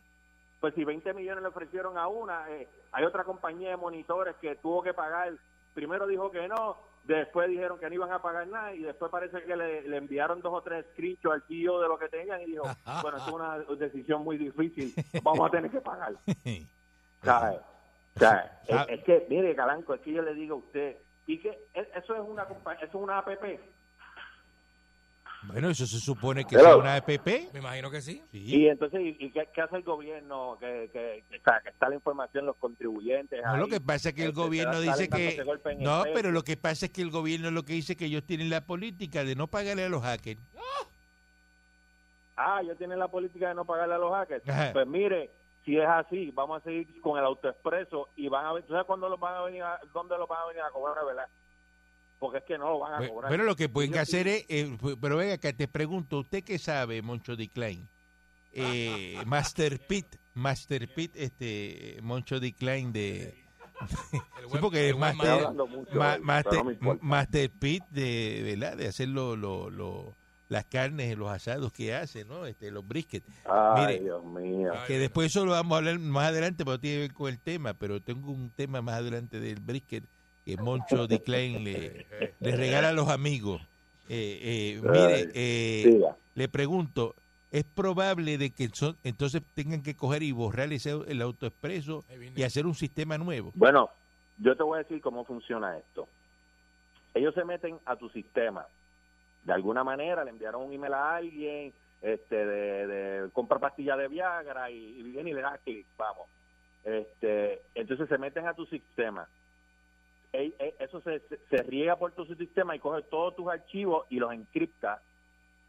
Pues 0.61 0.73
si 0.75 0.83
20 0.85 1.13
millones 1.13 1.41
le 1.41 1.49
ofrecieron 1.49 1.97
a 1.97 2.07
una, 2.07 2.49
eh, 2.51 2.67
hay 2.91 3.03
otra 3.03 3.23
compañía 3.23 3.69
de 3.71 3.77
monitores 3.77 4.35
que 4.37 4.55
tuvo 4.55 4.81
que 4.81 4.93
pagar, 4.93 5.33
primero 5.73 6.07
dijo 6.07 6.31
que 6.31 6.47
no, 6.47 6.77
después 7.07 7.49
dijeron 7.49 7.79
que 7.79 7.87
no 7.89 7.95
iban 7.95 8.11
a 8.11 8.21
pagar 8.21 8.47
nada 8.47 8.73
y 8.73 8.81
después 8.83 9.11
parece 9.11 9.43
que 9.43 9.55
le, 9.55 9.81
le 9.87 9.97
enviaron 9.97 10.41
dos 10.41 10.53
o 10.53 10.61
tres 10.61 10.85
screenshots 10.93 11.33
al 11.33 11.43
CEO 11.47 11.79
de 11.81 11.87
lo 11.87 11.97
que 11.99 12.09
tenían 12.09 12.41
y 12.41 12.45
dijo, 12.45 12.63
bueno, 13.01 13.17
es 13.17 13.27
una 13.27 13.57
decisión 13.77 14.23
muy 14.23 14.37
difícil, 14.37 14.93
vamos 15.23 15.47
a 15.47 15.51
tener 15.51 15.69
que 15.71 15.81
pagar. 15.81 16.13
¿Sabes? 17.23 17.59
O 18.15 18.19
sea, 18.19 18.61
es, 18.67 18.75
Ah. 18.75 18.85
es 18.89 19.03
que, 19.03 19.25
mire, 19.29 19.55
Calanco, 19.55 19.93
es 19.93 20.01
que 20.01 20.13
yo 20.13 20.21
le 20.21 20.33
digo 20.35 20.55
a 20.55 20.59
usted, 20.59 20.97
y 21.27 21.39
que 21.39 21.49
e- 21.73 21.89
eso 21.95 22.15
es 22.15 22.21
una 22.21 22.43
eso 22.43 22.85
es 22.85 22.95
una 22.95 23.17
APP. 23.19 23.59
Bueno, 25.47 25.69
eso 25.69 25.85
se 25.85 25.99
supone 25.99 26.43
que 26.45 26.55
Pero- 26.55 26.65
sea 26.65 26.77
una 26.77 26.97
EPP. 26.97 27.53
Me 27.53 27.59
imagino 27.59 27.89
que 27.91 28.01
sí. 28.01 28.21
Y 28.31 28.67
entonces, 28.67 28.99
¿y, 29.01 29.17
y 29.19 29.31
qué, 29.31 29.47
qué 29.53 29.61
hace 29.61 29.77
el 29.77 29.83
gobierno? 29.83 30.57
Que, 30.59 30.89
que, 30.91 31.23
que, 31.29 31.37
está 31.37 31.89
la 31.89 31.95
información, 31.95 32.45
los 32.45 32.55
contribuyentes. 32.57 33.41
No, 33.43 33.51
ahí, 33.51 33.59
lo 33.59 33.67
que 33.67 33.79
pasa 33.79 34.09
es 34.09 34.15
que 34.15 34.23
el 34.23 34.29
este, 34.29 34.41
gobierno 34.41 34.79
dice 34.81 35.09
que... 35.09 35.43
No, 35.79 36.03
pero 36.13 36.31
lo 36.31 36.43
que 36.43 36.57
pasa 36.57 36.87
es 36.87 36.91
que 36.91 37.01
el 37.01 37.11
gobierno 37.11 37.51
lo 37.51 37.63
que 37.63 37.73
dice 37.73 37.95
que 37.95 38.05
ellos 38.05 38.25
tienen 38.25 38.49
la 38.49 38.65
política 38.65 39.23
de 39.23 39.35
no 39.35 39.47
pagarle 39.47 39.85
a 39.85 39.89
los 39.89 40.01
hackers. 40.01 40.41
Ah, 42.37 42.59
ellos 42.61 42.77
tienen 42.77 42.99
la 42.99 43.07
política 43.07 43.47
de 43.47 43.55
no 43.55 43.65
pagarle 43.65 43.95
a 43.95 43.97
los 43.97 44.11
hackers. 44.11 44.47
Ajá. 44.49 44.73
Pues 44.73 44.87
mire, 44.87 45.31
si 45.63 45.77
es 45.77 45.87
así, 45.87 46.31
vamos 46.31 46.61
a 46.61 46.63
seguir 46.63 47.01
con 47.01 47.17
el 47.17 47.25
autoexpreso 47.25 48.09
y 48.15 48.27
van 48.27 48.45
a 48.45 48.53
ver, 48.53 48.63
¿tú 48.63 48.73
sabes 48.73 48.85
cuándo 48.85 49.09
los 49.09 49.19
van 49.19 49.35
a 49.35 49.41
venir 49.43 49.63
a, 49.63 49.79
dónde 49.93 50.17
los 50.17 50.27
van 50.27 50.41
a 50.41 50.47
venir 50.47 50.61
a 50.61 50.69
cobrar, 50.69 51.05
verdad? 51.05 51.27
Porque 52.19 52.37
es 52.39 52.43
que 52.45 52.57
no 52.57 52.69
lo 52.71 52.79
van 52.79 53.03
a 53.03 53.07
cobrar. 53.07 53.29
Pero 53.31 53.43
lo 53.43 53.55
que 53.55 53.69
pueden 53.69 53.97
hacer 53.97 54.27
es, 54.27 54.45
eh, 54.47 54.77
pero 55.01 55.17
venga, 55.17 55.37
que 55.37 55.53
te 55.53 55.67
pregunto, 55.67 56.19
¿usted 56.19 56.43
qué 56.43 56.57
sabe, 56.57 57.01
Moncho 57.01 57.35
D. 57.35 57.49
Klein? 57.49 57.87
Eh, 58.53 59.17
Master 59.25 59.79
Pete, 59.85 60.17
Master 60.33 60.87
Pete, 60.93 61.23
este, 61.23 61.99
Moncho 62.01 62.39
D. 62.39 62.53
Klein 62.53 62.93
de... 62.93 63.43
sí, 64.11 64.57
porque 64.61 64.93
Master, 64.93 65.49
mucho 65.67 65.91
Ma- 65.99 66.17
Master, 66.21 66.63
no. 66.79 66.97
Master 67.01 67.51
Pete 67.51 67.85
de, 67.91 68.41
¿verdad? 68.55 68.77
De 68.77 68.87
hacer 68.87 69.09
lo, 69.09 69.35
lo- 69.35 69.69
lo- 69.69 70.15
las 70.47 70.63
carnes, 70.65 71.17
los 71.17 71.29
asados 71.29 71.73
que 71.73 71.93
hace, 71.93 72.23
¿no? 72.23 72.45
Este, 72.45 72.71
los 72.71 72.87
brisket. 72.87 73.23
Ay, 73.45 73.87
Mire, 73.87 73.99
Dios 74.03 74.23
mío. 74.23 74.71
que 74.87 74.99
después 74.99 75.27
eso 75.31 75.43
lo 75.43 75.51
vamos 75.51 75.73
a 75.75 75.77
hablar 75.79 75.99
más 75.99 76.29
adelante, 76.29 76.63
pero 76.63 76.79
tiene 76.79 76.95
que 76.97 77.01
ver 77.01 77.13
con 77.13 77.29
el 77.33 77.39
tema, 77.39 77.73
pero 77.73 77.99
tengo 78.01 78.31
un 78.31 78.51
tema 78.51 78.81
más 78.81 78.95
adelante 78.95 79.39
del 79.41 79.59
brisket 79.59 80.05
que 80.45 80.57
Moncho 80.57 81.07
D. 81.07 81.21
Klein 81.21 81.63
le, 81.63 82.05
le 82.39 82.51
regala 82.55 82.89
a 82.89 82.93
los 82.93 83.09
amigos. 83.09 83.61
Eh, 84.07 84.77
eh, 84.77 84.81
mire, 84.83 85.31
eh, 85.33 85.99
le 86.35 86.47
pregunto, 86.47 87.15
¿es 87.51 87.63
probable 87.63 88.37
de 88.37 88.51
que 88.51 88.69
son- 88.69 88.95
entonces 89.03 89.41
tengan 89.55 89.81
que 89.81 89.95
coger 89.95 90.21
y 90.21 90.31
borrar 90.31 90.71
ese, 90.71 90.91
el 91.07 91.21
autoexpreso 91.21 92.05
y 92.35 92.43
hacer 92.43 92.67
un 92.67 92.75
sistema 92.75 93.17
nuevo? 93.17 93.51
Bueno, 93.55 93.89
yo 94.37 94.55
te 94.55 94.61
voy 94.63 94.75
a 94.79 94.83
decir 94.83 95.01
cómo 95.01 95.25
funciona 95.25 95.77
esto. 95.77 96.07
Ellos 97.15 97.33
se 97.33 97.43
meten 97.43 97.79
a 97.85 97.95
tu 97.95 98.09
sistema. 98.09 98.67
De 99.43 99.53
alguna 99.53 99.83
manera 99.83 100.23
le 100.23 100.31
enviaron 100.31 100.63
un 100.63 100.73
email 100.73 100.93
a 100.93 101.15
alguien 101.15 101.73
este, 102.01 102.35
de, 102.35 102.87
de 102.87 103.29
compra 103.31 103.57
pastilla 103.57 103.95
de 103.95 104.07
Viagra 104.07 104.69
y, 104.69 104.99
y 104.99 105.01
viene 105.03 105.31
y 105.31 105.33
le 105.33 105.41
da 105.41 105.57
clic, 105.63 105.87
vamos. 105.97 106.27
Este, 106.83 107.61
entonces 107.73 108.07
se 108.07 108.17
meten 108.19 108.45
a 108.47 108.53
tu 108.53 108.65
sistema. 108.67 109.27
Eso 110.79 111.01
se, 111.01 111.19
se- 111.49 111.63
riega 111.63 111.95
por 111.97 112.11
tu 112.13 112.25
sistema 112.35 112.75
y 112.75 112.79
coge 112.79 113.01
todos 113.03 113.35
tus 113.35 113.47
archivos 113.49 114.05
y 114.09 114.19
los 114.19 114.31
encripta. 114.33 115.01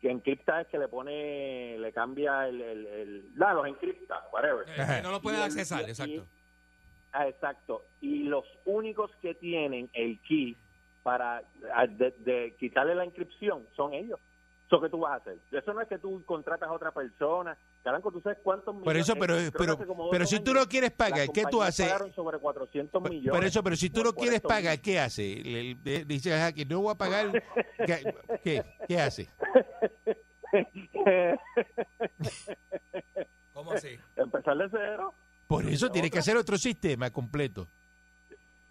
Que 0.00 0.10
encripta 0.10 0.60
es 0.60 0.66
que 0.68 0.78
le 0.78 0.88
pone, 0.88 1.78
le 1.78 1.92
cambia 1.92 2.46
el, 2.48 2.60
el, 2.60 3.34
los 3.34 3.66
encripta, 3.66 4.26
whatever. 4.32 4.66
Eh, 4.68 5.00
no 5.02 5.10
lo 5.10 5.20
puedes 5.20 5.40
accesar, 5.40 5.80
y- 5.82 5.90
exacto. 5.90 6.26
Ah, 7.12 7.28
exacto. 7.28 7.84
Y 8.02 8.24
los 8.24 8.44
únicos 8.66 9.10
que 9.22 9.34
tienen 9.34 9.88
el 9.94 10.20
key 10.20 10.54
para 11.02 11.42
ah, 11.74 11.86
de, 11.86 12.10
de 12.18 12.54
quitarle 12.58 12.94
la 12.94 13.06
inscripción 13.06 13.66
son 13.74 13.94
ellos. 13.94 14.20
Eso 14.66 14.80
que 14.80 14.88
tú 14.90 14.98
vas 14.98 15.12
a 15.12 15.16
hacer. 15.16 15.38
Eso 15.52 15.72
no 15.72 15.80
es 15.80 15.88
que 15.88 15.98
tú 15.98 16.22
contratas 16.26 16.68
a 16.68 16.72
otra 16.72 16.90
persona. 16.90 17.56
Caranco, 17.87 18.11
tú 18.11 18.20
sabes 18.20 18.39
cuántos 18.43 18.74
millones. 18.74 18.84
Por 18.84 18.97
eso, 18.97 19.14
pero, 19.14 19.37
que 19.37 19.53
pero, 19.53 19.78
pero 20.11 20.26
si 20.26 20.41
tú 20.41 20.53
no 20.53 20.66
quieres 20.66 20.91
pagar, 20.91 21.28
¿qué 21.32 21.45
tú 21.49 21.62
haces? 21.62 21.87
pagaron 21.87 22.12
sobre 22.16 22.37
400 22.41 23.01
millones. 23.01 23.30
Por 23.30 23.45
eso, 23.45 23.62
pero 23.62 23.76
si 23.76 23.91
tú 23.91 24.03
no 24.03 24.12
quieres 24.12 24.41
pagar, 24.41 24.80
¿qué 24.80 24.99
hace? 24.99 25.37
Le, 25.37 25.76
le- 25.84 26.05
dice 26.05 26.34
ajá, 26.34 26.51
que 26.53 26.64
no 26.64 26.80
voy 26.80 26.91
a 26.91 26.97
pagar. 26.97 27.30
¿Qué, 27.87 28.12
qué, 28.43 28.64
qué 28.89 29.01
hace? 29.01 29.28
¿Cómo 33.53 33.70
así? 33.70 33.97
Empezar 34.16 34.57
de 34.57 34.68
cero. 34.68 35.14
Por 35.47 35.64
eso 35.66 35.89
tiene 35.89 36.11
que 36.11 36.18
hacer 36.18 36.37
otro 36.37 36.59
sistema 36.59 37.11
completo. 37.11 37.68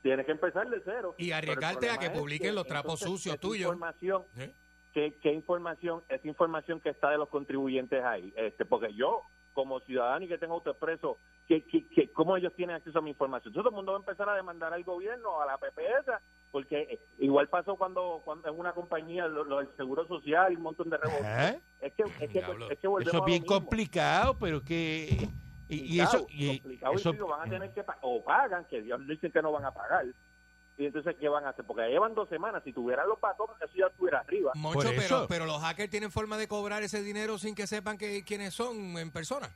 Tienes 0.04 0.26
que 0.26 0.34
empezar 0.34 0.68
de 0.70 0.82
cero. 0.84 1.16
Y 1.18 1.32
arriesgarte 1.32 1.90
a 1.90 1.98
que 1.98 2.10
publiquen 2.10 2.54
los 2.54 2.68
trapos 2.68 3.02
entonces 3.02 3.08
sucios 3.24 3.40
tuyos. 3.40 3.68
Información, 3.72 4.24
¿Eh? 4.36 4.52
¿Qué, 4.96 5.18
qué 5.22 5.34
información? 5.34 6.04
Es 6.08 6.24
información 6.26 6.80
que 6.80 6.90
está 6.90 7.10
de 7.12 7.18
los 7.18 7.28
contribuyentes 7.30 8.02
ahí. 8.04 8.34
Este, 8.38 8.64
porque 8.66 8.94
yo, 8.94 9.24
como 9.52 9.82
ciudadano 9.82 10.24
y 10.24 10.30
que 10.30 10.38
tengo 10.38 10.54
autoexpreso, 10.56 11.20
¿qué, 11.48 11.66
qué, 11.66 11.86
qué- 11.90 12.12
cómo 12.14 12.38
ellos 12.38 12.54
tienen 12.56 12.78
acceso 12.78 13.00
a 13.00 13.02
mi 13.02 13.10
información? 13.12 13.52
Entonces, 13.52 13.64
todo 13.70 13.70
el 13.72 13.76
mundo 13.76 13.92
va 13.92 13.98
a 13.98 14.02
empezar 14.02 14.30
a 14.30 14.36
demandar 14.36 14.74
al 14.74 14.84
gobierno, 14.86 15.42
a 15.42 15.46
la 15.46 15.58
PPS, 15.58 16.12
porque 16.50 16.80
eh, 16.84 17.00
igual 17.20 17.50
pasó 17.50 17.76
cuando, 17.76 18.22
cuando 18.24 18.48
en 18.50 18.58
una 18.58 18.72
compañía, 18.72 19.28
lo, 19.28 19.44
lo 19.44 19.58
del 19.60 19.76
seguro 19.76 20.08
social 20.08 20.54
y 20.54 20.56
un 20.56 20.64
montón 20.64 20.90
de 20.90 20.98
revoluciones. 20.98 21.56
Ajá. 21.56 21.60
Es 21.82 21.94
que, 21.94 22.04
es 22.04 22.32
que, 22.32 22.40
es 22.40 22.80
que 22.80 22.88
volvemos 22.88 23.02
Eso 23.02 23.10
es 23.10 23.14
a 23.14 23.18
lo 23.18 23.26
bien 23.26 23.42
mismo. 23.42 23.60
complicado, 23.60 24.38
pero 24.40 24.62
que... 24.64 25.28
Y, 25.68 25.96
y 25.96 26.00
eso... 26.00 26.20
Complicado, 26.20 26.28
y 26.54 26.60
complicado 26.60 26.94
y 26.94 26.96
eso- 26.96 27.12
digo, 27.12 27.28
van 27.28 27.42
a 27.42 27.50
tener 27.50 27.74
que 27.74 27.84
o 28.02 28.24
pagan, 28.24 28.66
que 28.70 28.82
Dios 28.82 29.06
dicen 29.08 29.32
que 29.32 29.42
no 29.42 29.52
van 29.52 29.66
a 29.66 29.72
pagar. 29.74 30.06
Y 30.78 30.86
entonces, 30.88 31.16
¿qué 31.20 31.30
van 31.30 31.46
a 31.46 31.50
hacer? 31.50 31.64
Porque 31.66 31.88
llevan 31.88 32.14
dos 32.16 32.28
semanas. 32.28 32.62
Si 32.64 32.74
tuvieran 32.74 33.08
los 33.08 33.20
backups, 33.20 33.62
eso 33.62 33.74
ya 33.76 33.88
estuviera 33.88 34.20
arriba. 34.20 34.52
Moncho, 34.56 34.90
pero, 34.90 35.02
eso. 35.02 35.26
pero 35.30 35.46
los 35.46 35.62
hackers 35.62 35.90
tienen 35.90 36.12
forma 36.12 36.38
de 36.38 36.48
cobrar 36.48 36.84
ese 36.84 37.02
dinero 37.02 37.38
sin 37.38 37.56
que 37.56 37.66
sepan 37.66 37.98
que, 37.98 38.24
quiénes 38.26 38.54
son 38.54 38.98
en 38.98 39.12
persona. 39.12 39.50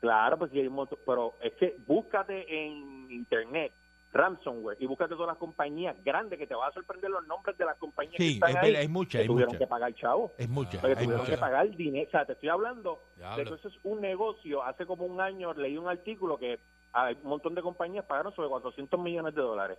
Claro, 0.00 0.38
pues 0.38 0.50
sí 0.50 0.58
hay 0.58 0.66
un 0.66 0.74
montón. 0.74 0.98
Pero 1.04 1.34
es 1.42 1.52
que 1.54 1.76
búscate 1.86 2.46
en 2.48 3.10
internet 3.10 3.72
ransomware 4.12 4.76
y 4.80 4.86
búscate 4.86 5.14
todas 5.14 5.28
las 5.28 5.38
compañías 5.38 5.96
grandes 6.04 6.38
que 6.38 6.46
te 6.46 6.54
va 6.54 6.66
a 6.66 6.72
sorprender 6.72 7.10
los 7.10 7.26
nombres 7.26 7.56
de 7.56 7.64
las 7.64 7.78
compañías 7.78 8.16
que 8.16 8.22
Sí, 8.22 8.34
están 8.34 8.50
es 8.50 8.56
ahí. 8.56 8.62
verdad, 8.66 8.80
hay 8.82 8.88
muchas, 8.88 9.12
que 9.12 9.18
hay 9.22 9.26
tuvieron 9.26 9.56
que 9.56 9.66
pagar 9.66 9.94
chavo. 9.94 10.32
Es 10.36 10.48
mucha, 10.48 10.80
Porque 10.80 10.96
tuvieron 10.96 11.18
mucha. 11.20 11.32
que 11.32 11.38
pagar 11.38 11.70
dinero. 11.70 12.08
O 12.08 12.10
sea, 12.10 12.24
te 12.26 12.32
estoy 12.34 12.48
hablando 12.50 13.02
de 13.16 13.44
que 13.44 13.54
eso 13.54 13.68
es 13.68 13.74
un 13.84 14.00
negocio. 14.00 14.62
Hace 14.62 14.86
como 14.86 15.04
un 15.06 15.20
año 15.20 15.54
leí 15.54 15.78
un 15.78 15.88
artículo 15.88 16.36
que 16.38 16.58
hay 16.92 17.16
un 17.22 17.28
montón 17.30 17.54
de 17.54 17.62
compañías 17.62 18.04
pagaron 18.04 18.34
sobre 18.34 18.48
400 18.50 19.00
millones 19.00 19.34
de 19.34 19.40
dólares 19.40 19.78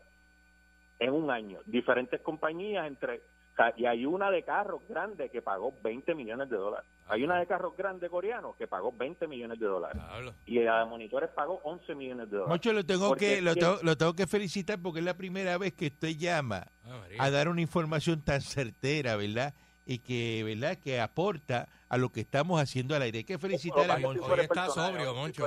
en 1.00 1.14
un 1.14 1.30
año. 1.32 1.60
Diferentes 1.66 2.22
compañías 2.22 2.88
entre... 2.88 3.18
o 3.18 3.56
sea, 3.56 3.74
y 3.78 3.86
hay 3.86 4.06
una 4.06 4.32
de 4.32 4.44
carros 4.44 4.82
grande 4.88 5.30
que 5.30 5.41
pagó 5.41 5.74
20 5.84 6.16
millones 6.16 6.50
de 6.50 6.58
dólares. 6.58 6.88
Hay 7.08 7.24
una 7.24 7.38
de 7.39 7.46
carros 7.46 7.76
grande 7.76 8.10
coreano 8.10 8.56
que 8.58 8.68
pagó 8.68 8.91
20 8.91 9.28
millones 9.28 9.60
de 9.60 9.66
dólares. 9.66 10.02
Y 10.46 10.60
la 10.60 10.80
de 10.80 10.86
monitores 10.86 11.30
pagó 11.32 11.60
11 11.64 11.96
millones 11.96 12.30
de 12.30 12.38
dólares. 12.38 12.52
Mucho 12.52 12.74
lo 12.74 12.86
tengo 12.86 13.10
Porque 13.10 13.28
que 13.28 13.38
es 13.38 13.44
lo 13.44 13.56
tengo, 13.56 13.80
lo 13.84 13.98
tengo 13.98 14.14
que 14.14 14.28
felicitar 14.28 14.80
porque 14.82 15.00
es 15.00 15.06
la 15.06 15.16
primera 15.16 15.58
vez 15.58 15.74
que 15.74 15.88
usted 15.88 16.16
llama 16.18 16.68
Ah, 16.86 17.02
a 17.20 17.30
dar 17.30 17.48
una 17.50 17.62
información 17.62 18.22
tan 18.22 18.41
certera, 18.41 19.16
¿verdad? 19.16 19.54
Y 19.86 20.00
que, 20.00 20.44
¿verdad? 20.46 20.78
Que 20.78 21.02
aporta 21.02 21.68
a 21.89 21.98
lo 21.98 22.10
que 22.10 22.22
estamos 22.22 22.60
haciendo 22.62 22.96
al 22.96 23.02
aire. 23.02 23.20
Hay 23.20 23.24
que 23.26 23.38
felicitar 23.38 23.91
a 23.91 23.98
Moncho. 23.98 24.24
Hoy 24.26 24.39
está 24.39 24.70
sobrio, 24.70 25.14
Moncho. 25.14 25.46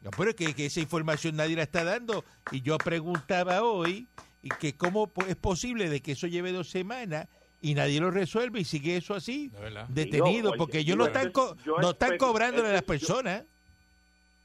No, 0.00 0.10
pero 0.16 0.30
es 0.30 0.36
que, 0.36 0.54
que 0.54 0.66
esa 0.66 0.80
información 0.80 1.36
nadie 1.36 1.56
la 1.56 1.64
está 1.64 1.82
dando. 1.82 2.24
Y 2.52 2.62
yo 2.62 2.78
preguntaba 2.78 3.62
hoy 3.62 4.06
y 4.42 4.50
que 4.52 4.76
cómo 4.76 5.10
es 5.26 5.36
posible 5.36 5.88
de 5.88 6.00
que 6.00 6.12
eso 6.12 6.26
lleve 6.26 6.52
dos 6.52 6.68
semanas 6.70 7.28
y 7.60 7.74
nadie 7.74 8.00
lo 8.00 8.10
resuelve 8.10 8.60
y 8.60 8.64
sigue 8.64 8.96
eso 8.96 9.14
así, 9.14 9.50
detenido, 9.88 10.52
porque 10.56 10.78
ellos 10.78 10.90
yo- 10.90 10.96
no 10.96 11.06
están, 11.06 11.32
co- 11.32 11.56
yo 11.64 11.78
no 11.80 11.90
están 11.90 12.16
cobrándole 12.18 12.68
a 12.68 12.72
las 12.72 12.82
personas. 12.82 13.44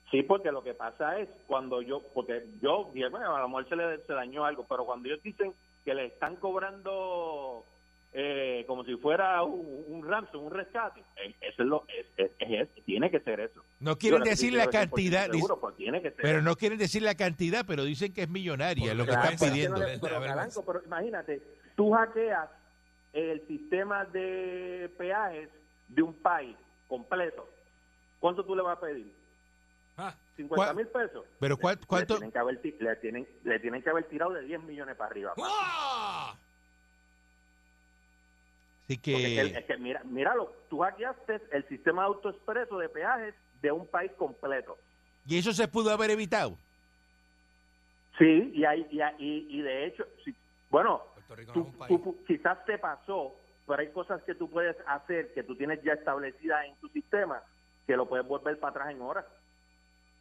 Sí, 0.10 0.22
porque 0.24 0.52
lo 0.52 0.64
que 0.64 0.74
pasa 0.74 1.20
es 1.20 1.28
cuando 1.48 1.82
yo, 1.82 2.02
porque 2.14 2.46
yo, 2.62 2.86
bueno, 2.94 3.36
a 3.36 3.40
lo 3.42 3.48
mejor 3.48 3.70
se 3.70 3.76
le 3.76 3.98
se 4.06 4.14
dañó 4.14 4.46
algo, 4.46 4.66
pero 4.68 4.86
cuando 4.86 5.08
ellos 5.10 5.22
dicen 5.24 5.54
que 5.86 5.94
le 5.96 6.06
están 6.06 6.36
cobrando 6.38 7.66
eh, 8.14 8.64
como 8.68 8.84
si 8.86 8.96
fuera 8.98 9.42
un, 9.44 9.84
un 9.88 10.08
ransom, 10.08 10.44
un 10.46 10.52
rescate, 10.52 11.02
eh, 11.18 11.34
eso 11.42 11.64
es 11.64 11.68
lo, 11.68 11.86
es, 11.88 12.06
es- 12.18 12.32
es- 12.40 12.70
es- 12.76 12.86
tiene 12.86 13.10
que 13.10 13.20
ser 13.22 13.40
eso. 13.40 13.62
No 13.80 13.98
quieren 13.98 14.20
Yo 14.24 14.26
decir 14.30 14.54
la 14.54 14.66
100% 14.66 14.72
cantidad, 14.72 15.26
seguro, 15.32 15.56
dice- 15.56 15.62
pero 15.62 15.74
tiene 15.74 16.02
que 16.02 16.10
ser 16.12 16.22
pero 16.22 16.38
eso. 16.40 16.46
no 16.48 16.56
quieren 16.56 16.78
decir 16.78 17.02
la 17.02 17.16
cantidad, 17.16 17.66
pero 17.68 17.84
dicen 17.84 18.14
que 18.14 18.22
es 18.24 18.30
millonaria 18.30 18.94
lo 18.94 19.06
que 19.06 19.12
están 19.12 19.36
pidiendo. 19.38 19.80
Pero, 19.80 20.00
pero, 20.02 20.20
vergüenza. 20.20 20.36
Caranco, 20.36 20.66
pero 20.66 20.84
imagínate, 20.86 21.42
tú 21.76 21.92
hackeas 21.92 22.50
el 23.14 23.46
sistema 23.48 24.06
de 24.06 24.92
peajes 24.98 25.50
de 25.88 26.02
un 26.02 26.14
país 26.14 26.56
completo. 26.88 27.48
¿Cuánto 28.20 28.46
tú 28.46 28.56
le 28.56 28.62
vas 28.62 28.78
a 28.78 28.82
pedir? 28.82 29.12
Ah, 29.98 30.16
50 30.38 30.56
¿Cuál- 30.56 30.76
mil 30.76 30.88
pesos. 30.88 31.26
Pero 31.40 31.58
¿cuál- 31.58 31.78
Le 31.80 31.86
cuánto? 31.86 32.14
tienen, 32.16 32.32
que 32.32 32.40
haber, 32.40 32.60
le, 32.80 32.96
tienen, 32.98 33.28
le 33.44 33.60
tienen 33.60 33.82
que 33.84 33.90
haber 33.90 34.06
tirado 34.06 34.34
de 34.34 34.42
10 34.44 34.64
millones 34.64 34.96
para 34.96 35.10
arriba. 35.12 35.34
Así 38.86 38.98
Porque 38.98 39.40
es 39.40 39.46
que, 39.48 39.52
que 39.54 39.60
es 39.60 39.66
que 39.66 39.78
mira, 39.78 40.04
míralo, 40.04 40.52
tú 40.70 40.80
hackeaste 40.80 41.42
el 41.52 41.68
sistema 41.68 42.02
de 42.04 42.08
autoexpreso 42.08 42.78
de 42.78 42.90
peajes 42.90 43.34
de 43.62 43.72
un 43.72 43.88
país 43.88 44.12
completo. 44.18 44.78
y 45.26 45.38
eso 45.38 45.54
se 45.54 45.68
pudo 45.68 45.90
haber 45.92 46.12
evitado. 46.12 46.58
Sí, 48.18 48.52
y, 48.54 48.66
hay, 48.66 48.86
y, 48.92 49.02
hay- 49.02 49.16
y, 49.18 49.58
y 49.58 49.62
de 49.62 49.86
hecho, 49.88 50.06
sí, 50.24 50.36
bueno, 50.70 51.02
Puerto 51.16 51.36
Rico 51.36 51.52
no 51.52 51.54
tú, 51.54 51.60
es 51.62 51.74
un 51.74 51.80
país. 51.80 52.02
tú- 52.04 52.24
quizás 52.28 52.64
te 52.66 52.78
pasó, 52.78 53.36
pero 53.66 53.80
hay 53.80 53.90
cosas 53.92 54.22
que 54.24 54.36
tú 54.36 54.50
puedes 54.50 54.76
hacer 54.86 55.34
que 55.34 55.44
tú 55.44 55.56
tienes 55.56 55.82
ya 55.84 55.94
establecidas 55.94 56.66
en 56.66 56.76
tu 56.76 56.90
sistema 56.90 57.42
que 57.88 57.96
lo 57.98 58.08
puedes 58.08 58.28
volver 58.28 58.60
para 58.60 58.72
atrás 58.72 58.92
en 58.92 59.02
horas. 59.02 59.26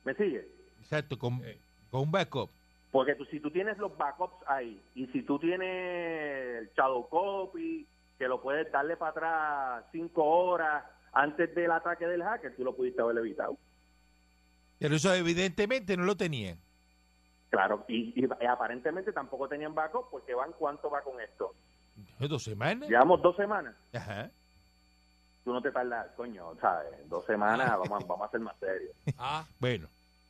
¿Me 0.04 0.14
sigue? 0.14 0.48
Exacto, 0.80 1.18
con, 1.18 1.42
con 1.90 2.00
un 2.02 2.10
backup. 2.10 2.50
Porque 2.90 3.14
tú, 3.14 3.24
si 3.26 3.40
tú 3.40 3.50
tienes 3.50 3.76
los 3.78 3.96
backups 3.96 4.36
ahí 4.46 4.82
y 4.94 5.06
si 5.08 5.22
tú 5.22 5.38
tienes 5.38 5.68
el 6.62 6.70
shadow 6.76 7.08
copy, 7.08 7.86
que 8.22 8.28
lo 8.28 8.40
puedes 8.40 8.70
darle 8.70 8.96
para 8.96 9.10
atrás 9.10 9.84
cinco 9.90 10.22
horas 10.24 10.84
antes 11.12 11.52
del 11.56 11.72
ataque 11.72 12.06
del 12.06 12.22
hacker, 12.22 12.54
tú 12.54 12.62
lo 12.62 12.72
pudiste 12.76 13.02
haber 13.02 13.18
evitado. 13.18 13.58
Pero 14.78 14.94
eso 14.94 15.12
evidentemente 15.12 15.96
no 15.96 16.04
lo 16.04 16.16
tenían. 16.16 16.56
Claro, 17.50 17.84
y, 17.88 18.24
aparentemente 18.48 19.12
tampoco 19.12 19.48
tenían 19.48 19.74
backup 19.74 20.08
porque 20.08 20.34
van 20.34 20.52
cuánto 20.52 20.88
va 20.88 21.02
con 21.02 21.20
esto. 21.20 21.52
¿Dos 22.20 22.44
semanas? 22.44 22.88
Llevamos 22.88 23.20
dos 23.22 23.34
semanas. 23.34 23.74
Ajá. 23.92 24.30
Tú 25.42 25.52
no 25.52 25.60
te 25.60 25.72
tardas, 25.72 26.06
coño, 26.14 26.54
¿sabes? 26.60 26.92
Dos 27.08 27.26
semanas, 27.26 27.70
vamos, 27.76 28.04
a- 28.04 28.06
vamos 28.06 28.28
a 28.28 28.30
ser 28.30 28.38
más 28.40 28.56
serios. 28.60 28.94
Ah, 29.18 29.44
Bueno, 29.58 29.88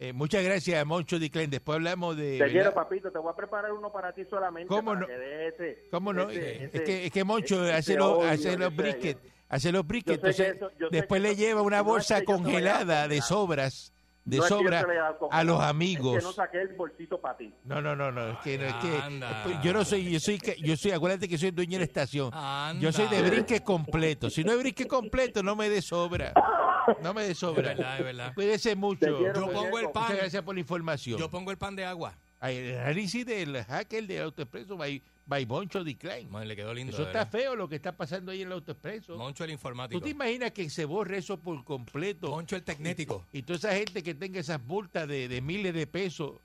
eh, 0.08 0.12
muchas 0.12 0.42
gracias, 0.42 0.84
Moncho 0.86 1.18
Diclen. 1.18 1.48
Después 1.50 1.76
hablamos 1.76 2.16
de... 2.16 2.32
Te 2.32 2.38
¿verdad? 2.38 2.52
quiero, 2.52 2.74
papito, 2.74 3.10
te 3.10 3.18
voy 3.18 3.32
a 3.32 3.36
preparar 3.36 3.72
uno 3.72 3.92
para 3.92 4.12
ti 4.12 4.24
solamente. 4.28 4.68
¿Cómo 4.68 4.94
no? 4.96 5.06
que 5.06 5.12
dé 5.12 5.48
ese, 5.48 5.88
¿Cómo 5.90 6.12
no? 6.12 6.28
ese- 6.30 6.70
es, 6.72 6.80
que, 6.82 7.06
es 7.06 7.12
que 7.12 7.24
Moncho 7.24 7.62
ese 7.64 7.72
hace, 7.74 7.94
los, 7.96 8.18
odio, 8.18 8.28
hace 8.30 8.58
los 8.58 8.74
briquets, 8.74 9.20
hace 9.48 9.70
los 9.70 9.86
que 9.86 10.02
entonces 10.14 10.56
eso- 10.56 10.70
después 10.90 11.22
le 11.22 11.36
lleva 11.36 11.62
una 11.62 11.76
no 11.76 11.82
es 11.82 11.86
bolsa 11.86 12.18
que 12.20 12.24
congelada 12.26 13.06
de 13.06 13.20
sobras, 13.22 13.92
de 14.24 14.38
No 14.38 14.44
es 14.44 14.48
que 14.48 14.54
yo 14.54 14.58
sobra 14.60 15.16
a 15.30 15.44
los 15.44 15.60
Es 15.60 15.66
amigos. 15.66 16.16
que 16.18 16.22
no 16.24 16.32
saqué 16.32 16.62
el 16.62 16.68
bolsito 16.74 17.20
para 17.20 17.36
ti. 17.36 17.52
No, 17.64 17.80
no, 17.82 17.94
no, 17.94 18.10
no, 18.12 18.30
es 18.30 18.38
que, 18.38 18.56
no, 18.58 18.64
es 18.66 18.74
que 18.74 18.96
Anda. 18.96 19.44
yo 19.62 19.72
no 19.72 19.84
soy, 19.84 20.10
yo 20.12 20.18
soy, 20.20 20.38
que- 20.38 20.56
yo 20.60 20.76
soy, 20.76 20.92
acuérdate 20.92 21.28
que 21.28 21.38
soy 21.38 21.50
dueño 21.50 21.72
de 21.72 21.78
la 21.78 21.84
estación. 21.84 22.30
Anda. 22.32 22.80
Yo 22.80 22.92
soy 22.92 23.06
de 23.08 23.22
brinque 23.28 23.60
completo. 23.62 24.30
Si 24.30 24.42
no 24.44 24.52
es 24.52 24.58
brinque 24.58 24.86
completo, 24.86 25.42
no 25.42 25.54
me 25.56 25.68
dé 25.68 25.80
sobra. 25.82 26.32
No 27.02 27.14
me 27.14 27.22
dé 27.22 27.30
es 27.32 27.38
sobra. 27.38 27.62
verdad, 27.74 27.98
es 27.98 28.04
verdad. 28.04 28.34
Cuídese 28.34 28.74
mucho. 28.76 29.18
Quiero, 29.18 29.34
Yo 29.46 29.52
pongo 29.52 29.78
el 29.78 29.90
pan. 29.90 30.04
Muchas 30.04 30.18
gracias 30.18 30.42
por 30.42 30.54
la 30.54 30.60
información. 30.60 31.18
Yo 31.18 31.30
pongo 31.30 31.50
el 31.50 31.58
pan 31.58 31.76
de 31.76 31.84
agua. 31.84 32.16
Ay, 32.40 32.56
El 32.56 32.78
análisis 32.78 33.24
del 33.24 33.62
hacker 33.64 34.04
de 34.06 34.20
AutoExpreso 34.20 34.76
by, 34.76 35.00
by 35.26 35.46
Moncho 35.46 35.84
Decline. 35.84 36.28
Man, 36.28 36.48
le 36.48 36.56
quedó 36.56 36.74
lindo. 36.74 36.92
Eso 36.92 37.02
de 37.02 37.08
está 37.08 37.20
verdad. 37.24 37.30
feo 37.30 37.54
lo 37.56 37.68
que 37.68 37.76
está 37.76 37.92
pasando 37.96 38.32
ahí 38.32 38.42
en 38.42 38.48
el 38.48 38.54
AutoExpreso. 38.54 39.16
Moncho 39.16 39.44
el 39.44 39.50
¿Tú 39.50 39.52
informático. 39.52 40.00
te 40.00 40.08
imaginas 40.10 40.50
que 40.50 40.68
se 40.68 40.84
borre 40.84 41.18
eso 41.18 41.38
por 41.38 41.62
completo? 41.64 42.30
Moncho 42.30 42.56
el 42.56 42.64
tecnético. 42.64 43.24
Y 43.32 43.42
toda 43.42 43.58
esa 43.58 43.74
gente 43.74 44.02
que 44.02 44.14
tenga 44.14 44.40
esas 44.40 44.60
multas 44.64 45.06
de, 45.06 45.28
de 45.28 45.40
miles 45.40 45.72
de 45.72 45.86
pesos 45.86 46.40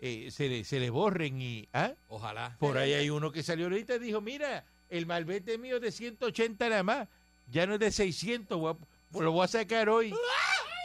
eh, 0.00 0.30
se, 0.30 0.48
le, 0.50 0.64
se 0.64 0.78
le 0.80 0.90
borren 0.90 1.40
y... 1.40 1.66
¿ah? 1.72 1.92
Ojalá. 2.08 2.54
Por 2.60 2.76
ahí 2.76 2.92
hay 2.92 3.08
uno 3.08 3.32
que 3.32 3.42
salió 3.42 3.66
ahorita 3.66 3.94
y 3.96 3.98
dijo, 4.00 4.20
mira, 4.20 4.64
el 4.90 5.06
malvete 5.06 5.56
mío 5.56 5.76
es 5.76 5.82
de 5.82 5.90
180 5.92 6.68
nada 6.68 6.82
más, 6.82 7.08
ya 7.50 7.66
no 7.66 7.74
es 7.74 7.80
de 7.80 7.90
600, 7.90 8.58
voy 8.58 8.74
a- 8.74 8.76
lo 9.12 9.32
voy 9.32 9.44
a 9.44 9.48
sacar 9.48 9.88
hoy. 9.88 10.14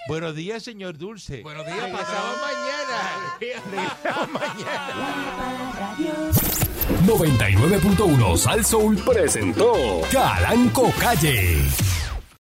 Buenos 0.08 0.36
días, 0.36 0.64
señor 0.64 0.98
Dulce. 0.98 1.42
Buenos 1.42 1.66
días, 1.66 1.82
Regresamos 1.82 2.38
mañana. 2.42 3.38
Regresamos 3.40 4.30
mañana. 4.32 4.88
La 4.98 5.72
Parradio. 5.72 6.14
99.1 7.06 8.38
Sal 8.38 8.66
Soul 8.66 8.98
presentó 8.98 10.02
Calanco 10.12 10.92
Calle. 11.00 11.62